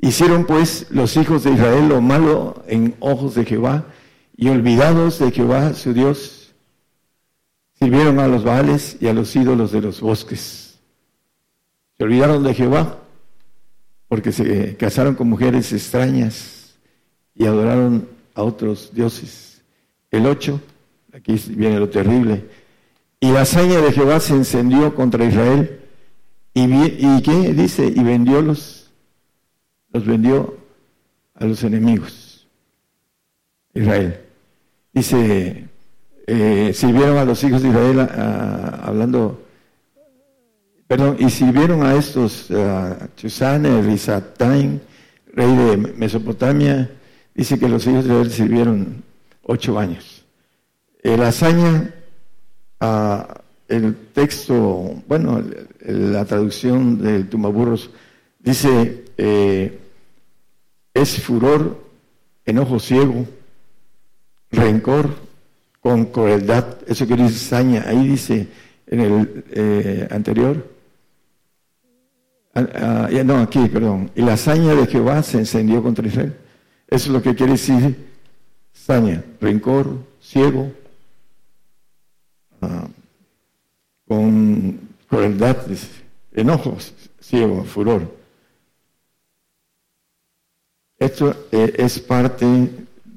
Hicieron 0.00 0.46
pues 0.46 0.86
los 0.90 1.16
hijos 1.16 1.44
de 1.44 1.52
Israel 1.52 1.88
lo 1.88 2.00
malo 2.00 2.62
en 2.66 2.94
ojos 3.00 3.34
de 3.34 3.44
Jehová 3.44 3.86
y 4.36 4.48
olvidados 4.48 5.18
de 5.18 5.32
Jehová 5.32 5.74
su 5.74 5.92
Dios, 5.92 6.38
Sirvieron 7.78 8.18
a 8.18 8.26
los 8.26 8.42
baales 8.42 8.96
y 9.00 9.06
a 9.06 9.12
los 9.12 9.34
ídolos 9.36 9.70
de 9.70 9.80
los 9.80 10.00
bosques. 10.00 10.78
Se 11.96 12.04
olvidaron 12.04 12.42
de 12.42 12.52
Jehová 12.52 12.98
porque 14.08 14.32
se 14.32 14.76
casaron 14.76 15.14
con 15.14 15.28
mujeres 15.28 15.72
extrañas 15.72 16.74
y 17.36 17.46
adoraron 17.46 18.08
a 18.34 18.42
otros 18.42 18.92
dioses. 18.92 19.62
El 20.10 20.26
8, 20.26 20.60
aquí 21.12 21.40
viene 21.50 21.78
lo 21.78 21.88
terrible. 21.88 22.46
Y 23.20 23.30
la 23.30 23.42
hazaña 23.42 23.80
de 23.80 23.92
Jehová 23.92 24.18
se 24.18 24.34
encendió 24.34 24.94
contra 24.96 25.24
Israel. 25.24 25.80
¿Y, 26.54 26.62
y 26.64 27.22
qué 27.22 27.52
dice? 27.54 27.86
Y 27.86 28.02
vendiólos, 28.02 28.77
los 29.92 30.04
vendió 30.04 30.56
a 31.34 31.44
los 31.44 31.62
enemigos. 31.64 32.46
Israel. 33.74 34.20
Dice, 34.92 35.68
eh, 36.26 36.72
sirvieron 36.74 37.18
a 37.18 37.24
los 37.24 37.42
hijos 37.44 37.62
de 37.62 37.68
Israel 37.68 38.00
hablando, 38.82 39.44
perdón, 40.86 41.16
y 41.18 41.30
sirvieron 41.30 41.84
a 41.84 41.94
estos, 41.94 42.50
a 42.50 43.08
Chusane, 43.16 43.82
Rizataim, 43.82 44.80
rey 45.32 45.56
de 45.56 45.76
Mesopotamia, 45.76 46.90
dice 47.34 47.58
que 47.58 47.68
los 47.68 47.86
hijos 47.86 48.04
de 48.04 48.10
Israel 48.10 48.30
sirvieron 48.30 49.02
ocho 49.44 49.78
años. 49.78 50.24
La 51.02 51.28
hazaña, 51.28 51.94
el 53.68 53.96
texto, 54.12 55.02
bueno, 55.06 55.42
la 55.80 56.24
traducción 56.24 57.00
del 57.00 57.28
Tumaburros 57.28 57.90
dice, 58.38 59.04
eh, 59.16 59.78
es 60.94 61.22
furor, 61.22 61.82
enojo 62.44 62.78
ciego, 62.78 63.26
rencor 64.50 65.14
con 65.80 66.06
crueldad. 66.06 66.78
Eso 66.86 67.06
que 67.06 67.16
dice 67.16 67.38
saña, 67.38 67.84
ahí 67.86 68.08
dice 68.08 68.48
en 68.86 69.00
el 69.00 69.44
eh, 69.50 70.08
anterior. 70.10 70.66
Ah, 72.54 73.08
ah, 73.10 73.22
no, 73.24 73.38
aquí, 73.38 73.68
perdón. 73.68 74.10
Y 74.14 74.22
la 74.22 74.36
saña 74.36 74.74
de 74.74 74.86
Jehová 74.86 75.22
se 75.22 75.38
encendió 75.38 75.82
contra 75.82 76.06
Israel. 76.06 76.34
Eso 76.88 77.06
es 77.06 77.12
lo 77.12 77.22
que 77.22 77.34
quiere 77.34 77.52
decir 77.52 78.08
saña, 78.72 79.22
rencor, 79.40 79.98
ciego, 80.20 80.72
ah, 82.62 82.88
con 84.06 84.80
crueldad, 85.08 85.58
enojo, 86.32 86.78
ciego, 87.20 87.64
furor. 87.64 88.17
Esto 90.98 91.46
eh, 91.52 91.74
es 91.78 92.00
parte 92.00 92.46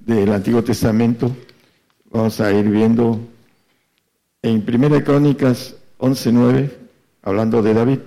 del 0.05 0.31
Antiguo 0.31 0.63
Testamento. 0.63 1.35
Vamos 2.11 2.39
a 2.39 2.51
ir 2.51 2.69
viendo 2.69 3.19
en 4.43 4.61
Primera 4.61 5.03
Crónicas 5.03 5.75
11.9, 5.97 6.71
hablando 7.23 7.63
de 7.63 7.73
David. 7.73 7.99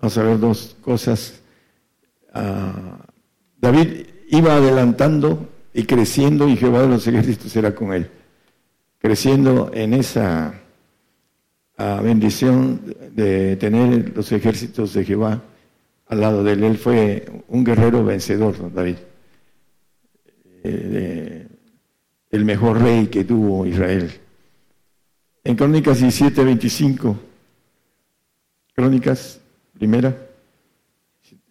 Vamos 0.00 0.18
a 0.18 0.22
ver 0.22 0.38
dos 0.38 0.76
cosas. 0.82 1.40
Ah, 2.32 2.98
David 3.60 4.06
iba 4.28 4.54
adelantando 4.54 5.48
y 5.72 5.82
creciendo 5.82 6.48
y 6.48 6.56
Jehová 6.56 6.82
de 6.82 6.88
los 6.88 7.06
ejércitos 7.08 7.56
era 7.56 7.74
con 7.74 7.92
él. 7.92 8.08
Creciendo 9.00 9.72
en 9.74 9.94
esa 9.94 10.54
ah, 11.76 12.00
bendición 12.04 12.94
de 13.10 13.56
tener 13.56 14.12
los 14.14 14.30
ejércitos 14.30 14.94
de 14.94 15.04
Jehová 15.04 15.42
al 16.06 16.20
lado 16.20 16.44
de 16.44 16.52
él. 16.52 16.64
Él 16.64 16.78
fue 16.78 17.26
un 17.48 17.64
guerrero 17.64 18.04
vencedor, 18.04 18.72
David. 18.72 18.96
Eh, 20.62 21.46
el 22.30 22.44
mejor 22.44 22.80
rey 22.80 23.06
que 23.08 23.24
tuvo 23.24 23.66
Israel. 23.66 24.10
En 25.44 25.56
Crónicas 25.56 26.00
17, 26.00 26.42
25, 26.42 27.16
Crónicas, 28.74 29.40
primera, 29.78 30.16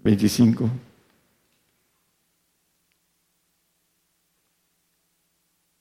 25. 0.04 0.70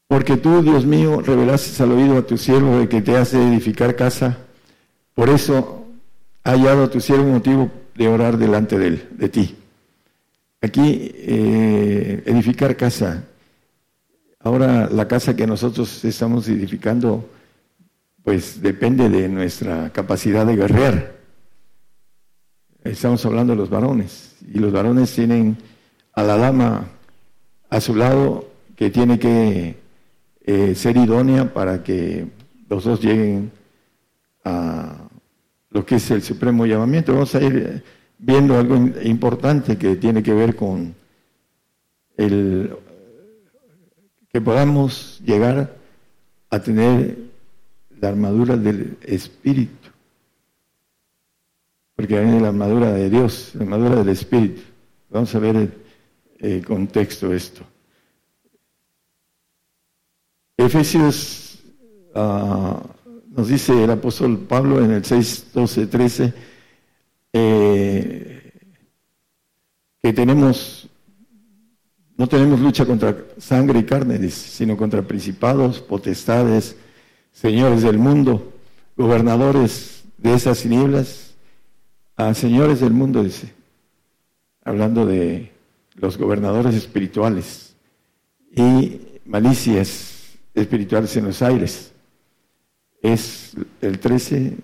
Porque 0.06 0.36
tú, 0.36 0.62
Dios 0.62 0.84
mío, 0.84 1.22
revelaste 1.22 1.82
al 1.82 1.92
oído 1.92 2.18
a 2.18 2.26
tu 2.26 2.36
siervo 2.36 2.78
de 2.78 2.88
que 2.88 3.00
te 3.00 3.16
hace 3.16 3.42
edificar 3.42 3.96
casa. 3.96 4.38
Por 5.14 5.30
eso 5.30 5.86
ha 6.44 6.50
hallado 6.50 6.90
tu 6.90 7.00
siervo 7.00 7.24
motivo 7.24 7.70
orar 8.08 8.38
delante 8.38 8.78
de 8.78 8.86
él, 8.86 9.08
de 9.12 9.28
ti. 9.28 9.56
Aquí, 10.60 11.10
eh, 11.14 12.22
edificar 12.26 12.76
casa. 12.76 13.24
Ahora, 14.40 14.88
la 14.90 15.08
casa 15.08 15.34
que 15.34 15.46
nosotros 15.46 16.04
estamos 16.04 16.48
edificando, 16.48 17.28
pues 18.22 18.62
depende 18.62 19.08
de 19.08 19.28
nuestra 19.28 19.90
capacidad 19.90 20.46
de 20.46 20.56
guerrear. 20.56 21.16
Estamos 22.84 23.24
hablando 23.26 23.52
de 23.52 23.58
los 23.58 23.70
varones, 23.70 24.36
y 24.52 24.58
los 24.58 24.72
varones 24.72 25.12
tienen 25.14 25.56
a 26.14 26.22
la 26.22 26.36
dama 26.36 26.88
a 27.70 27.80
su 27.80 27.94
lado 27.94 28.50
que 28.76 28.90
tiene 28.90 29.18
que 29.18 29.76
eh, 30.44 30.74
ser 30.74 30.96
idónea 30.96 31.52
para 31.54 31.82
que 31.82 32.26
los 32.68 32.84
dos 32.84 33.00
lleguen 33.00 33.52
a 34.44 35.01
lo 35.72 35.84
que 35.84 35.96
es 35.96 36.10
el 36.10 36.22
supremo 36.22 36.66
llamamiento. 36.66 37.12
Vamos 37.12 37.34
a 37.34 37.42
ir 37.42 37.56
eh, 37.56 37.82
viendo 38.18 38.58
algo 38.58 38.76
importante 39.02 39.76
que 39.76 39.96
tiene 39.96 40.22
que 40.22 40.32
ver 40.32 40.54
con 40.54 40.94
el 42.16 42.76
que 44.28 44.40
podamos 44.40 45.20
llegar 45.24 45.76
a 46.50 46.58
tener 46.60 47.18
la 48.00 48.08
armadura 48.08 48.56
del 48.56 48.96
Espíritu. 49.02 49.90
Porque 51.94 52.18
viene 52.18 52.40
la 52.40 52.48
armadura 52.48 52.92
de 52.92 53.10
Dios, 53.10 53.52
la 53.54 53.62
armadura 53.64 53.96
del 53.96 54.08
Espíritu. 54.08 54.62
Vamos 55.10 55.34
a 55.34 55.38
ver 55.38 55.56
el, 55.56 55.72
el 56.38 56.64
contexto 56.64 57.32
esto. 57.32 57.62
Efesios 60.56 61.58
uh, 62.14 62.78
nos 63.34 63.48
dice 63.48 63.84
el 63.84 63.90
apóstol 63.90 64.38
Pablo 64.38 64.84
en 64.84 64.90
el 64.90 65.04
6, 65.04 65.46
12, 65.54 65.86
13, 65.86 66.34
que 70.02 70.12
tenemos, 70.12 70.88
no 72.16 72.28
tenemos 72.28 72.60
lucha 72.60 72.84
contra 72.84 73.16
sangre 73.38 73.78
y 73.78 73.84
carne, 73.84 74.28
sino 74.28 74.76
contra 74.76 75.02
principados, 75.02 75.80
potestades, 75.80 76.76
señores 77.32 77.82
del 77.82 77.98
mundo, 77.98 78.52
gobernadores 78.96 80.04
de 80.18 80.34
esas 80.34 80.60
tinieblas, 80.60 81.34
a 82.16 82.34
señores 82.34 82.80
del 82.80 82.92
mundo, 82.92 83.24
dice, 83.24 83.54
hablando 84.62 85.06
de 85.06 85.52
los 85.94 86.18
gobernadores 86.18 86.74
espirituales 86.74 87.74
y 88.54 89.00
malicias 89.24 90.36
espirituales 90.54 91.16
en 91.16 91.24
los 91.24 91.40
aires 91.40 91.91
es 93.02 93.52
el 93.80 93.98
13. 93.98 94.56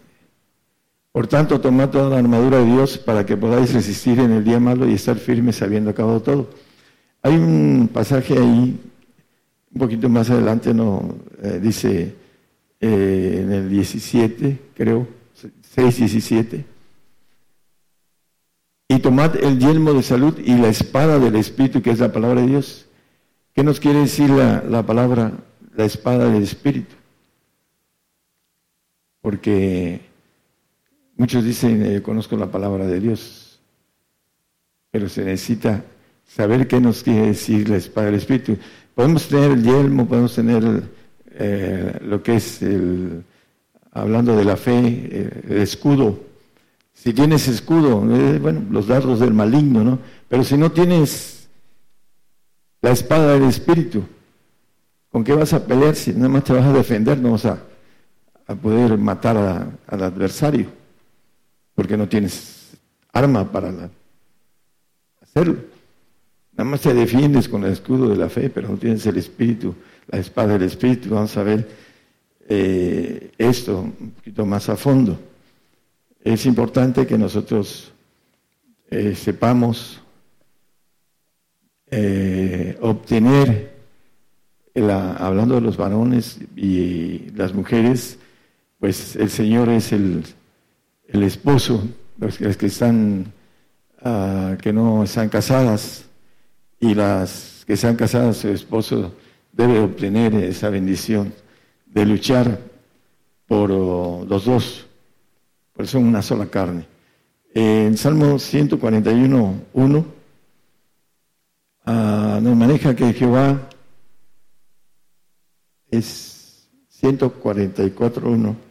Por 1.13 1.27
tanto, 1.27 1.61
tomad 1.61 1.91
toda 1.91 2.11
la 2.11 2.19
armadura 2.19 2.59
de 2.59 2.67
Dios 2.67 2.97
para 2.97 3.27
que 3.27 3.37
podáis 3.37 3.75
resistir 3.75 4.21
en 4.21 4.31
el 4.31 4.45
día 4.45 4.61
malo 4.61 4.89
y 4.89 4.95
estar 4.95 5.17
firmes 5.17 5.61
habiendo 5.61 5.91
acabado 5.91 6.23
todo. 6.23 6.51
Hay 7.23 7.35
un 7.35 7.91
pasaje 7.93 8.39
ahí, 8.39 8.81
un 9.73 9.79
poquito 9.79 10.09
más 10.09 10.31
adelante, 10.31 10.73
no 10.73 11.17
eh, 11.43 11.59
dice 11.61 12.15
eh, 12.81 13.41
en 13.43 13.53
el 13.53 13.69
17, 13.69 14.59
creo, 14.75 15.09
6, 15.75 15.97
17. 15.99 16.65
Y 18.91 18.99
tomad 19.01 19.37
el 19.37 19.59
yelmo 19.59 19.93
de 19.93 20.03
salud 20.03 20.39
y 20.39 20.57
la 20.57 20.69
espada 20.69 21.19
del 21.19 21.37
Espíritu, 21.37 21.83
que 21.83 21.91
es 21.91 21.99
la 21.99 22.13
palabra 22.13 22.41
de 22.41 22.47
Dios. 22.47 22.87
¿Qué 23.55 23.65
nos 23.65 23.81
quiere 23.81 23.99
decir 23.99 24.31
la, 24.31 24.63
la 24.63 24.87
palabra, 24.87 25.33
la 25.77 25.85
espada 25.85 26.31
del 26.31 26.45
Espíritu? 26.45 26.98
Porque 29.29 30.01
muchos 31.19 31.45
dicen, 31.45 31.85
eh, 31.85 32.01
conozco 32.01 32.35
la 32.35 32.51
palabra 32.51 32.87
de 32.87 32.99
Dios, 32.99 33.61
pero 34.91 35.07
se 35.11 35.23
necesita 35.23 35.85
saber 36.27 36.67
qué 36.67 36.81
nos 36.81 37.03
quiere 37.03 37.27
decir 37.27 37.69
la 37.69 37.77
espada 37.77 38.07
del 38.07 38.15
Espíritu. 38.15 38.57
Podemos 38.95 39.29
tener 39.29 39.51
el 39.51 39.63
yelmo, 39.63 40.09
podemos 40.09 40.35
tener 40.35 40.83
eh, 41.33 41.99
lo 42.07 42.23
que 42.23 42.37
es 42.37 42.63
el, 42.63 43.23
hablando 43.93 44.35
de 44.35 44.47
la 44.47 44.57
fe, 44.57 44.81
eh, 44.83 45.43
el 45.51 45.59
escudo. 45.59 46.21
Si 46.95 47.13
tienes 47.13 47.49
escudo, 47.49 48.01
bueno, 48.01 48.65
los 48.71 48.87
dardos 48.87 49.21
del 49.21 49.35
maligno, 49.35 49.85
¿no? 49.85 49.99
Pero 50.27 50.43
si 50.43 50.57
no 50.57 50.73
tienes 50.73 51.51
la 52.81 52.93
espada 52.93 53.35
del 53.35 53.43
Espíritu, 53.43 54.05
¿con 55.13 55.23
qué 55.23 55.35
vas 55.35 55.53
a 55.53 55.67
pelear 55.67 55.97
si 55.97 56.15
nada 56.15 56.31
más 56.31 56.45
te 56.45 56.55
vas 56.55 56.65
a 56.65 56.73
defender? 56.73 57.19
No 57.19 57.35
a 57.35 57.59
a 58.49 58.55
poder 58.55 58.97
matar 58.97 59.37
al 59.87 60.03
adversario, 60.03 60.67
porque 61.75 61.97
no 61.97 62.09
tienes 62.09 62.73
arma 63.13 63.45
para 63.45 63.91
hacerlo. 65.21 65.57
Nada 66.53 66.71
más 66.71 66.81
te 66.81 66.95
defiendes 66.95 67.47
con 67.49 67.63
el 67.65 67.73
escudo 67.73 68.09
de 68.09 68.17
la 68.17 68.29
fe, 68.29 68.51
pero 68.51 68.69
no 68.69 68.79
tienes 68.79 69.07
el 69.07 69.19
espíritu, 69.19 69.75
la 70.09 70.19
espada 70.19 70.55
del 70.55 70.63
espíritu. 70.63 71.11
Vamos 71.11 71.37
a 71.37 71.43
ver 71.43 71.69
eh, 72.49 73.31
esto 73.37 73.81
un 73.81 74.13
poquito 74.17 74.47
más 74.47 74.69
a 74.71 74.77
fondo. 74.77 75.21
Es 76.25 76.47
importante 76.47 77.07
que 77.07 77.19
nosotros 77.19 77.93
eh, 78.91 79.15
sepamos 79.15 80.01
eh, 81.91 82.79
obtener, 82.81 83.77
hablando 84.75 85.57
de 85.57 85.61
los 85.61 85.77
varones 85.77 86.39
y 86.57 87.31
las 87.37 87.53
mujeres, 87.53 88.19
pues 88.79 89.17
el 89.17 89.31
Señor 89.31 89.69
es 89.69 89.93
el, 89.93 90.25
esposo, 91.09 91.83
los, 92.19 92.39
que 92.39 92.67
están, 92.67 93.33
ah, 94.03 94.57
que 94.61 94.73
no 94.73 95.03
están 95.03 95.29
casadas 95.29 96.05
y 96.81 96.95
las 96.95 97.65
que 97.67 97.73
están 97.75 97.97
casadas, 97.97 98.39
su 98.39 98.49
esposo 98.49 99.15
debe 99.53 99.81
obtener 99.81 100.35
esa 100.35 100.71
bendición 100.71 101.35
de 101.87 102.07
luchar 102.07 102.61
por 103.47 103.73
oh, 103.73 104.25
los 104.29 104.45
dos, 104.45 104.87
por 105.73 105.87
son 105.87 106.05
una 106.05 106.23
sola 106.23 106.47
carne. 106.47 106.87
En 107.55 107.97
Salmo 107.97 108.39
141, 108.39 109.55
1, 109.73 110.07
ah, 111.87 112.39
nos 112.41 112.57
maneja 112.57 112.95
que 112.95 113.13
Jehová 113.13 113.69
es 115.91 116.69
144, 116.91 118.31
1. 118.31 118.68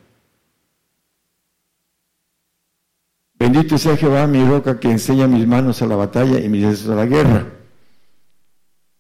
Bendito 3.40 3.78
sea 3.78 3.96
Jehová, 3.96 4.26
mi 4.26 4.44
roca, 4.44 4.80
que 4.80 4.90
enseña 4.90 5.28
mis 5.28 5.46
manos 5.46 5.82
a 5.82 5.86
la 5.86 5.96
batalla 5.96 6.40
y 6.40 6.50
mis 6.50 6.64
dedos 6.64 6.88
a 6.88 6.96
la 6.96 7.06
guerra. 7.06 7.46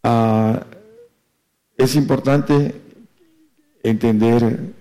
Ah, 0.03 0.63
es 1.75 1.95
importante 1.95 2.75
entender 3.81 4.73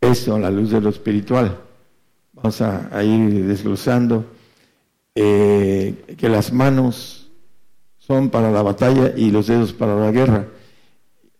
esto 0.00 0.34
a 0.34 0.38
la 0.38 0.50
luz 0.50 0.70
de 0.70 0.80
lo 0.80 0.88
espiritual. 0.88 1.58
Vamos 2.32 2.60
a, 2.62 3.04
ir 3.04 3.44
desglosando 3.46 4.24
eh, 5.14 6.14
que 6.16 6.28
las 6.28 6.52
manos 6.52 7.30
son 7.98 8.30
para 8.30 8.50
la 8.50 8.62
batalla 8.62 9.12
y 9.14 9.30
los 9.30 9.48
dedos 9.48 9.74
para 9.74 9.96
la 9.96 10.10
guerra. 10.12 10.46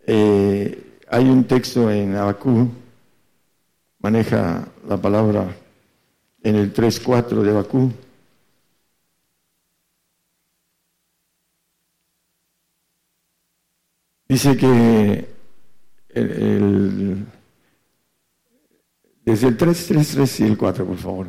Eh, 0.07 1.01
hay 1.09 1.29
un 1.31 1.45
texto 1.45 1.91
en 1.91 2.15
Abacú, 2.15 2.69
maneja 4.01 4.69
la 4.87 4.97
palabra 4.99 5.47
en 6.43 6.57
el 6.57 6.73
3.4 6.73 7.43
de 7.43 7.51
Abacú. 7.51 7.93
Dice 14.29 14.57
que 14.57 15.29
desde 19.25 19.49
el 19.49 19.57
3, 19.57 19.87
3, 19.87 20.09
3 20.15 20.41
y 20.41 20.45
el 20.45 20.57
4, 20.57 20.87
por 20.87 20.97
favor. 20.97 21.27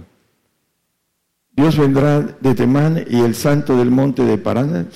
Dios 1.52 1.78
vendrá 1.78 2.22
de 2.22 2.56
Temán 2.56 3.04
y 3.10 3.20
el 3.20 3.36
santo 3.36 3.76
del 3.78 3.92
monte 3.92 4.24
de 4.24 4.38
Parana, 4.38 4.88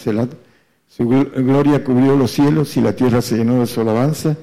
su 0.88 1.10
gloria 1.10 1.84
cubrió 1.84 2.16
los 2.16 2.32
cielos 2.32 2.78
y 2.78 2.82
la 2.82 2.96
tierra 2.96 3.22
se 3.22 3.36
llenó 3.36 3.60
de 3.60 3.68
su 3.68 3.82
alabanza, 3.82 4.38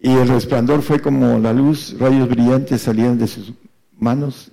y 0.00 0.10
el 0.10 0.28
resplandor 0.28 0.82
fue 0.82 1.00
como 1.00 1.40
la 1.40 1.52
luz, 1.52 1.96
rayos 1.98 2.28
brillantes 2.28 2.82
salían 2.82 3.18
de 3.18 3.26
sus 3.26 3.52
manos, 3.98 4.51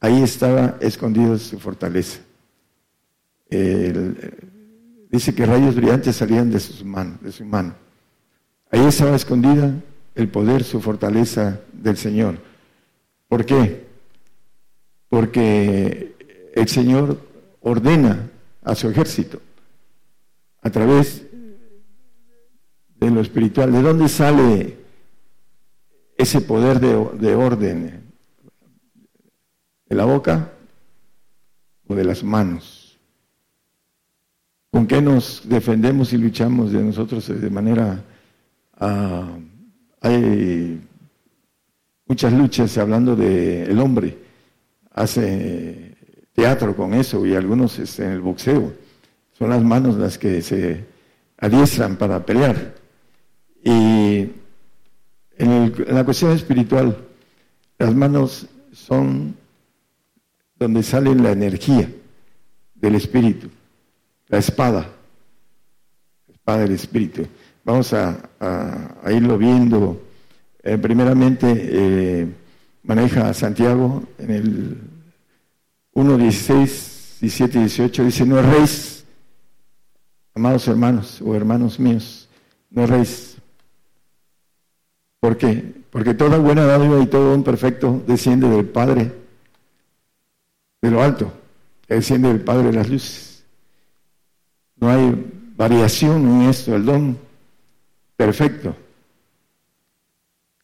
ahí 0.00 0.22
estaba 0.22 0.76
escondida 0.80 1.38
su 1.38 1.58
fortaleza. 1.58 2.20
dice 3.48 5.34
que 5.34 5.46
rayos 5.46 5.74
brillantes 5.74 6.16
salían 6.16 6.50
de 6.50 6.58
de 6.58 7.32
su 7.32 7.44
mano. 7.44 7.74
Ahí 8.70 8.84
estaba 8.86 9.16
escondida 9.16 9.74
el 10.14 10.28
poder, 10.28 10.64
su 10.64 10.80
fortaleza 10.80 11.60
del 11.72 11.96
Señor. 11.96 12.38
¿Por 13.28 13.44
qué? 13.44 13.86
Porque 15.08 16.14
el 16.54 16.68
Señor 16.68 17.18
ordena 17.60 18.30
a 18.62 18.74
su 18.74 18.88
ejército 18.88 19.40
a 20.62 20.70
través 20.70 21.24
de 22.96 23.10
lo 23.10 23.20
espiritual. 23.20 23.72
¿De 23.72 23.82
dónde 23.82 24.08
sale 24.08 24.76
ese 26.16 26.40
poder 26.40 26.80
de, 26.80 27.34
orden? 27.34 28.09
¿De 29.90 29.96
la 29.96 30.06
boca 30.06 30.50
o 31.86 31.94
de 31.94 32.04
las 32.04 32.24
manos? 32.24 32.98
¿Con 34.70 34.86
qué 34.86 35.02
nos 35.02 35.46
defendemos 35.46 36.14
y 36.14 36.16
luchamos 36.16 36.72
de 36.72 36.82
nosotros 36.82 37.28
de 37.28 37.50
manera 37.50 38.02
Ah, 38.82 39.36
hay 40.00 40.80
muchas 42.06 42.32
luchas 42.32 42.78
hablando 42.78 43.14
del 43.14 43.78
hombre. 43.78 44.16
Hace 44.92 45.96
teatro 46.32 46.74
con 46.74 46.94
eso 46.94 47.26
y 47.26 47.34
algunos 47.34 47.78
este, 47.78 48.06
en 48.06 48.12
el 48.12 48.20
boxeo. 48.22 48.72
Son 49.38 49.50
las 49.50 49.62
manos 49.62 49.96
las 49.96 50.16
que 50.16 50.40
se 50.40 50.86
adiestran 51.36 51.96
para 51.96 52.24
pelear. 52.24 52.74
Y 53.62 54.30
en, 55.36 55.74
la 55.88 56.04
cuestión 56.04 56.32
espiritual, 56.32 56.96
las 57.78 57.94
manos 57.94 58.46
son 58.72 59.36
donde 60.60 60.82
sale 60.82 61.14
la 61.14 61.32
energía 61.32 61.90
del 62.74 62.94
espíritu, 62.94 63.48
la 64.28 64.38
espada, 64.38 64.90
la 66.28 66.34
espada 66.34 66.58
del 66.58 66.72
espíritu. 66.72 67.26
Vamos 67.64 67.94
a, 67.94 68.18
irlo 69.10 69.38
viendo. 69.38 70.02
Eh, 70.62 70.76
primeramente, 70.76 71.46
eh, 71.50 72.28
maneja 72.82 73.32
Santiago 73.32 74.02
en 74.18 74.30
el 74.30 74.78
1, 75.94 76.18
16, 76.18 77.16
17 77.22 77.56
y 77.56 77.60
18, 77.62 78.04
dice, 78.04 78.26
no 78.26 78.38
erréis, 78.38 79.04
amados 80.34 80.68
hermanos 80.68 81.22
o 81.22 81.34
hermanos 81.34 81.80
míos, 81.80 82.28
no 82.68 82.82
erréis. 82.82 83.38
¿Por 85.20 85.38
qué? 85.38 85.72
Porque 85.88 86.12
toda 86.12 86.36
buena 86.36 86.66
dádiva 86.66 87.02
y 87.02 87.06
todo 87.06 87.34
un 87.34 87.44
perfecto 87.44 88.02
desciende 88.06 88.48
del 88.50 88.66
Padre 88.66 89.19
de 90.80 90.90
lo 90.90 91.02
alto, 91.02 91.32
desciende 91.88 92.28
del 92.28 92.40
Padre 92.40 92.68
de 92.68 92.72
las 92.72 92.88
luces. 92.88 93.44
No 94.76 94.88
hay 94.88 95.30
variación 95.56 96.26
en 96.26 96.48
esto, 96.48 96.74
el 96.74 96.84
don 96.84 97.18
perfecto. 98.16 98.74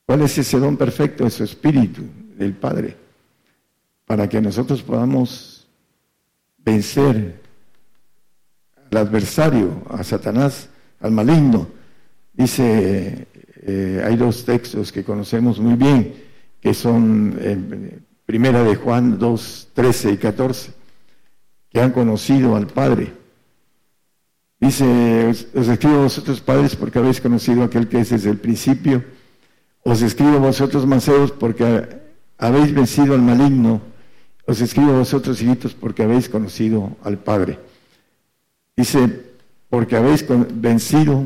¿Cuál 0.06 0.22
es 0.22 0.38
ese 0.38 0.58
don 0.58 0.76
perfecto? 0.76 1.26
Es 1.26 1.34
su 1.34 1.44
espíritu 1.44 2.02
del 2.36 2.54
Padre, 2.54 2.96
para 4.06 4.28
que 4.28 4.40
nosotros 4.40 4.82
podamos 4.82 5.66
vencer 6.58 7.40
al 8.90 8.98
adversario, 8.98 9.82
a 9.90 10.02
Satanás, 10.02 10.68
al 11.00 11.10
maligno. 11.10 11.68
Dice, 12.32 13.26
eh, 13.62 14.02
hay 14.04 14.16
dos 14.16 14.44
textos 14.44 14.92
que 14.92 15.04
conocemos 15.04 15.58
muy 15.58 15.74
bien, 15.74 16.14
que 16.60 16.72
son 16.72 17.36
eh, 17.40 17.98
Primera 18.26 18.62
de 18.62 18.76
Juan 18.76 19.18
2, 19.18 19.68
13 19.72 20.12
y 20.12 20.16
14, 20.18 20.72
que 21.70 21.80
han 21.80 21.92
conocido 21.92 22.56
al 22.56 22.66
Padre 22.66 23.12
Dice, 24.58 25.28
os 25.54 25.68
escribo 25.68 26.02
vosotros 26.02 26.40
padres 26.40 26.76
porque 26.76 26.98
habéis 26.98 27.20
conocido 27.20 27.62
a 27.62 27.66
aquel 27.66 27.88
que 27.88 28.00
es 28.00 28.10
desde 28.10 28.30
el 28.30 28.38
principio. 28.38 29.04
Os 29.82 30.00
escribo 30.00 30.36
a 30.36 30.38
vosotros 30.38 30.86
mancebos 30.86 31.30
porque 31.30 31.86
habéis 32.38 32.72
vencido 32.72 33.14
al 33.14 33.22
maligno. 33.22 33.82
Os 34.46 34.60
escribo 34.60 34.92
a 34.92 34.98
vosotros 34.98 35.42
hijitos 35.42 35.74
porque 35.74 36.04
habéis 36.04 36.28
conocido 36.28 36.96
al 37.04 37.18
Padre. 37.18 37.58
Dice, 38.74 39.34
porque 39.68 39.96
habéis 39.96 40.24
vencido 40.26 41.24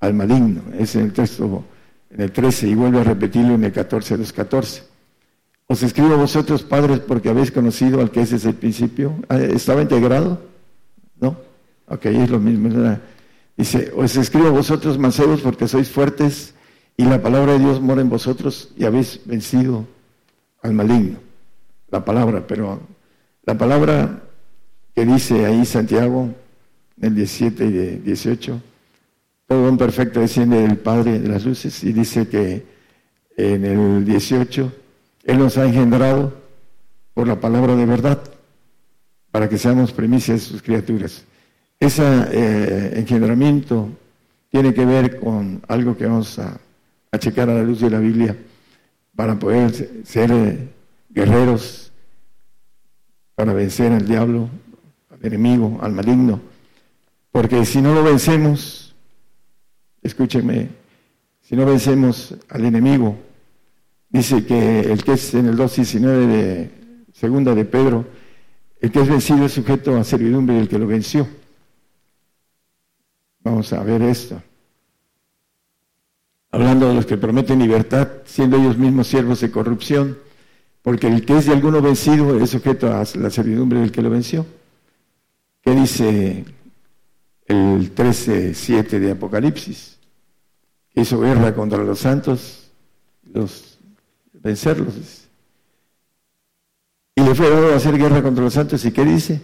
al 0.00 0.14
maligno. 0.14 0.62
Es 0.78 0.96
en 0.96 1.02
el 1.02 1.12
texto, 1.12 1.62
en 2.10 2.22
el 2.22 2.32
13, 2.32 2.68
y 2.68 2.74
vuelve 2.74 3.00
a 3.00 3.04
repetirlo 3.04 3.54
en 3.54 3.64
el 3.64 3.72
14, 3.72 4.16
los 4.16 4.32
14. 4.32 4.89
Os 5.70 5.84
escribo 5.84 6.14
a 6.14 6.16
vosotros 6.16 6.64
padres 6.64 6.98
porque 6.98 7.28
habéis 7.28 7.52
conocido 7.52 8.00
al 8.00 8.10
que 8.10 8.22
es 8.22 8.30
desde 8.30 8.48
el 8.48 8.56
principio. 8.56 9.14
Ah, 9.28 9.38
¿Estaba 9.38 9.80
integrado? 9.80 10.42
¿No? 11.20 11.36
Ok, 11.86 12.06
es 12.06 12.28
lo 12.28 12.40
mismo. 12.40 12.98
Dice, 13.56 13.92
os 13.94 14.16
escribo 14.16 14.48
a 14.48 14.50
vosotros 14.50 14.98
mancebos 14.98 15.42
porque 15.42 15.68
sois 15.68 15.88
fuertes 15.88 16.54
y 16.96 17.04
la 17.04 17.22
palabra 17.22 17.52
de 17.52 17.60
Dios 17.60 17.80
mora 17.80 18.00
en 18.00 18.10
vosotros 18.10 18.72
y 18.76 18.84
habéis 18.84 19.20
vencido 19.24 19.86
al 20.60 20.72
maligno. 20.72 21.18
La 21.92 22.04
palabra, 22.04 22.44
pero 22.44 22.80
la 23.46 23.56
palabra 23.56 24.24
que 24.92 25.06
dice 25.06 25.46
ahí 25.46 25.64
Santiago, 25.64 26.34
en 27.00 27.04
el 27.10 27.14
17 27.14 27.64
y 27.64 27.70
18, 27.98 28.60
todo 29.46 29.68
un 29.68 29.78
perfecto 29.78 30.18
desciende 30.18 30.62
del 30.62 30.78
Padre 30.78 31.20
de 31.20 31.28
las 31.28 31.44
luces 31.44 31.84
y 31.84 31.92
dice 31.92 32.26
que 32.26 32.66
en 33.36 33.64
el 33.64 34.04
18, 34.04 34.72
Él 35.24 35.38
nos 35.38 35.58
ha 35.58 35.66
engendrado 35.66 36.32
por 37.14 37.28
la 37.28 37.40
palabra 37.40 37.76
de 37.76 37.86
verdad, 37.86 38.20
para 39.30 39.48
que 39.48 39.58
seamos 39.58 39.92
primicias 39.92 40.40
de 40.40 40.46
sus 40.46 40.62
criaturas. 40.62 41.24
Ese 41.78 42.02
eh, 42.32 42.92
engendramiento 42.96 43.88
tiene 44.50 44.74
que 44.74 44.84
ver 44.84 45.20
con 45.20 45.62
algo 45.68 45.96
que 45.96 46.06
vamos 46.06 46.38
a, 46.38 46.58
a 47.12 47.18
checar 47.18 47.48
a 47.48 47.54
la 47.54 47.62
luz 47.62 47.80
de 47.80 47.90
la 47.90 47.98
Biblia 47.98 48.36
para 49.14 49.38
poder 49.38 50.04
ser 50.04 50.30
eh, 50.32 50.68
guerreros, 51.10 51.92
para 53.34 53.52
vencer 53.52 53.92
al 53.92 54.06
diablo, 54.06 54.48
al 55.10 55.26
enemigo, 55.26 55.78
al 55.82 55.92
maligno. 55.92 56.40
Porque 57.30 57.64
si 57.64 57.80
no 57.80 57.94
lo 57.94 58.02
vencemos, 58.02 58.94
escúcheme, 60.02 60.68
si 61.40 61.56
no 61.56 61.66
vencemos 61.66 62.34
al 62.48 62.64
enemigo, 62.64 63.18
dice 64.10 64.44
que 64.44 64.80
el 64.80 65.02
que 65.02 65.12
es 65.12 65.34
en 65.34 65.46
el 65.46 65.56
2.19 65.56 66.26
de 66.26 66.70
segunda 67.12 67.54
de 67.54 67.64
Pedro, 67.64 68.06
el 68.80 68.90
que 68.90 69.00
es 69.00 69.08
vencido 69.08 69.44
es 69.46 69.52
sujeto 69.52 69.96
a 69.96 70.04
servidumbre 70.04 70.56
del 70.56 70.68
que 70.68 70.78
lo 70.78 70.86
venció. 70.86 71.26
Vamos 73.40 73.72
a 73.72 73.82
ver 73.82 74.02
esto. 74.02 74.42
Hablando 76.50 76.88
de 76.88 76.94
los 76.94 77.06
que 77.06 77.16
prometen 77.16 77.60
libertad, 77.60 78.08
siendo 78.24 78.56
ellos 78.56 78.76
mismos 78.76 79.06
siervos 79.06 79.40
de 79.40 79.50
corrupción, 79.50 80.18
porque 80.82 81.06
el 81.06 81.24
que 81.24 81.38
es 81.38 81.46
de 81.46 81.52
alguno 81.52 81.80
vencido 81.80 82.38
es 82.40 82.50
sujeto 82.50 82.92
a 82.92 83.04
la 83.14 83.30
servidumbre 83.30 83.80
del 83.80 83.92
que 83.92 84.02
lo 84.02 84.10
venció. 84.10 84.46
¿Qué 85.62 85.72
dice 85.72 86.44
el 87.46 87.94
13.7 87.94 88.98
de 88.98 89.10
Apocalipsis? 89.12 89.98
Que 90.92 91.02
hizo 91.02 91.20
guerra 91.20 91.54
contra 91.54 91.84
los 91.84 91.98
santos, 91.98 92.70
los 93.22 93.69
vencerlos. 94.42 95.28
Y 97.14 97.22
le 97.22 97.34
fue 97.34 97.50
dado 97.50 97.72
a 97.72 97.76
hacer 97.76 97.96
guerra 97.98 98.22
contra 98.22 98.44
los 98.44 98.54
santos. 98.54 98.84
¿Y 98.84 98.92
qué 98.92 99.04
dice? 99.04 99.40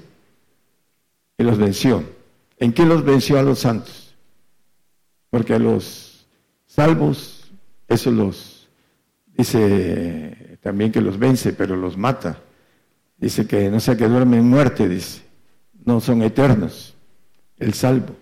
Que 1.36 1.44
los 1.44 1.59
venció. 1.59 2.02
¿En 2.59 2.73
qué 2.73 2.86
los 2.86 3.05
venció 3.05 3.39
a 3.39 3.43
los 3.43 3.59
santos? 3.59 4.14
Porque 5.31 5.55
a 5.55 5.59
los 5.59 6.27
salvos, 6.66 7.51
eso 7.89 8.10
los 8.10 8.68
dice 9.36 10.59
también 10.62 10.90
que 10.90 11.01
los 11.01 11.18
vence, 11.18 11.52
pero 11.52 11.77
los 11.77 11.97
mata. 11.97 12.40
Dice 13.18 13.47
que 13.47 13.70
no 13.70 13.81
sea 13.81 13.97
que 13.97 14.09
duermen 14.09 14.40
en 14.40 14.48
muerte, 14.48 14.89
dice. 14.89 15.23
No 15.85 16.01
son 16.01 16.23
eternos, 16.23 16.94
el 17.59 17.74
salvo. 17.74 18.16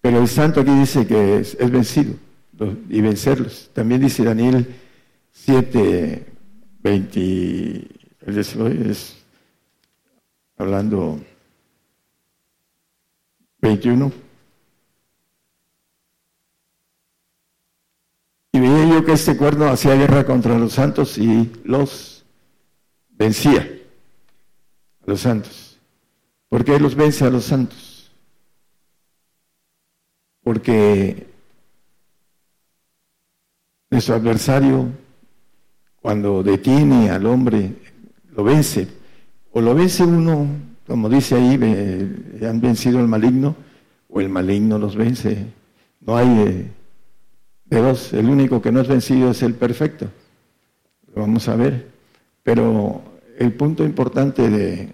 Pero 0.00 0.20
el 0.20 0.28
santo 0.28 0.60
aquí 0.60 0.70
dice 0.70 1.06
que 1.06 1.38
es, 1.38 1.56
vencido 1.70 2.14
y 2.88 3.00
vencerlos. 3.00 3.70
También 3.72 4.00
dice 4.00 4.24
Daniel 4.24 4.66
7, 5.32 6.26
20, 6.82 7.88
es 8.26 9.16
hablando 10.56 11.18
21. 13.60 14.12
Y 18.52 18.60
veía 18.60 18.88
yo 18.88 19.04
que 19.04 19.12
este 19.12 19.36
cuerno 19.36 19.66
hacía 19.66 19.94
guerra 19.94 20.24
contra 20.24 20.58
los 20.58 20.74
santos 20.74 21.16
y 21.18 21.50
los 21.64 22.24
vencía 23.10 23.80
a 25.06 25.10
los 25.10 25.20
santos. 25.20 25.78
¿Por 26.48 26.64
qué 26.64 26.78
los 26.78 26.94
vence 26.94 27.24
a 27.24 27.30
los 27.30 27.46
santos? 27.46 28.12
Porque 30.42 31.28
nuestro 33.88 34.16
adversario, 34.16 34.90
cuando 36.02 36.42
detiene 36.42 37.08
al 37.08 37.24
hombre, 37.24 37.72
lo 38.36 38.44
vence. 38.44 38.88
O 39.52 39.60
lo 39.60 39.74
vence 39.74 40.02
uno 40.02 40.46
como 40.86 41.08
dice 41.08 41.36
ahí, 41.36 41.54
han 42.46 42.60
vencido 42.60 43.00
el 43.00 43.08
maligno 43.08 43.54
o 44.08 44.20
el 44.20 44.28
maligno 44.28 44.78
los 44.78 44.96
vence. 44.96 45.46
No 46.00 46.16
hay 46.16 46.28
eh, 46.28 46.70
de 47.64 47.80
dos, 47.80 48.12
el 48.12 48.28
único 48.28 48.60
que 48.60 48.72
no 48.72 48.80
es 48.80 48.88
vencido 48.88 49.30
es 49.30 49.42
el 49.42 49.54
perfecto. 49.54 50.08
Lo 51.14 51.22
vamos 51.22 51.48
a 51.48 51.56
ver. 51.56 51.88
Pero 52.42 53.00
el 53.38 53.52
punto 53.54 53.84
importante 53.84 54.50
de 54.50 54.92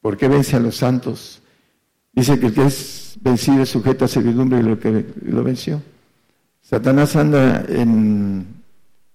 por 0.00 0.16
qué 0.16 0.28
vence 0.28 0.54
a 0.56 0.60
los 0.60 0.76
santos, 0.76 1.42
dice 2.12 2.38
que 2.38 2.46
el 2.46 2.54
que 2.54 2.66
es 2.66 3.16
vencido 3.20 3.62
es 3.62 3.70
sujeto 3.70 4.04
a 4.04 4.08
servidumbre 4.08 4.58
de 4.58 4.64
lo 4.64 4.78
que 4.78 5.06
lo 5.22 5.42
venció. 5.42 5.82
Satanás 6.60 7.16
anda 7.16 7.64
en 7.68 8.46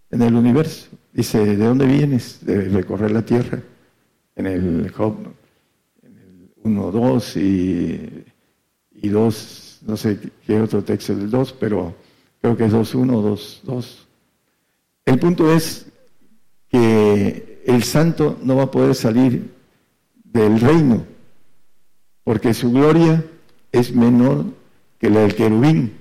el 0.10 0.35
universo. 0.35 0.89
Dice, 1.13 1.45
¿de 1.45 1.65
dónde 1.65 1.85
vienes? 1.85 2.45
De 2.45 2.69
recorrer 2.69 3.11
la 3.11 3.25
tierra. 3.25 3.61
En 4.35 4.45
el 4.45 4.91
Job 4.91 5.15
1, 6.63 6.91
2 6.91 7.38
y, 7.38 8.23
y 8.93 9.09
2, 9.09 9.79
no 9.88 9.97
sé 9.97 10.19
qué 10.45 10.61
otro 10.61 10.83
texto 10.83 11.15
del 11.15 11.29
2, 11.29 11.53
pero 11.53 11.95
creo 12.41 12.55
que 12.55 12.65
es 12.65 12.71
2, 12.71 12.95
1, 12.95 13.21
2, 13.21 13.61
2. 13.63 14.07
El 15.05 15.19
punto 15.19 15.51
es 15.51 15.88
que 16.69 17.61
el 17.65 17.83
santo 17.83 18.39
no 18.43 18.55
va 18.55 18.63
a 18.63 18.71
poder 18.71 18.95
salir 18.95 19.51
del 20.23 20.59
reino, 20.59 21.05
porque 22.23 22.53
su 22.53 22.71
gloria 22.71 23.23
es 23.71 23.93
menor 23.93 24.45
que 24.97 25.09
la 25.09 25.21
del 25.21 25.35
querubín. 25.35 25.93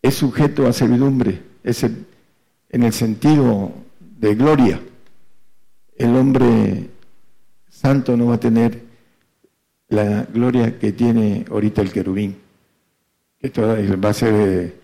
Es 0.00 0.14
sujeto 0.14 0.66
a 0.66 0.72
servidumbre, 0.72 1.42
es 1.62 1.86
en 2.72 2.82
el 2.82 2.92
sentido 2.92 3.70
de 4.18 4.34
gloria. 4.34 4.80
El 5.96 6.16
hombre 6.16 6.88
santo 7.68 8.16
no 8.16 8.26
va 8.26 8.36
a 8.36 8.40
tener 8.40 8.82
la 9.88 10.24
gloria 10.24 10.78
que 10.78 10.92
tiene 10.92 11.44
ahorita 11.50 11.82
el 11.82 11.92
querubín, 11.92 12.38
que 13.38 13.50
va 13.96 14.08
a 14.08 14.14
ser 14.14 14.74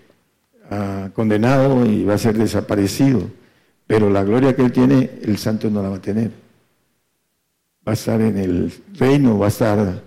eh, 0.70 1.10
condenado 1.15 1.86
y 1.86 2.05
va 2.05 2.15
a 2.15 2.19
ser 2.19 2.36
desaparecido, 2.36 3.23
pero 3.86 4.10
la 4.10 4.23
gloria 4.23 4.55
que 4.55 4.62
él 4.62 4.73
tiene, 4.73 5.10
el 5.23 5.39
santo 5.39 5.70
no 5.70 5.82
la 5.82 5.89
va 5.89 5.97
a 5.97 6.02
tener. 6.02 6.31
Va 7.86 7.93
a 7.93 7.94
estar 7.94 8.20
en 8.20 8.36
el 8.36 8.70
reino, 8.98 9.39
va 9.39 9.47
a 9.47 9.48
estar 9.48 10.02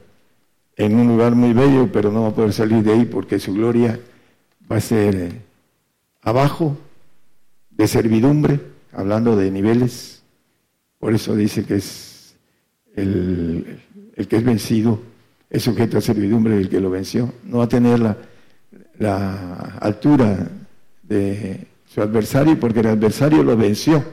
en 0.76 0.96
un 0.96 1.08
lugar 1.08 1.34
muy 1.34 1.54
bello, 1.54 1.90
pero 1.92 2.12
no 2.12 2.24
va 2.24 2.28
a 2.28 2.36
poder 2.36 2.54
salir 2.54 2.84
de 2.84 2.94
ahí 2.94 3.06
porque 3.06 3.40
su 3.40 3.54
gloria 3.56 4.00
va 4.72 4.76
a 4.76 4.82
ser 4.82 5.16
eh, 5.16 5.42
abajo 6.22 6.78
de 7.82 7.88
servidumbre, 7.88 8.60
hablando 8.94 9.36
de 9.36 9.50
niveles. 9.50 10.22
Por 11.00 11.16
eso 11.16 11.36
dice 11.36 11.66
que 11.66 11.76
es 11.78 12.36
el, 12.96 13.82
que 14.30 14.38
es 14.38 14.44
vencido 14.44 15.02
es 15.50 15.64
sujeto 15.64 15.98
a 15.98 16.02
servidumbre 16.02 16.56
del 16.56 16.70
que 16.70 16.80
lo 16.80 16.92
venció. 16.92 17.34
No 17.44 17.58
va 17.58 17.66
a 17.66 17.70
tener 17.70 18.00
la, 18.00 19.78
altura 19.82 20.48
de 21.02 21.68
su 21.86 22.02
adversario 22.02 22.58
porque 22.60 22.80
el 22.82 22.88
adversario 22.88 23.44
lo 23.44 23.58
venció. 23.58 24.04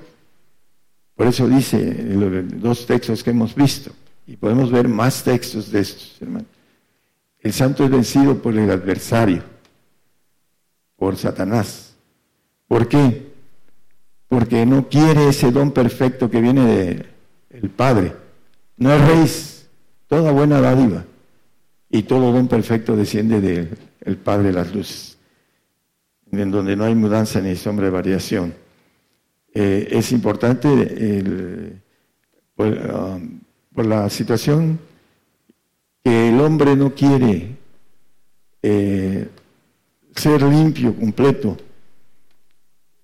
Por 1.14 1.26
eso 1.26 1.46
dice 1.46 2.06
los 2.14 2.60
dos 2.60 2.86
textos 2.86 3.22
que 3.22 3.30
hemos 3.30 3.54
visto, 3.54 3.92
y 4.26 4.36
podemos 4.36 4.72
ver 4.72 4.88
más 4.88 5.22
textos 5.22 5.70
de 5.70 5.80
estos. 5.80 6.18
El 7.40 7.52
santo 7.52 7.84
es 7.84 7.90
vencido 7.90 8.40
por 8.40 8.56
el 8.56 8.70
adversario, 8.70 9.42
por 10.96 11.16
Satanás. 11.16 11.94
¿Por 12.66 12.88
qué? 12.88 13.27
Porque 14.28 14.66
no 14.66 14.88
quiere 14.88 15.28
ese 15.28 15.50
don 15.50 15.72
perfecto 15.72 16.30
que 16.30 16.40
viene 16.40 17.06
del 17.50 17.70
Padre 17.70 18.12
no 18.78 18.92
es 18.92 19.00
raíz, 19.00 19.68
toda 20.06 20.30
buena 20.30 20.60
dádiva 20.60 21.04
y 21.90 22.04
todo 22.04 22.32
don 22.32 22.46
perfecto 22.48 22.96
desciende 22.96 23.40
del 23.40 24.16
Padre 24.18 24.48
de 24.48 24.52
las 24.52 24.72
luces, 24.72 25.18
en 26.30 26.50
donde 26.50 26.76
no 26.76 26.84
hay 26.84 26.94
mudanza 26.94 27.40
ni 27.40 27.56
sombra 27.56 27.86
de 27.86 27.90
variación. 27.90 28.54
Eh, 29.52 29.88
es 29.90 30.12
importante 30.12 31.82
um, 32.56 33.40
por, 33.74 33.86
la 33.86 34.08
situación 34.08 34.78
que 36.04 36.28
el 36.28 36.40
hombre 36.40 36.76
no 36.76 36.94
quiere 36.94 37.56
eh, 38.62 39.28
ser 40.14 40.42
limpio, 40.42 40.94
completo, 40.94 41.56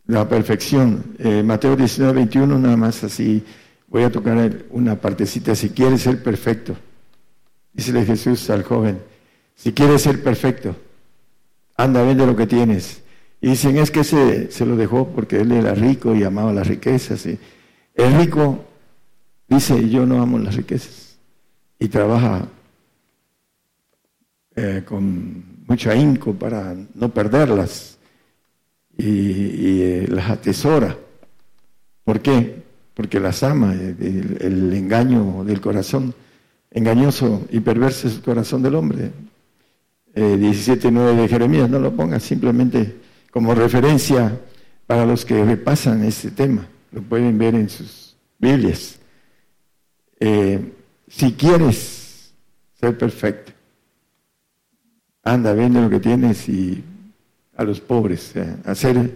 la 0.07 0.29
perfección. 0.29 1.17
Eh, 1.19 1.43
Mateo 1.43 1.77
19, 1.77 2.13
21, 2.13 2.59
nada 2.59 2.77
más 2.77 3.05
así 3.05 3.45
Voy 3.95 4.03
a 4.03 4.11
tocar 4.11 4.65
una 4.71 5.01
partecita, 5.01 5.55
si 5.55 5.71
quieres 5.71 6.03
ser 6.03 6.21
perfecto. 6.21 6.75
Dícele 7.73 8.05
Jesús 8.05 8.51
al 8.51 8.65
joven, 8.65 8.99
si 9.55 9.73
quieres 9.73 10.03
ser 10.03 10.21
perfecto, 10.21 10.75
anda, 11.77 12.03
vende 12.03 12.27
lo 12.27 12.35
que 12.35 12.49
tienes. 12.49 13.05
Y 13.41 13.51
dicen, 13.51 13.79
es 13.79 13.93
que 13.93 14.03
se, 14.03 14.51
se 14.51 14.67
lo 14.67 14.75
dejó 14.75 15.07
porque 15.11 15.43
él 15.43 15.53
era 15.53 15.77
rico 15.77 16.13
y 16.13 16.25
amaba 16.25 16.53
las 16.53 16.67
riquezas. 16.67 17.25
Y 17.25 17.39
el 17.95 18.17
rico 18.17 18.65
dice, 19.47 19.89
yo 19.89 20.05
no 20.05 20.21
amo 20.21 20.41
las 20.41 20.57
riquezas. 20.57 21.17
Y 21.79 21.87
trabaja 21.87 22.49
eh, 24.57 24.83
con 24.85 25.65
mucho 25.69 25.93
ahínco 25.93 26.35
para 26.35 26.75
no 26.95 27.11
perderlas. 27.11 27.94
Y, 28.97 29.83
eh, 29.83 30.07
las 30.09 30.31
atesora. 30.31 30.97
¿Por 32.05 32.21
qué? 32.21 32.65
porque 32.95 33.19
las 33.19 33.43
ama, 33.43 33.75
el, 33.75 34.73
engaño 34.73 35.45
del 35.45 35.61
corazón, 35.61 36.15
engañoso 36.71 37.47
y 37.51 37.61
perverso 37.61 38.09
es 38.09 38.15
el 38.15 38.23
corazón 38.23 38.63
del 38.63 38.77
hombre. 38.77 39.11
Eh, 40.15 40.37
17.9 40.39 41.17
de 41.17 41.29
Jeremías, 41.29 41.69
no 41.69 41.81
lo 41.81 41.93
pongas, 41.93 42.23
simplemente 42.23 42.97
como 43.33 43.53
referencia 43.55 44.39
para 44.87 45.05
los 45.05 45.25
que 45.25 45.45
repasan 45.45 46.05
este 46.05 46.31
tema. 46.31 46.69
Lo 46.93 47.03
pueden 47.03 47.37
ver 47.37 47.57
en 47.57 47.69
sus 47.69 48.17
Biblias. 48.39 48.97
Eh, 50.21 50.73
si 51.09 51.33
quieres 51.33 52.33
ser 52.79 52.97
perfecto, 52.97 53.53
anda, 55.25 55.53
vende 55.53 55.81
lo 55.81 55.91
que 55.91 55.99
tienes 55.99 56.49
y 56.49 56.85
a 57.57 57.65
los 57.65 57.81
pobres, 57.81 58.35
eh, 58.37 58.57
hacer, 58.65 59.13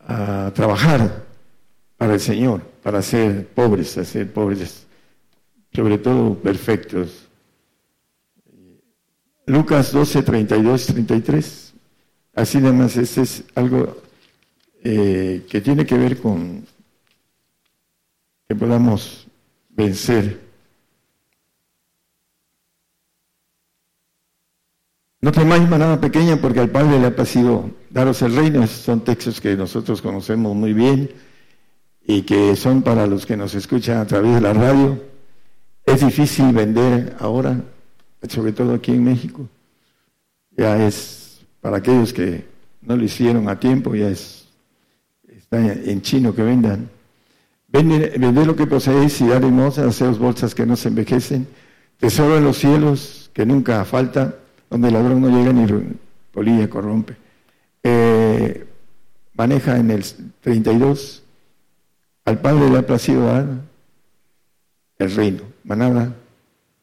a 0.00 0.52
trabajar 0.54 1.24
para 1.96 2.14
el 2.14 2.20
Señor, 2.20 2.62
para 2.82 3.00
ser 3.02 3.46
pobres, 3.48 3.96
hacer 3.96 4.32
pobres, 4.32 4.86
sobre 5.72 5.98
todo 5.98 6.34
perfectos. 6.34 7.28
Lucas 9.46 9.92
12, 9.92 10.22
32, 10.22 10.86
33. 10.86 11.74
Así 12.34 12.58
además, 12.58 12.96
este 12.96 13.22
es 13.22 13.44
algo 13.54 14.02
eh, 14.82 15.46
que 15.48 15.60
tiene 15.60 15.86
que 15.86 15.96
ver 15.96 16.18
con 16.18 16.66
que 18.48 18.54
podamos 18.54 19.26
vencer. 19.70 20.43
No 25.24 25.32
temáis 25.32 25.66
manada 25.66 25.98
pequeña 26.02 26.36
porque 26.36 26.60
al 26.60 26.68
Padre 26.68 27.00
le 27.00 27.06
ha 27.06 27.16
pasado 27.16 27.70
daros 27.88 28.20
el 28.20 28.36
reino. 28.36 28.66
Son 28.66 29.00
textos 29.00 29.40
que 29.40 29.56
nosotros 29.56 30.02
conocemos 30.02 30.54
muy 30.54 30.74
bien 30.74 31.12
y 32.06 32.20
que 32.28 32.54
son 32.56 32.82
para 32.82 33.06
los 33.06 33.24
que 33.24 33.34
nos 33.34 33.54
escuchan 33.54 33.96
a 33.96 34.06
través 34.06 34.34
de 34.34 34.42
la 34.42 34.52
radio. 34.52 35.02
Es 35.86 36.04
difícil 36.04 36.52
vender 36.52 37.16
ahora, 37.20 37.58
sobre 38.28 38.52
todo 38.52 38.74
aquí 38.74 38.92
en 38.92 39.02
México. 39.02 39.48
Ya 40.50 40.86
es 40.86 41.40
para 41.62 41.78
aquellos 41.78 42.12
que 42.12 42.46
no 42.82 42.94
lo 42.94 43.02
hicieron 43.02 43.48
a 43.48 43.58
tiempo, 43.58 43.94
ya 43.94 44.10
es 44.10 44.46
está 45.26 45.58
en 45.58 46.02
chino 46.02 46.34
que 46.34 46.42
vendan. 46.42 46.90
Vende, 47.68 48.44
lo 48.44 48.54
que 48.54 48.66
poseéis 48.66 49.22
y 49.22 49.28
dale 49.28 49.46
limosna, 49.46 49.86
haceos 49.86 50.18
bolsas 50.18 50.54
que 50.54 50.66
no 50.66 50.76
se 50.76 50.88
envejecen, 50.88 51.48
tesoro 51.98 52.36
en 52.36 52.44
los 52.44 52.58
cielos 52.58 53.30
que 53.32 53.46
nunca 53.46 53.82
falta, 53.86 54.34
donde 54.74 54.88
el 54.88 54.94
ladrón 54.94 55.20
no 55.20 55.28
llega 55.28 55.52
ni 55.52 55.68
polilla 56.32 56.68
corrompe. 56.68 57.14
Eh, 57.80 58.66
maneja 59.34 59.76
en 59.78 59.92
el 59.92 60.04
32, 60.40 61.22
al 62.24 62.40
Padre 62.40 62.68
le 62.68 62.78
ha 62.78 62.84
placido 62.84 63.26
dar 63.26 63.46
el 64.98 65.14
reino, 65.14 65.42
manada 65.62 66.16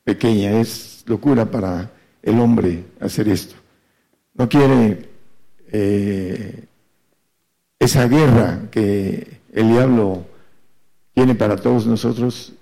pequeña, 0.06 0.52
es 0.62 1.04
locura 1.06 1.52
para 1.52 1.92
el 2.24 2.40
hombre 2.40 2.86
hacer 3.02 3.28
esto. 3.28 3.56
No 4.36 4.48
quiere 4.48 5.10
eh, 5.74 6.64
esa 7.78 8.08
guerra 8.08 8.70
que 8.72 9.42
el 9.52 9.68
diablo 9.68 10.24
tiene 11.14 11.36
para 11.36 11.58
todos 11.58 11.86
nosotros, 11.86 12.54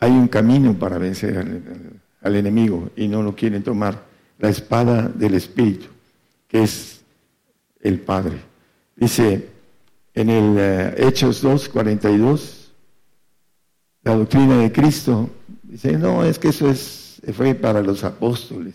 hay 0.00 0.10
un 0.10 0.26
camino 0.26 0.76
para 0.76 0.98
vencer 0.98 1.38
al, 1.38 1.93
enemigo 2.36 2.90
y 2.96 3.08
no 3.08 3.22
lo 3.22 3.34
quieren 3.34 3.62
tomar, 3.62 4.04
la 4.38 4.48
espada 4.48 5.08
del 5.08 5.34
Espíritu, 5.34 5.86
que 6.48 6.62
es 6.62 7.02
el 7.80 8.00
Padre. 8.00 8.38
Dice 8.96 9.48
en 10.14 10.30
el 10.30 10.56
eh, 10.58 10.94
Hechos 10.96 11.42
2, 11.42 11.68
42, 11.68 12.72
la 14.02 14.16
doctrina 14.16 14.58
de 14.58 14.72
Cristo, 14.72 15.30
dice, 15.62 15.98
no, 15.98 16.24
es 16.24 16.38
que 16.38 16.48
eso 16.48 16.68
es, 16.70 17.20
fue 17.34 17.54
para 17.54 17.82
los 17.82 18.04
apóstoles. 18.04 18.74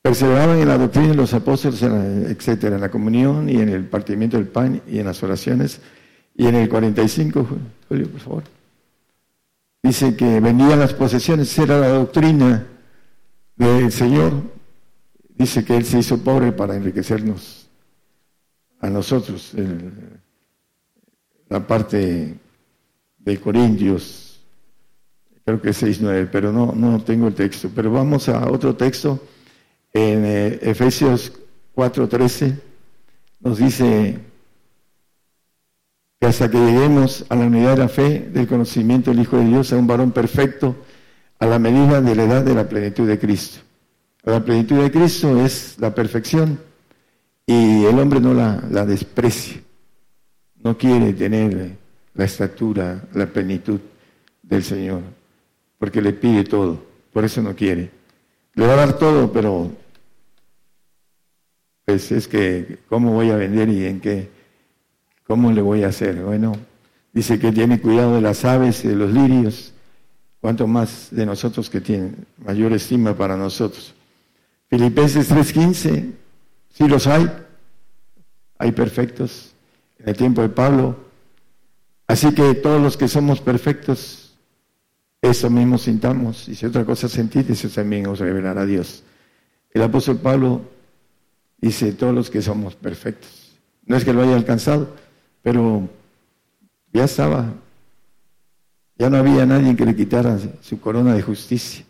Perseveraban 0.00 0.58
en 0.58 0.68
la 0.68 0.78
doctrina 0.78 1.08
de 1.08 1.14
los 1.14 1.32
apóstoles, 1.32 1.82
etcétera, 1.82 2.76
en 2.76 2.80
la 2.80 2.90
comunión 2.90 3.48
y 3.48 3.56
en 3.56 3.68
el 3.68 3.84
partimiento 3.84 4.36
del 4.36 4.48
pan 4.48 4.82
y 4.88 4.98
en 4.98 5.06
las 5.06 5.22
oraciones 5.22 5.80
y 6.34 6.46
en 6.46 6.54
el 6.54 6.68
45, 6.68 7.46
Julio, 7.88 8.08
por 8.10 8.20
favor, 8.20 8.42
dice 9.82 10.16
que 10.16 10.40
vendían 10.40 10.78
las 10.78 10.94
posesiones, 10.94 11.58
era 11.58 11.78
la 11.78 11.88
doctrina 11.88 12.66
del 13.56 13.90
Señor. 13.90 14.32
Dice 15.30 15.64
que 15.64 15.76
Él 15.76 15.84
se 15.84 15.98
hizo 15.98 16.18
pobre 16.18 16.52
para 16.52 16.76
enriquecernos 16.76 17.68
a 18.80 18.88
nosotros. 18.88 19.52
la 21.48 21.66
parte 21.66 22.38
de 23.18 23.40
Corintios, 23.40 24.40
creo 25.44 25.60
que 25.60 25.70
es 25.70 25.82
6.9, 25.82 26.28
pero 26.30 26.52
no, 26.52 26.72
no 26.72 27.02
tengo 27.02 27.28
el 27.28 27.34
texto. 27.34 27.70
Pero 27.74 27.90
vamos 27.90 28.28
a 28.28 28.50
otro 28.50 28.74
texto, 28.74 29.20
en 29.92 30.24
eh, 30.24 30.58
Efesios 30.62 31.32
4.13, 31.74 32.58
nos 33.40 33.58
dice 33.58 34.31
que 36.22 36.28
hasta 36.28 36.48
que 36.48 36.56
lleguemos 36.56 37.26
a 37.30 37.34
la 37.34 37.46
unidad 37.46 37.72
de 37.72 37.78
la 37.78 37.88
fe, 37.88 38.20
del 38.32 38.46
conocimiento 38.46 39.10
del 39.10 39.22
Hijo 39.22 39.38
de 39.38 39.44
Dios, 39.44 39.72
a 39.72 39.76
un 39.76 39.88
varón 39.88 40.12
perfecto, 40.12 40.76
a 41.40 41.46
la 41.46 41.58
medida 41.58 42.00
de 42.00 42.14
la 42.14 42.22
edad 42.22 42.44
de 42.44 42.54
la 42.54 42.68
plenitud 42.68 43.08
de 43.08 43.18
Cristo. 43.18 43.58
La 44.22 44.38
plenitud 44.38 44.80
de 44.80 44.92
Cristo 44.92 45.44
es 45.44 45.74
la 45.80 45.92
perfección 45.92 46.60
y 47.44 47.86
el 47.86 47.98
hombre 47.98 48.20
no 48.20 48.34
la, 48.34 48.62
la 48.70 48.86
desprecia, 48.86 49.62
no 50.62 50.78
quiere 50.78 51.12
tener 51.12 51.76
la 52.14 52.24
estatura, 52.24 53.02
la 53.14 53.26
plenitud 53.26 53.80
del 54.44 54.62
Señor, 54.62 55.02
porque 55.76 56.00
le 56.00 56.12
pide 56.12 56.44
todo, 56.44 56.86
por 57.12 57.24
eso 57.24 57.42
no 57.42 57.56
quiere. 57.56 57.90
Le 58.54 58.64
va 58.64 58.74
a 58.74 58.76
dar 58.76 58.96
todo, 58.96 59.32
pero 59.32 59.72
pues 61.84 62.12
es 62.12 62.28
que, 62.28 62.78
¿cómo 62.88 63.10
voy 63.10 63.30
a 63.30 63.36
vender 63.36 63.68
y 63.70 63.86
en 63.86 64.00
qué? 64.00 64.41
¿Cómo 65.32 65.50
le 65.50 65.62
voy 65.62 65.82
a 65.82 65.88
hacer? 65.88 66.16
Bueno, 66.22 66.52
dice 67.10 67.38
que 67.38 67.52
tiene 67.52 67.80
cuidado 67.80 68.16
de 68.16 68.20
las 68.20 68.44
aves 68.44 68.84
y 68.84 68.88
de 68.88 68.96
los 68.96 69.14
lirios, 69.14 69.72
cuanto 70.42 70.66
más 70.66 71.08
de 71.10 71.24
nosotros 71.24 71.70
que 71.70 71.80
tienen 71.80 72.26
mayor 72.44 72.74
estima 72.74 73.16
para 73.16 73.34
nosotros. 73.34 73.94
Filipenses 74.68 75.30
3:15, 75.30 76.12
sí 76.68 76.86
los 76.86 77.06
hay, 77.06 77.32
hay 78.58 78.72
perfectos 78.72 79.54
en 79.98 80.10
el 80.10 80.16
tiempo 80.18 80.42
de 80.42 80.50
Pablo. 80.50 80.96
Así 82.06 82.34
que 82.34 82.52
todos 82.52 82.82
los 82.82 82.98
que 82.98 83.08
somos 83.08 83.40
perfectos, 83.40 84.36
eso 85.22 85.48
mismo 85.48 85.78
sintamos. 85.78 86.46
Y 86.46 86.56
si 86.56 86.66
otra 86.66 86.84
cosa 86.84 87.08
sentís, 87.08 87.48
eso 87.48 87.70
también 87.70 88.06
os 88.06 88.18
revelará 88.18 88.66
Dios. 88.66 89.02
El 89.70 89.80
apóstol 89.80 90.18
Pablo 90.18 90.60
dice, 91.56 91.92
todos 91.92 92.14
los 92.14 92.28
que 92.28 92.42
somos 92.42 92.74
perfectos. 92.76 93.56
No 93.86 93.96
es 93.96 94.04
que 94.04 94.12
lo 94.12 94.20
haya 94.20 94.36
alcanzado, 94.36 94.94
pero 95.42 95.88
ya 96.92 97.04
estaba, 97.04 97.52
ya 98.96 99.10
no 99.10 99.16
había 99.16 99.44
nadie 99.46 99.76
que 99.76 99.84
le 99.84 99.96
quitara 99.96 100.38
su 100.60 100.80
corona 100.80 101.14
de 101.14 101.22
justicia. 101.22 101.84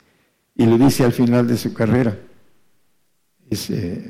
Y 0.54 0.66
lo 0.66 0.78
dice 0.78 1.04
al 1.04 1.12
final 1.12 1.46
de 1.46 1.56
su 1.56 1.72
carrera, 1.72 2.16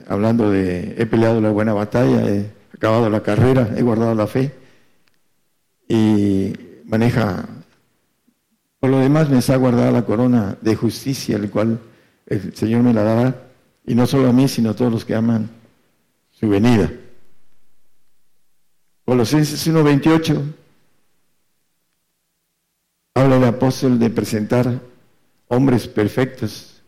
hablando 0.08 0.50
de, 0.50 0.94
he 0.98 1.06
peleado 1.06 1.40
la 1.40 1.50
buena 1.50 1.72
batalla, 1.72 2.28
he 2.28 2.50
acabado 2.74 3.10
la 3.10 3.22
carrera, 3.22 3.70
he 3.76 3.82
guardado 3.82 4.14
la 4.14 4.26
fe. 4.26 4.52
Y 5.88 6.52
maneja, 6.84 7.46
por 8.78 8.90
lo 8.90 8.98
demás 8.98 9.28
me 9.28 9.38
ha 9.38 9.56
guardado 9.56 9.92
la 9.92 10.04
corona 10.04 10.56
de 10.60 10.74
justicia, 10.76 11.36
el 11.36 11.50
cual 11.50 11.80
el 12.26 12.54
Señor 12.54 12.82
me 12.82 12.92
la 12.92 13.02
dará, 13.02 13.42
y 13.86 13.94
no 13.94 14.06
solo 14.06 14.28
a 14.28 14.32
mí, 14.32 14.48
sino 14.48 14.70
a 14.70 14.74
todos 14.74 14.92
los 14.92 15.04
que 15.04 15.14
aman 15.14 15.48
su 16.30 16.48
venida. 16.48 16.90
Colosenses 19.12 19.68
1.28 19.68 20.42
habla 23.14 23.36
el 23.36 23.44
apóstol 23.44 23.98
de 23.98 24.08
presentar 24.08 24.80
hombres 25.48 25.86
perfectos, 25.86 26.82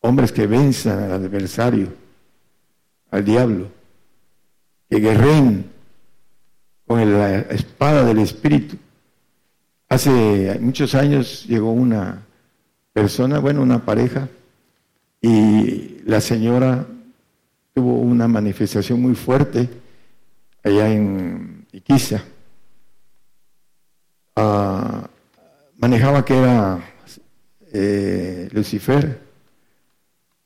hombres 0.00 0.32
que 0.32 0.48
venzan 0.48 1.04
al 1.04 1.12
adversario, 1.12 1.94
al 3.12 3.24
diablo, 3.24 3.68
que 4.90 4.98
guerren 4.98 5.70
con 6.84 7.12
la 7.12 7.38
espada 7.38 8.04
del 8.04 8.18
Espíritu. 8.18 8.76
Hace 9.88 10.58
muchos 10.60 10.96
años 10.96 11.46
llegó 11.46 11.70
una 11.70 12.26
persona, 12.92 13.38
bueno, 13.38 13.62
una 13.62 13.84
pareja, 13.84 14.28
y 15.20 16.00
la 16.04 16.20
señora 16.20 16.88
tuvo 17.72 18.00
una 18.00 18.26
manifestación 18.26 19.00
muy 19.00 19.14
fuerte 19.14 19.81
allá 20.62 20.88
en 20.88 21.66
Iquiza. 21.72 22.22
Ah, 24.36 25.08
manejaba 25.76 26.24
que 26.24 26.38
era 26.38 26.80
eh, 27.72 28.48
Lucifer 28.52 29.20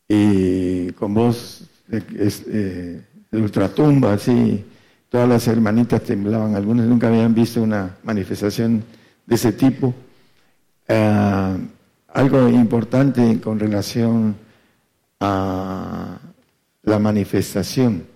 y 0.09 0.91
con 0.93 1.15
voz 1.15 1.65
de, 1.87 2.03
eh, 2.19 3.03
ultratumba, 3.33 4.15
así, 4.15 4.65
todas 5.09 5.29
las 5.29 5.47
hermanitas 5.47 6.03
temblaban, 6.03 6.55
algunas 6.55 6.87
nunca 6.87 7.09
habían 7.09 7.35
visto 7.35 7.63
una 7.63 7.97
manifestación 8.03 8.83
de 9.27 9.35
ese 9.35 9.53
tipo. 9.53 9.95
Ah, 10.89 11.57
algo 12.09 12.49
importante 12.49 13.41
con 13.41 13.59
relación 13.59 14.37
a 15.21 16.19
la 16.83 16.99
manifestación 16.99 18.16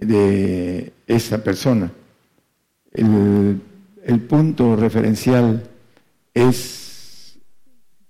de 0.00 0.92
esa 1.06 1.42
persona. 1.44 1.92
El, 2.92 3.60
punto 4.28 4.74
referencial 4.74 5.68
es 6.34 7.38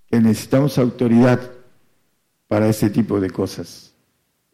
que 0.07 0.21
necesitamos 0.21 0.79
autoridad 0.79 1.41
para 2.49 2.69
este 2.69 2.91
tipo 2.91 3.21
de 3.21 3.31
cosas. 3.31 3.93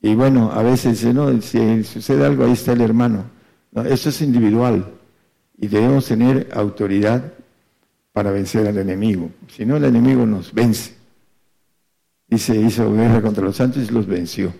Y 0.00 0.14
bueno, 0.14 0.50
a 0.52 0.62
veces 0.62 1.04
no, 1.14 1.40
si 1.40 1.84
sucede 1.84 2.24
algo, 2.24 2.44
ahí 2.44 2.52
está 2.52 2.72
el 2.72 2.80
hermano. 2.80 3.24
eso 3.88 4.08
es 4.08 4.20
individual 4.22 4.92
y 5.58 5.68
debemos 5.68 6.06
tener 6.06 6.48
autoridad 6.52 7.32
para 8.12 8.30
vencer 8.30 8.66
al 8.66 8.78
enemigo. 8.78 9.30
Si 9.48 9.64
no, 9.64 9.76
el 9.76 9.84
enemigo 9.84 10.26
nos 10.26 10.52
vence. 10.52 10.94
Dice, 12.28 12.56
hizo 12.56 12.92
guerra 12.92 13.22
contra 13.22 13.44
los 13.44 13.56
santos 13.56 13.88
y 13.88 13.92
los 13.92 14.06
venció. 14.06 14.52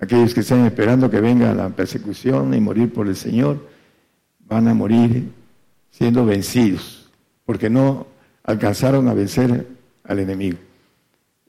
Aquellos 0.00 0.32
que 0.32 0.40
están 0.40 0.64
esperando 0.64 1.10
que 1.10 1.20
venga 1.20 1.52
la 1.54 1.68
persecución 1.68 2.54
y 2.54 2.60
morir 2.60 2.92
por 2.92 3.06
el 3.06 3.16
Señor, 3.16 3.68
van 4.48 4.66
a 4.66 4.74
morir 4.74 5.30
siendo 5.90 6.24
vencidos, 6.24 7.10
porque 7.44 7.68
no 7.68 8.06
alcanzaron 8.42 9.08
a 9.08 9.14
vencer 9.14 9.66
al 10.04 10.18
enemigo. 10.18 10.58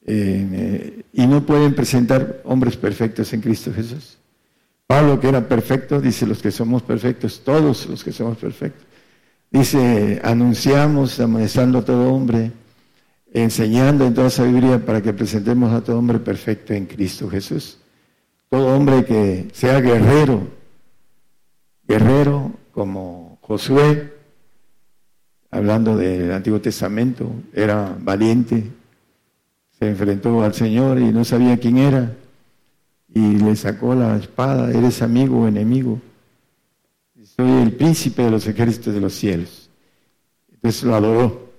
Eh, 0.05 1.03
y 1.13 1.27
no 1.27 1.45
pueden 1.45 1.73
presentar 1.73 2.41
hombres 2.43 2.75
perfectos 2.75 3.31
en 3.33 3.41
Cristo 3.41 3.71
Jesús. 3.73 4.17
Pablo, 4.85 5.19
que 5.19 5.29
era 5.29 5.47
perfecto, 5.47 6.01
dice 6.01 6.25
los 6.25 6.41
que 6.41 6.51
somos 6.51 6.83
perfectos, 6.83 7.41
todos 7.45 7.87
los 7.87 8.03
que 8.03 8.11
somos 8.11 8.37
perfectos. 8.37 8.85
Dice, 9.49 10.19
anunciamos, 10.23 11.19
amonestando 11.19 11.79
a 11.79 11.85
todo 11.85 12.13
hombre, 12.13 12.51
enseñando 13.33 14.05
en 14.05 14.13
toda 14.13 14.29
sabiduría 14.29 14.85
para 14.85 15.01
que 15.01 15.13
presentemos 15.13 15.71
a 15.71 15.81
todo 15.81 15.97
hombre 15.97 16.19
perfecto 16.19 16.73
en 16.73 16.85
Cristo 16.85 17.29
Jesús. 17.29 17.80
Todo 18.51 18.75
hombre 18.75 19.05
que 19.05 19.47
sea 19.53 19.79
guerrero, 19.79 20.45
guerrero 21.87 22.51
como 22.73 23.39
Josué, 23.39 24.13
hablando 25.49 25.95
del 25.95 26.33
Antiguo 26.33 26.59
Testamento, 26.59 27.31
era 27.53 27.95
valiente, 27.97 28.69
se 29.79 29.87
enfrentó 29.87 30.43
al 30.43 30.53
Señor 30.53 30.99
y 30.99 31.13
no 31.13 31.23
sabía 31.23 31.61
quién 31.61 31.77
era, 31.77 32.13
y 33.07 33.37
le 33.37 33.55
sacó 33.55 33.95
la 33.95 34.17
espada, 34.17 34.69
eres 34.69 35.01
amigo 35.01 35.43
o 35.43 35.47
enemigo. 35.47 36.01
Soy 37.23 37.49
el 37.49 37.71
príncipe 37.71 38.23
de 38.23 38.31
los 38.31 38.45
ejércitos 38.47 38.93
de 38.93 38.99
los 38.99 39.13
cielos. 39.13 39.69
Entonces 40.51 40.83
lo 40.83 40.95
adoró. 40.95 41.51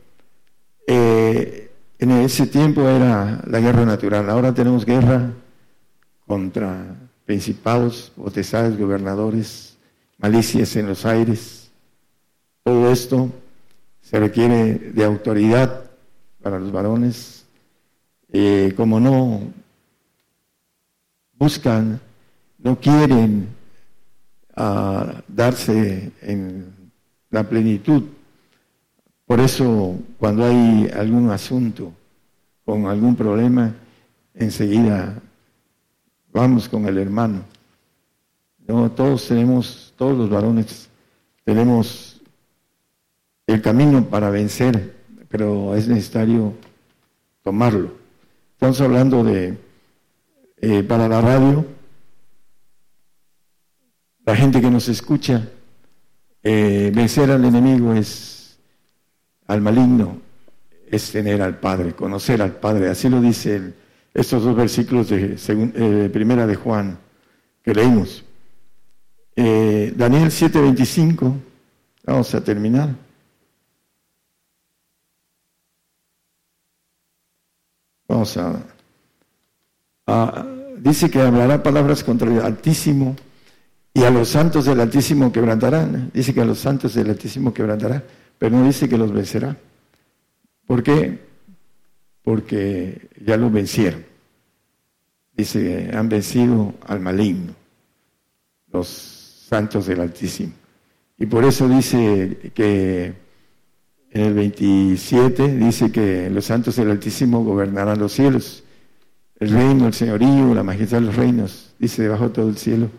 Eh, 0.86 1.70
en 1.98 2.10
ese 2.10 2.47
tiempo 2.47 2.86
era 2.86 3.43
la 3.47 3.60
guerra 3.60 3.86
natural, 3.86 4.28
ahora 4.28 4.52
tenemos 4.52 4.85
guerra 4.85 5.32
contra 6.32 6.96
principados, 7.26 8.10
potestades, 8.16 8.78
gobernadores, 8.78 9.76
malicias 10.16 10.74
en 10.76 10.86
los 10.86 11.04
aires. 11.04 11.70
Todo 12.62 12.90
esto 12.90 13.28
se 14.00 14.18
requiere 14.18 14.78
de 14.78 15.04
autoridad 15.04 15.90
para 16.40 16.59
los 16.59 16.72
varones 16.72 17.44
eh, 18.32 18.72
como 18.78 18.98
no 18.98 19.42
buscan, 21.36 22.00
no 22.56 22.80
quieren 22.80 23.48
ah, 24.56 25.22
darse 25.28 26.12
en 26.22 26.72
la 27.28 27.46
plenitud. 27.46 28.04
Por 29.26 29.38
eso 29.38 29.98
cuando 30.18 30.46
hay 30.46 30.90
algún 30.96 31.30
asunto 31.30 31.92
con 32.64 32.86
algún 32.86 33.16
problema, 33.16 33.74
enseguida 34.34 35.20
vamos 36.32 36.68
con 36.68 36.86
el 36.86 36.98
hermano. 36.98 37.44
No, 38.66 38.90
todos 38.90 39.28
tenemos, 39.28 39.92
todos 39.96 40.16
los 40.16 40.30
varones 40.30 40.88
tenemos 41.44 42.20
el 43.46 43.60
camino 43.60 44.04
para 44.04 44.30
vencer, 44.30 44.96
pero 45.28 45.74
es 45.74 45.88
necesario 45.88 46.54
tomarlo. 47.42 47.92
Estamos 48.54 48.80
hablando 48.80 49.24
de, 49.24 49.59
eh, 50.59 50.82
para 50.84 51.09
la 51.09 51.20
radio, 51.20 51.66
la 54.24 54.36
gente 54.36 54.60
que 54.60 54.70
nos 54.70 54.88
escucha, 54.88 55.48
eh, 56.44 56.92
vencer 56.94 57.30
al 57.30 57.44
enemigo 57.44 57.92
es, 57.92 58.59
al 59.48 59.60
maligno, 59.60 60.18
es 60.88 61.10
tener 61.10 61.42
al 61.42 61.59
Padre, 61.59 61.94
conocer 61.94 62.40
al 62.40 62.52
Padre. 62.52 62.88
Así 62.90 63.09
lo 63.09 63.20
dice 63.20 63.74
estos 64.14 64.44
dos 64.44 64.56
versículos 64.56 65.09
de 65.09 65.36
eh, 65.36 66.10
primera 66.12 66.47
de 66.47 66.55
Juan 66.55 66.98
que 67.62 67.74
leímos. 67.74 68.24
Daniel 69.34 70.30
7:25, 70.30 71.34
vamos 72.05 72.34
a 72.34 72.44
terminar. 72.44 72.94
Vamos 78.12 78.36
a, 78.36 78.62
dice 80.76 81.10
que 81.10 81.18
hablará 81.18 81.62
palabras 81.62 82.05
contra 82.05 82.30
el 82.30 82.43
Altísimo 82.43 83.16
y 83.94 84.05
a 84.05 84.10
los 84.10 84.28
santos 84.28 84.66
del 84.66 84.80
Altísimo 84.80 85.32
quebrantarán. 85.32 86.10
Dice 86.12 86.34
que 86.34 86.43
a 86.43 86.44
los 86.44 86.59
santos 86.59 86.93
del 86.93 87.09
Altísimo 87.09 87.55
quebrantará, 87.55 88.05
pero 88.39 88.55
no 88.55 88.66
dice 88.66 88.86
que 88.86 88.98
los 88.98 89.12
vencerá. 89.12 89.56
¿Por 90.66 90.82
qué? 90.82 91.31
Porque 92.23 93.09
ya 93.24 93.36
lo 93.36 93.51
vencieron. 93.51 94.05
Dice, 95.35 95.90
han 95.93 96.09
vencido 96.09 96.74
al 96.86 97.01
maligno, 97.01 97.55
los 98.70 98.89
santos 99.49 99.86
del 99.86 100.01
Altísimo. 100.01 100.53
Y 101.19 101.27
por 101.27 101.44
eso 101.44 101.69
dice 101.69 102.53
que 102.55 103.15
en 104.11 104.20
el 104.20 104.35
27 104.35 105.57
dice 105.57 105.90
que 105.90 106.28
los 106.28 106.44
santos 106.44 106.77
del 106.77 106.90
Altísimo 106.90 107.43
gobernarán 107.44 107.99
los 107.99 108.12
cielos. 108.12 108.62
El 109.39 109.51
reino, 109.51 109.86
el 109.86 109.94
señorío, 109.94 110.55
la 110.55 110.62
majestad 110.62 110.99
de 110.99 111.07
los 111.07 111.16
reinos, 111.16 111.74
dice 111.78 112.03
debajo 112.03 112.28
de 112.28 112.35
todo 112.35 112.49
el 112.49 112.57
cielo, 112.57 112.90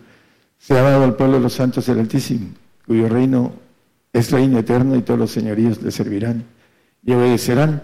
se 0.58 0.76
ha 0.76 0.82
dado 0.82 1.04
al 1.04 1.16
pueblo 1.16 1.36
de 1.36 1.42
los 1.42 1.52
santos 1.52 1.86
del 1.86 2.00
Altísimo, 2.00 2.48
cuyo 2.86 3.08
reino 3.08 3.52
es 4.12 4.30
reino 4.30 4.58
eterno 4.58 4.96
y 4.96 5.02
todos 5.02 5.20
los 5.20 5.30
señoríos 5.30 5.82
le 5.82 5.90
servirán 5.90 6.44
y 7.04 7.12
obedecerán. 7.12 7.82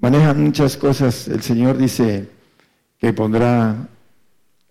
Manejan 0.00 0.42
muchas 0.42 0.76
cosas. 0.76 1.28
El 1.28 1.42
Señor 1.42 1.76
dice 1.76 2.28
que 2.98 3.12
pondrá 3.12 3.88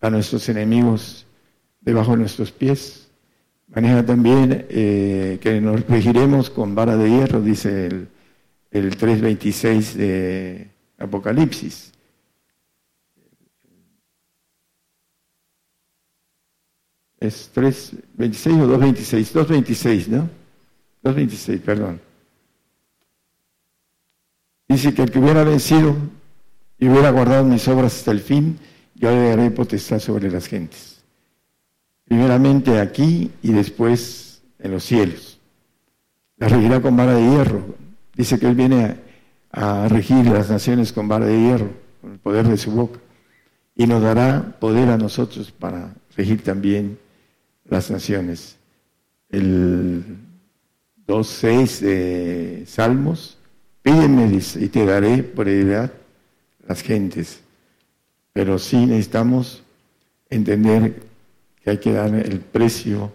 a 0.01 0.09
nuestros 0.09 0.49
enemigos 0.49 1.27
debajo 1.81 2.11
de 2.11 2.17
nuestros 2.17 2.51
pies. 2.51 3.09
Maneja 3.67 4.03
también 4.03 4.65
eh, 4.69 5.37
que 5.41 5.61
nos 5.61 5.85
regiremos 5.87 6.49
con 6.49 6.73
vara 6.73 6.97
de 6.97 7.09
hierro, 7.09 7.41
dice 7.41 7.85
el, 7.87 8.07
el 8.71 8.97
3.26 8.97 9.93
de 9.93 10.71
Apocalipsis. 10.97 11.91
Es 17.19 17.51
3.26 17.53 18.61
o 18.63 18.79
2.26, 18.79 19.33
2.26, 19.45 20.07
¿no? 20.07 20.29
2.26, 21.03 21.61
perdón. 21.61 22.08
Dice 24.69 24.93
que 24.93 25.01
el 25.01 25.11
que 25.11 25.19
hubiera 25.19 25.43
vencido 25.43 25.97
y 26.77 26.87
hubiera 26.87 27.09
guardado 27.09 27.43
mis 27.43 27.67
obras 27.67 27.97
hasta 27.97 28.11
el 28.11 28.21
fin, 28.21 28.57
yo 28.95 29.11
le 29.11 29.29
daré 29.29 29.51
potestad 29.51 29.99
sobre 29.99 30.31
las 30.31 30.47
gentes 30.47 30.99
primeramente 32.09 32.79
aquí 32.79 33.31
y 33.43 33.53
después 33.53 34.41
en 34.57 34.71
los 34.71 34.83
cielos. 34.83 35.39
La 36.37 36.49
regirá 36.49 36.81
con 36.81 36.97
vara 36.97 37.13
de 37.13 37.21
hierro. 37.21 37.63
Dice 38.15 38.39
que 38.39 38.47
Él 38.47 38.55
viene 38.55 38.97
a, 39.51 39.87
regir 39.87 40.25
las 40.25 40.49
naciones 40.49 40.91
con 40.91 41.07
vara 41.07 41.27
de 41.27 41.39
hierro, 41.39 41.69
con 42.01 42.13
el 42.13 42.19
poder 42.19 42.47
de 42.47 42.57
su 42.57 42.71
boca. 42.71 42.99
Y 43.75 43.85
nos 43.85 44.01
dará 44.01 44.57
poder 44.59 44.89
a 44.89 44.97
nosotros 44.97 45.51
para 45.51 45.93
regir 46.17 46.43
también 46.43 46.97
las 47.65 47.91
naciones. 47.91 48.57
El 49.29 50.03
2.6 51.07 51.79
de 51.79 52.63
Salmos, 52.65 53.37
pídeme, 53.81 54.39
y 54.55 54.67
te 54.69 54.85
daré 54.85 55.23
por 55.23 55.47
heredad 55.47 55.91
las 56.67 56.81
gentes. 56.81 57.41
Pero 58.33 58.59
sí 58.59 58.85
necesitamos 58.85 59.63
entender 60.29 61.01
que 61.63 61.69
hay 61.71 61.77
que 61.77 61.91
dar 61.91 62.13
el 62.13 62.39
precio 62.39 63.11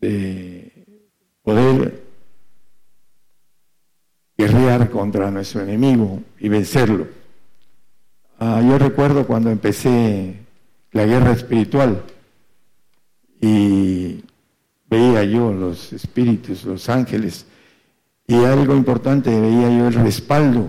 de 0.00 0.72
poder 1.42 2.02
guerrear 4.36 4.90
contra 4.90 5.30
nuestro 5.30 5.62
enemigo 5.62 6.22
y 6.38 6.48
vencerlo. 6.48 7.06
Ah, 8.38 8.62
yo 8.66 8.78
recuerdo 8.78 9.26
cuando 9.26 9.50
empecé 9.50 10.34
la 10.92 11.04
guerra 11.04 11.32
espiritual 11.32 12.02
y 13.40 14.24
veía 14.88 15.24
yo 15.24 15.52
los 15.52 15.92
espíritus, 15.92 16.64
los 16.64 16.88
ángeles, 16.88 17.44
y 18.30 18.44
algo 18.44 18.76
importante, 18.76 19.28
veía 19.40 19.76
yo 19.76 19.88
el 19.88 19.94
respaldo 19.94 20.68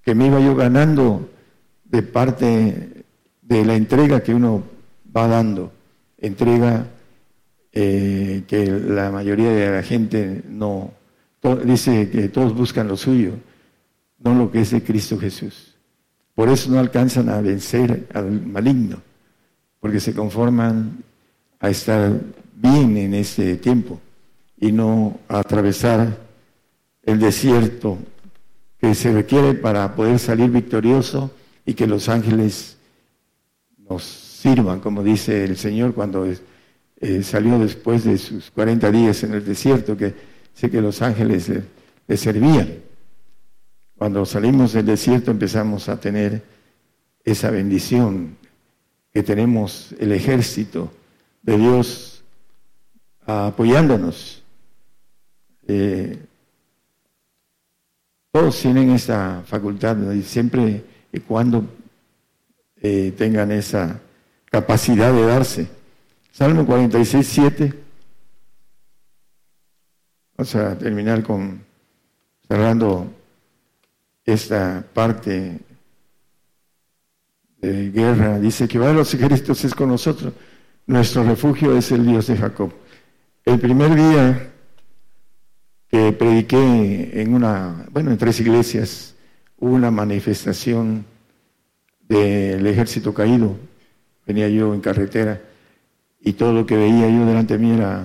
que 0.00 0.14
me 0.14 0.28
iba 0.28 0.38
yo 0.38 0.54
ganando 0.54 1.28
de 1.84 2.02
parte 2.02 3.04
de 3.42 3.64
la 3.64 3.74
entrega 3.74 4.22
que 4.22 4.32
uno 4.32 4.62
va 5.14 5.26
dando, 5.26 5.72
entrega 6.18 6.86
eh, 7.72 8.44
que 8.46 8.66
la 8.66 9.10
mayoría 9.10 9.50
de 9.50 9.72
la 9.72 9.82
gente 9.82 10.44
no, 10.48 10.92
dice 11.64 12.10
que 12.10 12.28
todos 12.28 12.54
buscan 12.54 12.86
lo 12.86 12.96
suyo, 12.96 13.32
no 14.20 14.36
lo 14.36 14.48
que 14.48 14.60
es 14.60 14.70
de 14.70 14.84
Cristo 14.84 15.18
Jesús. 15.18 15.74
Por 16.36 16.48
eso 16.48 16.70
no 16.70 16.78
alcanzan 16.78 17.28
a 17.28 17.40
vencer 17.40 18.06
al 18.14 18.46
maligno, 18.46 19.02
porque 19.80 19.98
se 19.98 20.14
conforman 20.14 21.02
a 21.58 21.70
estar 21.70 22.20
bien 22.54 22.96
en 22.96 23.14
este 23.14 23.56
tiempo 23.56 24.00
y 24.60 24.70
no 24.70 25.18
a 25.26 25.40
atravesar 25.40 26.27
el 27.08 27.18
desierto 27.18 27.96
que 28.78 28.94
se 28.94 29.10
requiere 29.10 29.54
para 29.54 29.94
poder 29.94 30.18
salir 30.18 30.50
victorioso 30.50 31.30
y 31.64 31.72
que 31.72 31.86
los 31.86 32.10
ángeles 32.10 32.76
nos 33.88 34.04
sirvan, 34.04 34.80
como 34.80 35.02
dice 35.02 35.42
el 35.42 35.56
Señor 35.56 35.94
cuando 35.94 36.26
eh, 36.26 37.22
salió 37.22 37.58
después 37.58 38.04
de 38.04 38.18
sus 38.18 38.50
40 38.50 38.90
días 38.90 39.22
en 39.22 39.32
el 39.32 39.42
desierto, 39.42 39.96
que 39.96 40.14
sé 40.52 40.70
que 40.70 40.82
los 40.82 41.00
ángeles 41.00 41.50
le 42.06 42.16
servían. 42.18 42.74
Cuando 43.96 44.26
salimos 44.26 44.74
del 44.74 44.84
desierto 44.84 45.30
empezamos 45.30 45.88
a 45.88 45.98
tener 45.98 46.42
esa 47.24 47.50
bendición, 47.50 48.36
que 49.14 49.22
tenemos 49.22 49.94
el 49.98 50.12
ejército 50.12 50.92
de 51.40 51.56
Dios 51.56 52.22
apoyándonos. 53.24 54.44
Eh, 55.66 56.27
todos 58.30 58.60
tienen 58.60 58.90
esa 58.90 59.42
facultad, 59.46 59.96
siempre 60.22 60.84
y 61.12 61.20
cuando 61.20 61.64
eh, 62.80 63.12
tengan 63.16 63.50
esa 63.52 64.00
capacidad 64.46 65.12
de 65.12 65.26
darse. 65.26 65.68
Salmo 66.30 66.66
46, 66.66 67.26
7. 67.26 67.74
Vamos 70.36 70.54
a 70.54 70.78
terminar 70.78 71.22
con 71.22 71.64
cerrando 72.46 73.12
esta 74.24 74.84
parte 74.92 75.58
de 77.60 77.90
guerra. 77.90 78.38
Dice 78.38 78.68
que 78.68 78.78
va 78.78 78.88
de 78.88 78.94
los 78.94 79.12
ejércitos 79.14 79.64
es 79.64 79.74
con 79.74 79.88
nosotros. 79.88 80.32
Nuestro 80.86 81.24
refugio 81.24 81.76
es 81.76 81.90
el 81.92 82.06
Dios 82.06 82.28
de 82.28 82.36
Jacob. 82.36 82.72
El 83.44 83.58
primer 83.58 83.94
día 83.94 84.52
que 85.90 86.12
prediqué 86.12 87.20
en 87.20 87.34
una, 87.34 87.86
bueno, 87.90 88.10
en 88.10 88.18
tres 88.18 88.40
iglesias, 88.40 89.14
hubo 89.58 89.74
una 89.74 89.90
manifestación 89.90 91.04
del 92.08 92.66
ejército 92.66 93.14
caído. 93.14 93.56
Venía 94.26 94.48
yo 94.48 94.74
en 94.74 94.80
carretera 94.80 95.40
y 96.20 96.34
todo 96.34 96.52
lo 96.52 96.66
que 96.66 96.76
veía 96.76 97.08
yo 97.08 97.24
delante 97.24 97.56
de 97.56 97.64
mí 97.64 97.72
era 97.72 98.04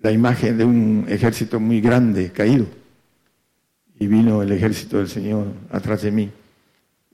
la 0.00 0.10
imagen 0.10 0.58
de 0.58 0.64
un 0.64 1.06
ejército 1.08 1.60
muy 1.60 1.80
grande, 1.80 2.30
caído. 2.32 2.66
Y 4.00 4.06
vino 4.06 4.42
el 4.42 4.52
ejército 4.52 4.98
del 4.98 5.08
Señor 5.08 5.46
atrás 5.70 6.02
de 6.02 6.10
mí 6.10 6.30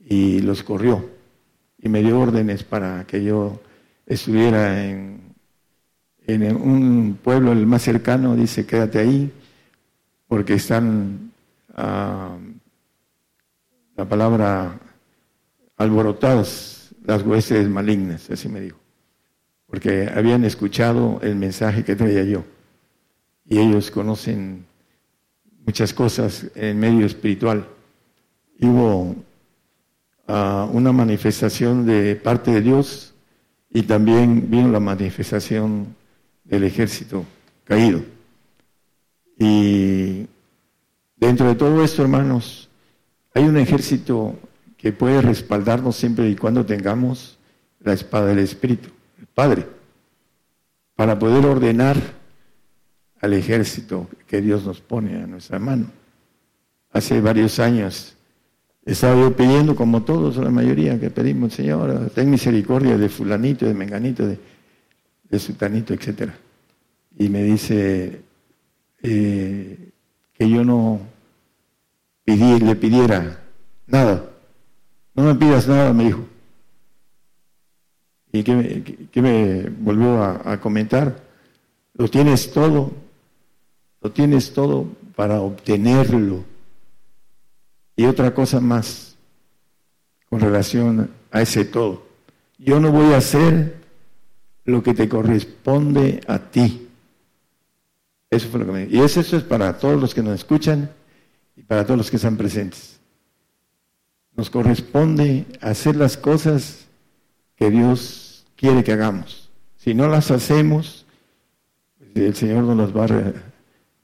y 0.07 0.39
los 0.39 0.63
corrió. 0.63 1.09
Y 1.79 1.89
me 1.89 2.01
dio 2.01 2.19
órdenes 2.19 2.63
para 2.63 3.05
que 3.05 3.23
yo 3.23 3.61
estuviera 4.05 4.85
en, 4.85 5.24
en 6.27 6.55
un 6.55 7.19
pueblo 7.21 7.51
el 7.51 7.65
más 7.65 7.81
cercano, 7.83 8.35
dice, 8.35 8.65
quédate 8.65 8.99
ahí, 8.99 9.31
porque 10.27 10.55
están, 10.55 11.31
ah, 11.75 12.37
la 13.95 14.05
palabra, 14.05 14.79
alborotadas 15.77 16.93
las 17.05 17.21
huestes 17.23 17.69
malignas, 17.69 18.29
así 18.29 18.49
me 18.49 18.59
dijo, 18.59 18.77
porque 19.67 20.09
habían 20.13 20.43
escuchado 20.43 21.19
el 21.21 21.35
mensaje 21.35 21.83
que 21.83 21.95
traía 21.95 22.23
yo. 22.23 22.43
Y 23.45 23.59
ellos 23.59 23.91
conocen 23.91 24.65
muchas 25.65 25.93
cosas 25.93 26.47
en 26.55 26.79
medio 26.79 27.05
espiritual. 27.05 27.67
Hubo 28.59 29.15
ah, 30.27 30.67
una 30.71 30.91
manifestación 30.91 31.85
de 31.85 32.15
parte 32.15 32.51
de 32.51 32.61
Dios 32.61 33.13
y 33.69 33.83
también 33.83 34.49
vino 34.49 34.69
la 34.69 34.79
manifestación 34.79 35.95
del 36.45 36.63
ejército 36.63 37.25
caído. 37.63 38.01
Y 39.37 40.27
dentro 41.17 41.47
de 41.47 41.55
todo 41.55 41.83
esto, 41.83 42.01
hermanos, 42.01 42.69
hay 43.33 43.43
un 43.43 43.57
ejército 43.57 44.35
que 44.77 44.93
puede 44.93 45.21
respaldarnos 45.21 45.95
siempre 45.95 46.29
y 46.29 46.35
cuando 46.35 46.65
tengamos 46.65 47.37
la 47.81 47.93
espada 47.93 48.27
del 48.27 48.39
Espíritu, 48.39 48.89
el 49.19 49.27
Padre, 49.27 49.65
para 50.95 51.19
poder 51.19 51.45
ordenar 51.45 51.97
al 53.19 53.33
ejército 53.33 54.07
que 54.27 54.41
Dios 54.41 54.65
nos 54.65 54.79
pone 54.81 55.21
a 55.21 55.27
nuestra 55.27 55.59
mano. 55.59 55.87
Hace 56.91 57.19
varios 57.19 57.59
años 57.59 58.15
estaba 58.85 59.19
yo 59.19 59.35
pidiendo, 59.35 59.75
como 59.75 60.03
todos, 60.03 60.37
la 60.37 60.51
mayoría 60.51 60.99
que 60.99 61.09
pedimos, 61.09 61.53
Señor, 61.53 62.11
ten 62.13 62.29
misericordia 62.29 62.97
de 62.97 63.09
fulanito, 63.09 63.65
de 63.65 63.73
menganito, 63.73 64.25
de, 64.25 64.37
de 65.35 65.39
sutanito, 65.39 65.93
etc. 65.93 66.31
Y 67.17 67.29
me 67.29 67.43
dice 67.43 68.21
eh, 69.03 69.89
que 70.33 70.49
yo 70.49 70.63
no 70.63 70.99
le 72.25 72.75
pidiera 72.75 73.43
nada. 73.87 74.29
No 75.13 75.23
me 75.23 75.35
pidas 75.35 75.67
nada, 75.67 75.93
me 75.93 76.05
dijo. 76.05 76.25
¿Y 78.31 78.43
qué, 78.43 79.21
me 79.21 79.69
volvió 79.69 80.23
a 80.23 80.59
comentar? 80.59 81.23
Lo 81.93 82.09
tienes 82.09 82.51
todo, 82.51 82.91
lo 84.01 84.11
tienes 84.11 84.53
todo 84.53 84.87
para 85.15 85.39
obtenerlo. 85.39 86.43
Y 87.95 88.05
otra 88.05 88.33
cosa 88.33 88.59
más 88.59 89.15
con 90.29 90.41
relación 90.41 91.09
a 91.31 91.41
ese 91.41 91.63
todo. 91.63 92.05
Yo 92.57 92.79
no 92.79 92.91
voy 92.91 93.13
a 93.13 93.17
hacer 93.17 93.84
lo 94.65 94.81
que 94.81 94.93
te 94.93 95.07
corresponde 95.07 96.21
a 96.27 96.39
ti. 96.39 96.89
Eso 98.29 98.49
fue 98.49 98.59
lo 98.59 98.65
que 98.65 98.71
me. 98.71 98.87
Y 98.89 98.99
eso, 98.99 99.21
es 99.21 99.43
para 99.43 99.77
todos 99.77 100.01
los 100.01 100.13
que 100.13 100.23
nos 100.23 100.35
escuchan 100.35 100.89
y 101.55 101.61
para 101.61 101.85
todos 101.85 101.97
los 101.97 102.09
que 102.09 102.17
están 102.17 102.35
presentes. 102.35 102.99
Nos 104.35 104.49
corresponde 104.49 105.45
hacer 105.61 105.95
las 105.95 106.17
cosas 106.17 106.87
que 107.55 107.69
Dios 107.69 108.45
quiere 108.55 108.83
que 108.83 108.91
hagamos. 108.91 109.49
Si 109.77 109.93
no 109.93 110.07
las 110.09 110.31
hacemos, 110.31 111.05
el 112.15 112.35
Señor 112.35 112.63
nos 112.63 112.95
va 112.95 113.05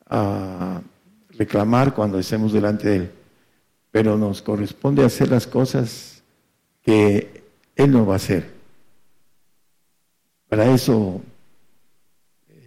a, 0.07 0.81
reclamar 1.31 1.95
cuando 1.95 2.19
estemos 2.19 2.53
delante 2.53 2.87
de 2.87 2.95
Él. 2.97 3.11
Pero 3.89 4.17
nos 4.17 4.41
corresponde 4.41 5.03
hacer 5.03 5.29
las 5.29 5.47
cosas 5.47 6.21
que 6.83 7.43
Él 7.75 7.91
no 7.91 8.05
va 8.05 8.13
a 8.13 8.17
hacer. 8.17 8.60
Para 10.51 10.71
eso 10.71 11.21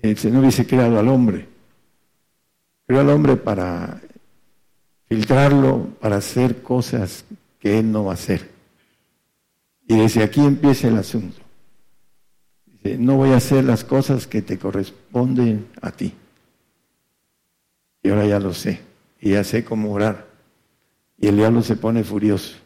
el 0.01 0.17
Señor 0.17 0.45
dice 0.45 0.67
creado 0.67 0.99
al 0.99 1.09
hombre. 1.09 1.47
Creó 2.87 3.01
al 3.01 3.11
hombre 3.11 3.37
para 3.37 4.01
filtrarlo, 5.07 5.91
para 6.01 6.17
hacer 6.17 6.63
cosas 6.63 7.27
que 7.61 7.79
Él 7.79 7.93
no 7.93 8.07
va 8.07 8.13
a 8.13 8.15
hacer. 8.15 8.51
Y 9.87 9.99
desde 9.99 10.23
aquí 10.23 10.41
empieza 10.41 10.89
el 10.89 10.97
asunto 10.97 11.45
no 12.99 13.17
voy 13.17 13.31
a 13.31 13.37
hacer 13.37 13.65
las 13.65 13.83
cosas 13.83 14.27
que 14.27 14.43
te 14.43 14.59
corresponden 14.59 15.69
a 15.81 15.91
ti. 15.91 16.13
Y 18.03 18.11
ahora 18.11 18.27
ya 18.27 18.39
lo 18.39 18.53
sé, 18.53 18.81
y 19.21 19.31
ya 19.31 19.45
sé 19.45 19.65
cómo 19.65 19.93
orar. 19.93 20.27
Y 21.19 21.29
el 21.29 21.37
diablo 21.37 21.63
se 21.63 21.77
pone 21.77 22.05
furioso. 22.05 22.57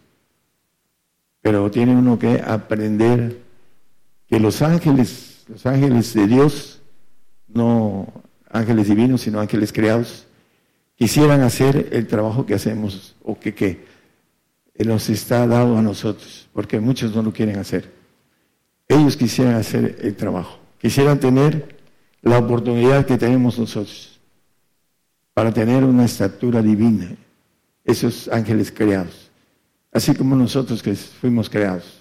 Pero 1.40 1.70
tiene 1.70 1.95
uno 1.95 2.19
que 2.19 2.43
aprender 2.45 3.40
que 4.28 4.38
los 4.38 4.62
ángeles, 4.62 5.44
los 5.48 5.64
ángeles 5.66 6.12
de 6.14 6.26
Dios, 6.26 6.80
no 7.48 8.06
ángeles 8.50 8.88
divinos, 8.88 9.22
sino 9.22 9.40
ángeles 9.40 9.72
creados, 9.72 10.26
quisieran 10.96 11.42
hacer 11.42 11.88
el 11.92 12.06
trabajo 12.06 12.44
que 12.46 12.55
hacemos 12.55 13.16
o 13.22 13.38
que, 13.38 13.55
que 13.55 13.84
nos 14.84 15.09
está 15.09 15.46
dado 15.46 15.76
a 15.76 15.82
nosotros, 15.82 16.48
porque 16.52 16.80
muchos 16.80 17.14
no 17.14 17.22
lo 17.22 17.32
quieren 17.32 17.59
hacer 17.59 17.98
ellos 18.88 19.16
quisieran 19.16 19.55
hacer 19.55 19.98
el 20.00 20.16
trabajo, 20.16 20.59
quisieran 20.78 21.20
tener 21.20 21.76
la 22.22 22.38
oportunidad 22.38 23.05
que 23.06 23.18
tenemos 23.18 23.59
nosotros 23.59 24.18
para 25.34 25.52
tener 25.52 25.84
una 25.84 26.06
estatura 26.06 26.62
divina, 26.62 27.14
esos 27.84 28.28
ángeles 28.28 28.72
creados, 28.72 29.30
así 29.92 30.14
como 30.14 30.34
nosotros 30.34 30.82
que 30.82 30.94
fuimos 30.94 31.48
creados. 31.48 31.98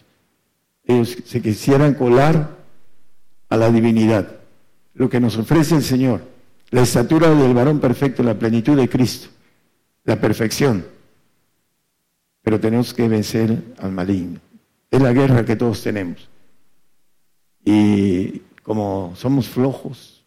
Ellos 0.87 1.17
se 1.25 1.41
quisieran 1.41 1.93
colar 1.93 2.55
a 3.49 3.57
la 3.57 3.69
divinidad, 3.69 4.39
lo 4.93 5.09
que 5.09 5.19
nos 5.19 5.37
ofrece 5.37 5.75
el 5.75 5.83
Señor, 5.83 6.21
la 6.71 6.81
estatura 6.81 7.29
del 7.29 7.53
varón 7.53 7.79
perfecto, 7.79 8.23
la 8.23 8.39
plenitud 8.39 8.77
de 8.77 8.87
Cristo, 8.87 9.27
la 10.05 10.19
perfección. 10.19 10.85
Pero 12.41 12.59
tenemos 12.59 12.93
que 12.93 13.09
vencer 13.09 13.61
al 13.79 13.91
maligno. 13.91 14.39
es 14.89 15.01
la 15.01 15.11
guerra 15.11 15.43
que 15.43 15.57
todos 15.57 15.83
tenemos. 15.83 16.29
Y 17.65 18.39
como 18.63 19.13
somos 19.17 19.49
flojos 19.49 20.23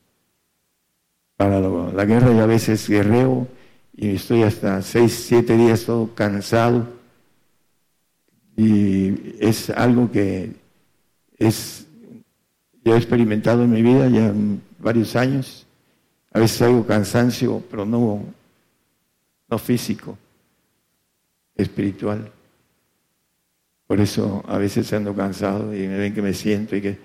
para 1.39 1.59
la 1.59 2.05
guerra 2.05 2.35
y 2.35 2.39
a 2.39 2.45
veces 2.45 2.87
guerreo 2.87 3.49
y 3.97 4.17
estoy 4.17 4.43
hasta 4.43 4.83
seis, 4.83 5.25
siete 5.27 5.57
días 5.57 5.85
todo 5.85 6.15
cansado 6.15 7.00
y 8.57 9.37
es 9.41 9.71
algo 9.71 10.11
que 10.11 10.53
es 11.39 11.87
yo 12.85 12.95
he 12.95 12.97
experimentado 12.97 13.65
en 13.65 13.71
mi 13.71 13.83
vida 13.83 14.09
ya 14.09 14.33
varios 14.79 15.15
años. 15.17 15.67
A 16.33 16.39
veces 16.39 16.63
hago 16.63 16.87
cansancio, 16.87 17.63
pero 17.71 17.85
no, 17.85 18.25
no 19.49 19.59
físico, 19.59 20.17
espiritual. 21.57 22.33
Por 23.87 24.01
eso 24.01 24.43
a 24.47 24.57
veces 24.57 24.93
ando 24.93 25.15
cansado 25.15 25.75
y 25.75 25.87
me 25.89 25.99
ven 25.99 26.15
que 26.15 26.23
me 26.23 26.33
siento 26.33 26.77
y 26.77 26.81
que, 26.81 26.99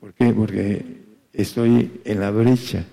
¿por 0.00 0.12
qué? 0.12 0.32
Porque 0.32 0.84
estoy 1.32 2.00
en 2.04 2.20
la 2.20 2.30
brecha, 2.30 2.84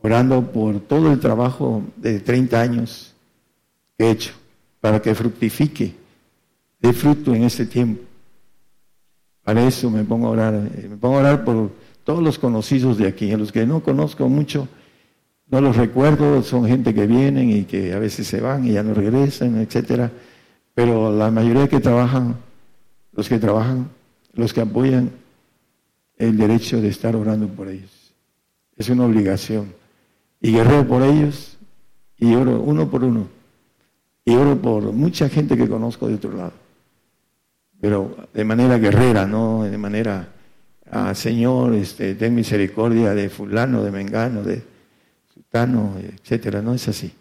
orando 0.00 0.50
por 0.50 0.80
todo 0.80 1.12
el 1.12 1.20
trabajo 1.20 1.84
de 1.96 2.20
30 2.20 2.60
años 2.60 3.14
que 3.96 4.06
he 4.06 4.10
hecho, 4.10 4.32
para 4.80 5.00
que 5.00 5.14
fructifique, 5.14 5.94
dé 6.84 6.92
fruto 6.92 7.34
en 7.34 7.44
este 7.44 7.64
tiempo. 7.64 8.02
Para 9.42 9.66
eso 9.66 9.90
me 9.90 10.04
pongo 10.04 10.26
a 10.26 10.30
orar, 10.30 10.54
eh, 10.54 10.86
me 10.90 10.96
pongo 10.98 11.16
a 11.16 11.20
orar 11.20 11.44
por 11.44 11.70
todos 12.04 12.22
los 12.22 12.38
conocidos 12.38 12.98
de 12.98 13.06
aquí, 13.06 13.32
a 13.32 13.38
los 13.38 13.52
que 13.52 13.64
no 13.64 13.82
conozco 13.82 14.28
mucho, 14.28 14.68
no 15.48 15.62
los 15.62 15.76
recuerdo, 15.76 16.42
son 16.42 16.66
gente 16.66 16.92
que 16.92 17.06
vienen 17.06 17.50
y 17.50 17.64
que 17.64 17.94
a 17.94 17.98
veces 17.98 18.26
se 18.26 18.40
van 18.40 18.66
y 18.66 18.72
ya 18.72 18.82
no 18.82 18.92
regresan, 18.92 19.58
etcétera. 19.60 20.10
Pero 20.74 21.10
la 21.10 21.30
mayoría 21.30 21.68
que 21.68 21.80
trabajan, 21.80 22.36
los 23.12 23.28
que 23.30 23.38
trabajan, 23.38 23.88
los 24.34 24.52
que 24.52 24.60
apoyan 24.60 25.10
el 26.18 26.36
derecho 26.36 26.82
de 26.82 26.88
estar 26.88 27.16
orando 27.16 27.48
por 27.48 27.68
ellos. 27.68 28.14
Es 28.76 28.90
una 28.90 29.06
obligación. 29.06 29.72
Y 30.40 30.52
guerrero 30.52 30.86
por 30.86 31.02
ellos 31.02 31.56
y 32.18 32.34
oro 32.34 32.60
uno 32.60 32.90
por 32.90 33.04
uno. 33.04 33.26
Y 34.26 34.34
oro 34.34 34.60
por 34.60 34.92
mucha 34.92 35.30
gente 35.30 35.56
que 35.56 35.68
conozco 35.68 36.08
de 36.08 36.16
otro 36.16 36.32
lado. 36.36 36.63
Pero 37.84 38.16
de 38.32 38.44
manera 38.44 38.78
guerrera, 38.78 39.26
no 39.26 39.64
de 39.64 39.76
manera, 39.76 40.26
ah, 40.90 41.14
Señor, 41.14 41.74
este, 41.74 42.14
ten 42.14 42.34
misericordia 42.34 43.12
de 43.12 43.28
fulano, 43.28 43.84
de 43.84 43.90
mengano, 43.90 44.42
de 44.42 44.62
sutano, 45.34 45.92
etcétera. 46.00 46.62
No 46.62 46.72
es 46.72 46.88
así. 46.88 47.12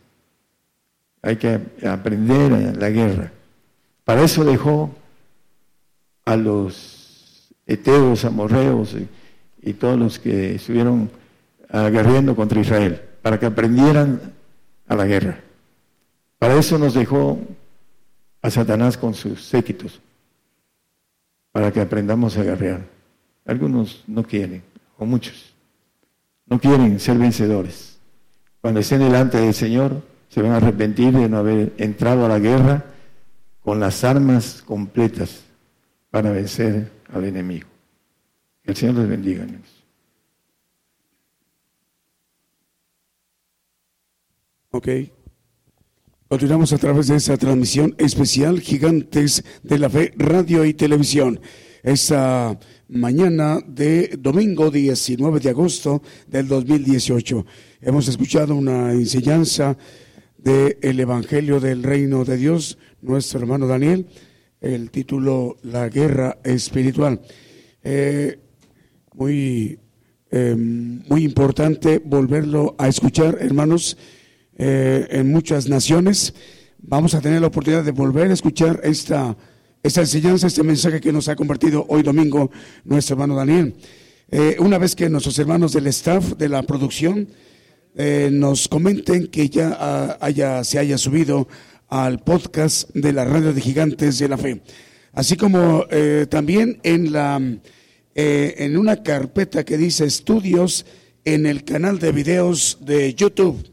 Hay 1.21 1.35
que 1.35 1.59
aprender 1.85 2.77
la 2.77 2.89
guerra. 2.89 3.29
Para 4.05 4.23
eso 4.23 4.45
dejó 4.45 4.95
a 6.23 6.37
los 6.37 7.49
eteos, 7.67 8.23
amorreos 8.23 8.93
y, 8.93 9.69
y 9.69 9.73
todos 9.73 9.99
los 9.99 10.17
que 10.17 10.55
estuvieron 10.55 11.11
aguerriendo 11.67 12.37
contra 12.37 12.61
Israel, 12.61 13.01
para 13.21 13.37
que 13.37 13.47
aprendieran 13.47 14.33
a 14.87 14.95
la 14.95 15.03
guerra. 15.03 15.41
Para 16.39 16.55
eso 16.55 16.77
nos 16.77 16.93
dejó 16.93 17.37
a 18.41 18.49
Satanás 18.49 18.97
con 18.97 19.13
sus 19.13 19.43
séquitos, 19.43 19.99
para 21.53 21.71
que 21.71 21.79
aprendamos 21.79 22.35
a 22.35 22.43
guerrear. 22.43 22.81
Algunos 23.45 24.03
no 24.07 24.23
quieren, 24.23 24.63
o 24.97 25.05
muchos, 25.05 25.53
no 26.47 26.59
quieren 26.59 26.99
ser 26.99 27.17
vencedores. 27.17 27.99
Cuando 28.59 28.81
estén 28.81 28.99
delante 28.99 29.37
del 29.37 29.53
Señor, 29.53 30.01
se 30.29 30.41
van 30.41 30.51
a 30.51 30.57
arrepentir 30.57 31.13
de 31.13 31.29
no 31.29 31.37
haber 31.37 31.73
entrado 31.77 32.25
a 32.25 32.29
la 32.29 32.39
guerra 32.39 32.83
con 33.61 33.79
las 33.79 34.03
armas 34.03 34.63
completas 34.65 35.43
para 36.09 36.31
vencer 36.31 36.91
al 37.13 37.23
enemigo. 37.25 37.67
Que 38.63 38.71
el 38.71 38.77
Señor 38.77 38.95
les 38.95 39.09
bendiga. 39.09 39.45
Ok. 44.71 44.87
Continuamos 46.33 46.73
a 46.73 46.79
través 46.79 47.09
de 47.09 47.17
esta 47.17 47.37
transmisión 47.37 47.93
especial 47.99 48.59
Gigantes 48.59 49.43
de 49.61 49.77
la 49.77 49.87
Fe, 49.87 50.13
Radio 50.17 50.65
y 50.65 50.73
Televisión. 50.73 51.39
Esta 51.83 52.59
mañana 52.87 53.59
de 53.67 54.17
domingo 54.17 54.71
19 54.71 55.39
de 55.39 55.49
agosto 55.51 56.01
del 56.25 56.47
2018. 56.47 57.45
Hemos 57.81 58.07
escuchado 58.07 58.55
una 58.55 58.93
enseñanza 58.93 59.77
del 60.35 60.99
Evangelio 60.99 61.59
del 61.59 61.83
Reino 61.83 62.25
de 62.25 62.37
Dios, 62.37 62.79
nuestro 63.03 63.39
hermano 63.39 63.67
Daniel, 63.67 64.07
el 64.59 64.89
título 64.89 65.57
La 65.61 65.87
Guerra 65.87 66.39
Espiritual. 66.43 67.21
Eh, 67.83 68.39
muy, 69.13 69.77
em, 70.31 71.03
muy 71.07 71.25
importante 71.25 72.01
volverlo 72.03 72.73
a 72.79 72.87
escuchar, 72.87 73.37
hermanos, 73.39 73.97
eh, 74.57 75.07
en 75.09 75.31
muchas 75.31 75.67
naciones. 75.67 76.33
Vamos 76.77 77.15
a 77.15 77.21
tener 77.21 77.41
la 77.41 77.47
oportunidad 77.47 77.83
de 77.83 77.91
volver 77.91 78.29
a 78.29 78.33
escuchar 78.33 78.81
esta, 78.83 79.35
esta 79.81 80.01
enseñanza, 80.01 80.47
este 80.47 80.63
mensaje 80.63 81.01
que 81.01 81.11
nos 81.11 81.27
ha 81.27 81.35
compartido 81.35 81.85
hoy 81.89 82.03
domingo 82.03 82.51
nuestro 82.83 83.15
hermano 83.15 83.35
Daniel. 83.35 83.73
Eh, 84.29 84.55
una 84.59 84.77
vez 84.77 84.95
que 84.95 85.09
nuestros 85.09 85.37
hermanos 85.39 85.73
del 85.73 85.87
staff 85.87 86.33
de 86.37 86.49
la 86.49 86.63
producción 86.63 87.27
eh, 87.95 88.29
nos 88.31 88.67
comenten 88.67 89.27
que 89.27 89.49
ya 89.49 90.17
haya, 90.21 90.63
se 90.63 90.79
haya 90.79 90.97
subido 90.97 91.47
al 91.87 92.19
podcast 92.19 92.89
de 92.93 93.13
la 93.13 93.25
radio 93.25 93.53
de 93.53 93.61
gigantes 93.61 94.19
de 94.19 94.27
la 94.27 94.37
fe. 94.37 94.61
Así 95.13 95.35
como 95.35 95.85
eh, 95.89 96.25
también 96.29 96.79
en, 96.83 97.11
la, 97.11 97.39
en 98.15 98.77
una 98.77 99.03
carpeta 99.03 99.63
que 99.63 99.77
dice 99.77 100.05
estudios 100.05 100.85
en 101.25 101.45
el 101.45 101.63
canal 101.63 101.99
de 101.99 102.11
videos 102.11 102.79
de 102.81 103.13
YouTube. 103.13 103.72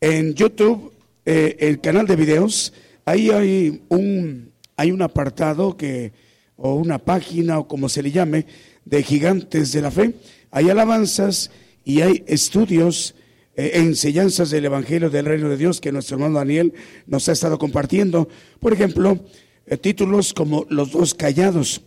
En 0.00 0.34
YouTube, 0.34 0.92
el 1.24 1.80
canal 1.80 2.06
de 2.06 2.16
videos, 2.16 2.72
ahí 3.04 3.30
hay 3.30 3.82
un, 3.88 4.50
hay 4.76 4.92
un 4.92 5.02
apartado 5.02 5.76
que, 5.76 6.12
o 6.56 6.74
una 6.74 6.98
página, 6.98 7.58
o 7.58 7.68
como 7.68 7.88
se 7.88 8.02
le 8.02 8.10
llame, 8.10 8.46
de 8.84 9.02
gigantes 9.02 9.72
de 9.72 9.82
la 9.82 9.90
fe. 9.90 10.14
Hay 10.50 10.70
alabanzas 10.70 11.50
y 11.84 12.00
hay 12.00 12.24
estudios 12.26 13.14
eh, 13.56 13.72
enseñanzas 13.74 14.50
del 14.50 14.64
Evangelio 14.64 15.10
del 15.10 15.26
Reino 15.26 15.48
de 15.48 15.56
Dios 15.56 15.80
que 15.80 15.92
nuestro 15.92 16.16
hermano 16.16 16.38
Daniel 16.38 16.72
nos 17.06 17.28
ha 17.28 17.32
estado 17.32 17.58
compartiendo. 17.58 18.28
Por 18.58 18.72
ejemplo, 18.72 19.20
eh, 19.66 19.76
títulos 19.76 20.32
como 20.32 20.66
Los 20.70 20.92
dos 20.92 21.14
callados, 21.14 21.82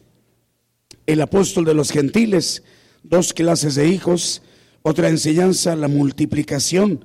El 1.08 1.22
apóstol 1.22 1.66
de 1.66 1.74
los 1.74 1.92
gentiles, 1.92 2.64
Dos 3.02 3.34
clases 3.34 3.76
de 3.76 3.88
hijos, 3.90 4.44
otra 4.82 5.10
enseñanza, 5.10 5.76
la 5.76 5.90
multiplicación, 5.90 7.04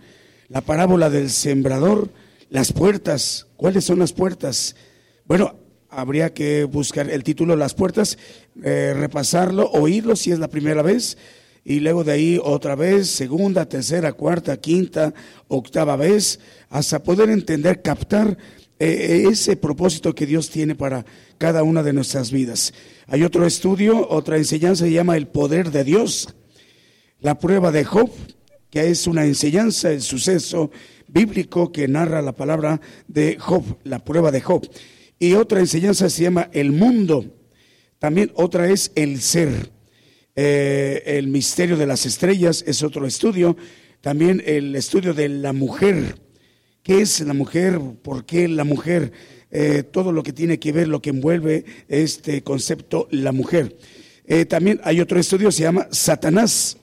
la 0.49 0.61
parábola 0.61 1.11
del 1.11 1.31
sembrador, 1.31 2.11
las 2.51 2.73
puertas. 2.73 3.47
¿Cuáles 3.57 3.85
son 3.85 3.99
las 3.99 4.13
puertas? 4.13 4.77
Bueno, 5.27 5.57
habría 5.91 6.33
que 6.33 6.65
buscar 6.65 7.11
el 7.11 7.25
título 7.25 7.57
Las 7.57 7.75
puertas, 7.75 8.19
eh, 8.63 8.95
repasarlo, 8.97 9.71
oírlo 9.71 10.17
si 10.17 10.33
es 10.33 10.39
la 10.39 10.49
primera 10.49 10.83
vez 10.83 11.17
y 11.69 11.81
luego 11.81 12.03
de 12.03 12.13
ahí 12.13 12.41
otra 12.43 12.75
vez, 12.77 13.11
segunda, 13.11 13.69
tercera, 13.69 14.15
cuarta, 14.15 14.57
quinta, 14.57 15.13
octava 15.49 15.97
vez, 15.97 16.41
hasta 16.71 17.03
poder 17.03 17.29
entender, 17.29 17.83
captar 17.83 18.39
eh, 18.79 19.27
ese 19.31 19.55
propósito 19.55 20.15
que 20.15 20.25
Dios 20.25 20.49
tiene 20.49 20.75
para 20.75 21.05
cada 21.37 21.63
una 21.63 21.83
de 21.83 21.93
nuestras 21.93 22.31
vidas. 22.31 22.73
Hay 23.07 23.23
otro 23.23 23.45
estudio, 23.45 24.09
otra 24.09 24.39
enseñanza, 24.39 24.87
se 24.87 24.93
llama 24.93 25.19
el 25.19 25.27
poder 25.27 25.71
de 25.71 25.85
Dios. 25.85 26.35
La 27.21 27.39
prueba 27.39 27.71
de 27.71 27.85
Job, 27.85 28.11
que 28.71 28.89
es 28.89 29.07
una 29.07 29.25
enseñanza, 29.25 29.91
el 29.91 30.03
suceso 30.03 30.71
bíblico 31.09 31.73
que 31.73 31.89
narra 31.89 32.23
la 32.23 32.33
palabra 32.33 32.81
de 33.07 33.37
Job, 33.39 33.65
la 33.85 34.05
prueba 34.05 34.31
de 34.31 34.41
Job. 34.41 34.69
Y 35.19 35.33
otra 35.35 35.61
enseñanza 35.61 36.09
se 36.11 36.23
llama 36.23 36.51
el 36.53 36.73
mundo. 36.73 37.25
También 37.99 38.31
otra 38.35 38.69
es 38.69 38.93
el 38.95 39.21
ser. 39.21 39.71
Eh, 40.37 41.03
el 41.07 41.27
misterio 41.29 41.77
de 41.77 41.87
las 41.87 42.07
estrellas 42.07 42.63
es 42.67 42.83
otro 42.83 43.07
estudio. 43.07 43.57
También 44.01 44.43
el 44.47 44.77
estudio 44.77 45.15
de 45.15 45.29
la 45.29 45.53
mujer. 45.53 46.15
¿Qué 46.83 47.01
es 47.01 47.21
la 47.21 47.35
mujer? 47.35 47.81
¿Por 48.03 48.25
qué 48.25 48.47
la 48.47 48.65
mujer? 48.65 49.13
Eh, 49.51 49.83
todo 49.83 50.13
lo 50.13 50.23
que 50.23 50.33
tiene 50.33 50.59
que 50.59 50.73
ver, 50.73 50.89
lo 50.89 51.03
que 51.03 51.11
envuelve 51.11 51.65
este 51.89 52.43
concepto, 52.43 53.09
la 53.11 53.33
mujer. 53.33 53.77
Eh, 54.25 54.45
también 54.45 54.81
hay 54.85 55.01
otro 55.01 55.19
estudio, 55.19 55.51
se 55.51 55.63
llama 55.63 55.89
Satanás. 55.91 56.77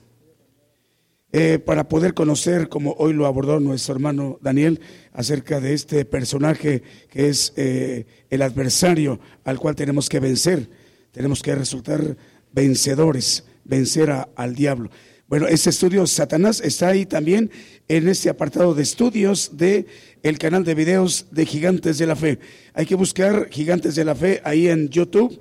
Para 1.64 1.88
poder 1.88 2.14
conocer, 2.14 2.68
como 2.68 2.92
hoy 2.98 3.12
lo 3.12 3.26
abordó 3.26 3.60
nuestro 3.60 3.94
hermano 3.94 4.38
Daniel, 4.40 4.80
acerca 5.12 5.60
de 5.60 5.74
este 5.74 6.04
personaje 6.04 6.82
que 7.10 7.28
es 7.28 7.52
el 7.56 8.42
adversario 8.42 9.20
al 9.44 9.58
cual 9.58 9.74
tenemos 9.74 10.08
que 10.08 10.20
vencer. 10.20 10.70
Tenemos 11.12 11.42
que 11.42 11.54
resultar 11.54 12.16
vencedores, 12.52 13.44
vencer 13.64 14.14
al 14.34 14.54
diablo. 14.54 14.90
Bueno, 15.28 15.48
ese 15.48 15.70
estudio 15.70 16.06
Satanás 16.06 16.60
está 16.60 16.88
ahí 16.88 17.04
también 17.04 17.50
en 17.88 18.08
este 18.08 18.28
apartado 18.28 18.74
de 18.74 18.84
estudios 18.84 19.56
de 19.56 19.86
el 20.22 20.38
canal 20.38 20.64
de 20.64 20.74
videos 20.74 21.26
de 21.32 21.44
Gigantes 21.44 21.98
de 21.98 22.06
la 22.06 22.14
Fe. 22.14 22.38
Hay 22.74 22.86
que 22.86 22.94
buscar 22.94 23.48
Gigantes 23.50 23.94
de 23.96 24.04
la 24.04 24.14
Fe 24.14 24.40
ahí 24.44 24.68
en 24.68 24.88
YouTube 24.88 25.40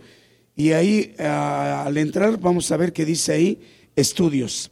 y 0.55 0.72
ahí 0.72 1.13
al 1.19 1.95
entrar 1.97 2.39
vamos 2.39 2.72
a 2.72 2.77
ver 2.77 2.93
qué 2.93 3.05
dice 3.05 3.34
ahí 3.34 3.61
estudios. 3.95 4.72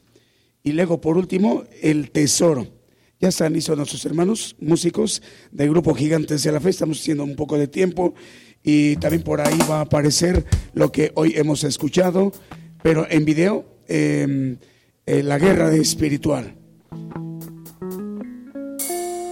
Y 0.64 0.72
luego 0.72 1.02
por 1.02 1.18
último 1.18 1.64
el 1.82 2.10
tesoro. 2.12 2.68
Ya 3.20 3.30
están 3.30 3.54
listos 3.54 3.78
nuestros 3.78 4.06
hermanos 4.06 4.56
músicos 4.60 5.22
del 5.52 5.70
grupo 5.70 5.94
Gigantes 5.94 6.44
de 6.44 6.52
la 6.52 6.60
Fe. 6.60 6.70
Estamos 6.70 7.00
haciendo 7.00 7.24
un 7.24 7.36
poco 7.36 7.58
de 7.58 7.68
tiempo 7.68 8.14
y 8.64 8.96
también 8.98 9.24
por 9.24 9.42
ahí 9.42 9.58
va 9.70 9.80
a 9.80 9.82
aparecer 9.82 10.46
lo 10.74 10.92
que 10.92 11.12
hoy 11.16 11.34
hemos 11.36 11.64
escuchado, 11.64 12.32
pero 12.82 13.06
en 13.10 13.26
video. 13.26 13.66
Em, 13.88 14.58
eh, 15.06 15.22
la 15.22 15.38
guerra 15.38 15.74
espiritual. 15.76 16.56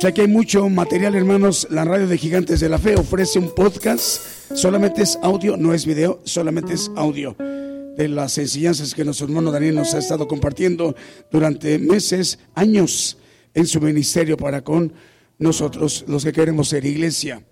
Ya 0.02 0.12
que 0.12 0.22
hay 0.22 0.28
mucho 0.28 0.68
material, 0.68 1.16
hermanos, 1.16 1.68
la 1.70 1.86
radio 1.86 2.08
de 2.08 2.18
Gigantes 2.18 2.60
de 2.60 2.68
la 2.68 2.78
Fe 2.78 2.96
ofrece 2.96 3.40
un 3.40 3.54
podcast, 3.56 4.22
solamente 4.54 5.04
es 5.04 5.18
audio, 5.22 5.56
no 5.56 5.74
es 5.74 5.86
video, 5.86 6.20
solamente 6.26 6.74
es 6.74 6.92
audio 6.96 7.38
las 8.08 8.38
enseñanzas 8.38 8.94
que 8.94 9.06
nuestro 9.06 9.28
hermano 9.28 9.52
Daniel 9.52 9.76
nos 9.76 9.94
ha 9.94 10.00
estado 10.00 10.28
compartiendo 10.28 10.96
durante 11.32 11.78
meses, 11.80 12.40
años 12.56 13.18
en 13.54 13.68
su 13.68 13.82
ministerio 13.82 14.38
para 14.38 14.64
con 14.64 14.94
nosotros, 15.38 16.06
los 16.08 16.24
que 16.24 16.32
queremos 16.32 16.70
ser 16.70 16.86
iglesia. 16.86 17.44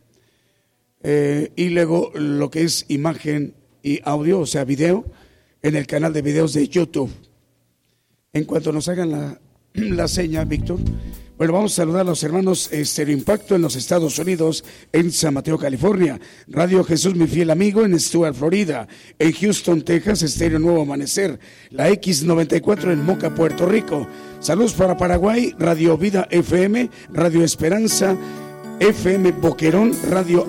Eh, 1.02 1.52
y 1.56 1.70
luego 1.70 2.12
lo 2.14 2.50
que 2.50 2.64
es 2.64 2.86
imagen 2.90 3.56
y 3.82 4.00
audio, 4.04 4.42
o 4.42 4.46
sea, 4.46 4.64
video, 4.66 5.06
en 5.62 5.76
el 5.76 5.88
canal 5.88 6.14
de 6.14 6.22
videos 6.22 6.54
de 6.54 6.68
YouTube 6.68 7.12
en 8.34 8.46
cuanto 8.46 8.72
nos 8.72 8.88
hagan 8.88 9.12
la, 9.12 9.40
la 9.74 10.08
seña, 10.08 10.44
Víctor. 10.46 10.80
Bueno, 11.40 11.54
vamos 11.54 11.72
a 11.72 11.76
saludar 11.78 12.02
a 12.02 12.04
los 12.04 12.22
hermanos 12.22 12.68
Estero 12.70 13.14
Impacto 13.14 13.56
en 13.56 13.62
los 13.62 13.78
Estados 13.78 14.20
Unidos, 14.20 14.66
en 14.92 15.10
San 15.10 15.34
Mateo, 15.34 15.58
California. 15.58 16.20
Radio 16.50 16.84
Jesús, 16.84 17.16
mi 17.16 17.28
fiel 17.28 17.50
amigo, 17.50 17.86
en 17.86 17.98
Stuart, 17.98 18.36
Florida. 18.36 18.90
En 19.18 19.32
Houston, 19.32 19.84
Texas, 19.84 20.22
Estéreo 20.22 20.60
Nuevo 20.60 20.82
Amanecer. 20.82 21.40
La 21.70 21.90
X94 21.92 22.92
en 22.92 23.06
Moca, 23.06 23.34
Puerto 23.34 23.66
Rico. 23.66 24.06
Saludos 24.42 24.74
para 24.74 24.98
Paraguay, 24.98 25.56
Radio 25.58 25.98
Vida 25.98 26.28
FM, 26.30 26.90
Radio 27.14 27.46
Esperanza, 27.46 28.18
FM 28.82 29.32
Boquerón, 29.32 29.94
Radio 30.10 30.46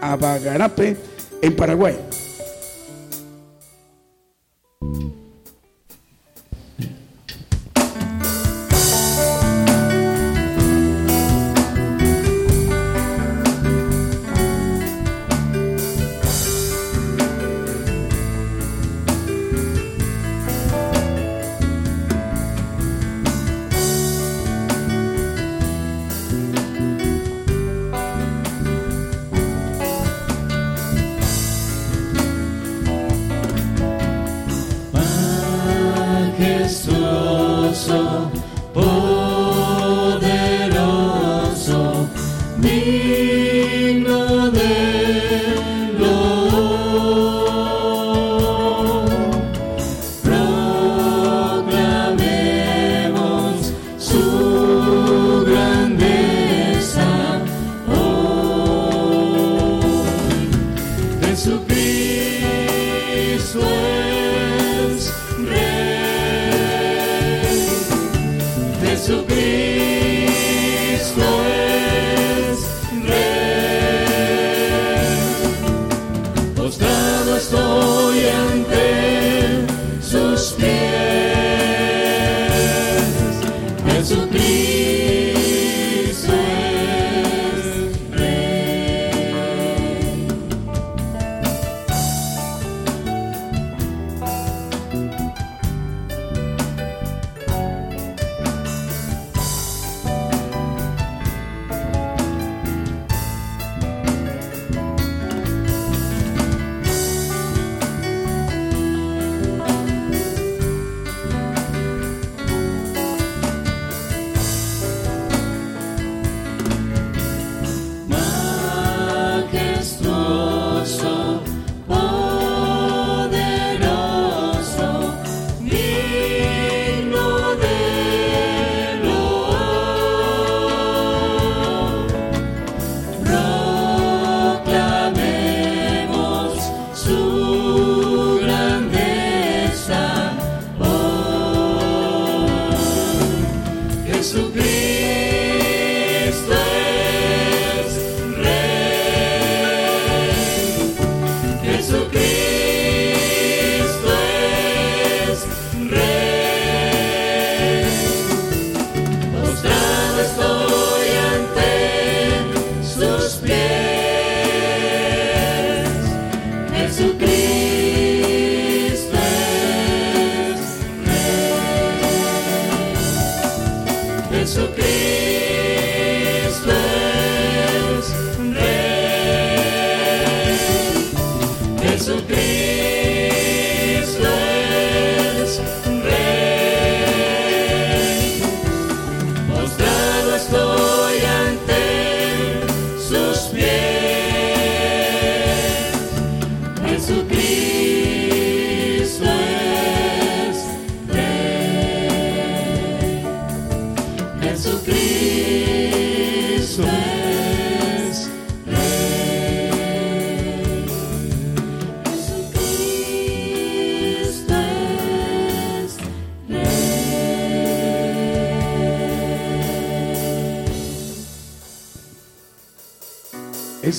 Abagarape 0.00 0.96
en 1.40 1.54
Paraguay. 1.54 1.96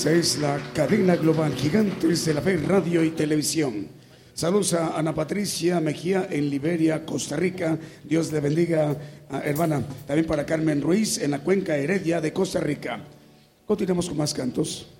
Es 0.04 0.36
la 0.36 0.60
cadena 0.74 1.16
global 1.16 1.54
Gigantes 1.54 2.26
de 2.26 2.34
la 2.34 2.42
Fe 2.42 2.58
Radio 2.58 3.02
y 3.02 3.12
Televisión. 3.12 3.88
Saludos 4.34 4.74
a 4.74 4.98
Ana 4.98 5.14
Patricia 5.14 5.80
Mejía 5.80 6.28
en 6.30 6.50
Liberia, 6.50 7.06
Costa 7.06 7.36
Rica. 7.36 7.78
Dios 8.04 8.30
le 8.30 8.40
bendiga, 8.40 8.94
hermana. 9.44 9.82
También 10.06 10.26
para 10.26 10.44
Carmen 10.44 10.82
Ruiz 10.82 11.16
en 11.22 11.30
la 11.30 11.38
cuenca 11.38 11.78
Heredia 11.78 12.20
de 12.20 12.34
Costa 12.34 12.60
Rica. 12.60 13.00
Continuamos 13.64 14.08
con 14.08 14.18
más 14.18 14.34
cantos. 14.34 14.93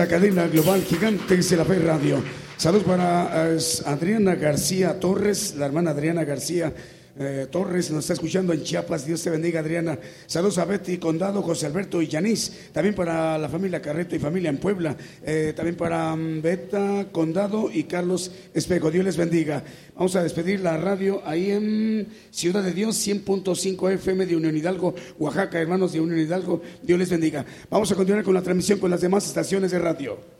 Esa 0.00 0.08
cadena 0.08 0.48
global 0.48 0.82
Gigantes 0.82 1.50
de 1.50 1.56
la 1.58 1.64
Fe 1.66 1.78
Radio. 1.78 2.22
Saludos 2.56 2.84
para 2.84 3.44
Adriana 3.84 4.34
García 4.34 4.98
Torres, 4.98 5.54
la 5.58 5.66
hermana 5.66 5.90
Adriana 5.90 6.24
García 6.24 6.72
eh, 7.18 7.48
Torres 7.50 7.90
nos 7.90 8.04
está 8.04 8.14
escuchando 8.14 8.54
en 8.54 8.62
Chiapas. 8.62 9.04
Dios 9.04 9.22
te 9.22 9.28
bendiga, 9.28 9.60
Adriana. 9.60 9.98
Saludos 10.26 10.56
a 10.56 10.64
Betty 10.64 10.96
Condado, 10.96 11.42
José 11.42 11.66
Alberto 11.66 12.00
y 12.00 12.08
Yanis. 12.08 12.70
También 12.72 12.94
para 12.94 13.36
la 13.36 13.48
familia 13.48 13.82
Carreto 13.82 14.16
y 14.16 14.18
familia 14.18 14.48
en 14.48 14.56
Puebla. 14.56 14.96
Eh, 15.22 15.52
también 15.54 15.76
para 15.76 16.16
mm, 16.16 16.40
Beta 16.40 17.08
Condado 17.12 17.70
y 17.70 17.84
Carlos 17.84 18.30
Espejo. 18.54 18.90
Dios 18.90 19.04
les 19.04 19.18
bendiga. 19.18 19.62
Vamos 20.00 20.16
a 20.16 20.22
despedir 20.22 20.60
la 20.60 20.78
radio 20.78 21.20
ahí 21.26 21.50
en 21.50 22.08
Ciudad 22.30 22.62
de 22.62 22.72
Dios, 22.72 23.06
100.5 23.06 23.92
FM 23.92 24.24
de 24.24 24.34
Unión 24.34 24.56
Hidalgo, 24.56 24.94
Oaxaca, 25.18 25.60
hermanos 25.60 25.92
de 25.92 26.00
Unión 26.00 26.18
Hidalgo. 26.20 26.62
Dios 26.82 26.98
les 26.98 27.10
bendiga. 27.10 27.44
Vamos 27.68 27.92
a 27.92 27.94
continuar 27.94 28.24
con 28.24 28.32
la 28.32 28.40
transmisión 28.40 28.78
con 28.78 28.90
las 28.90 29.02
demás 29.02 29.26
estaciones 29.26 29.72
de 29.72 29.78
radio. 29.78 30.39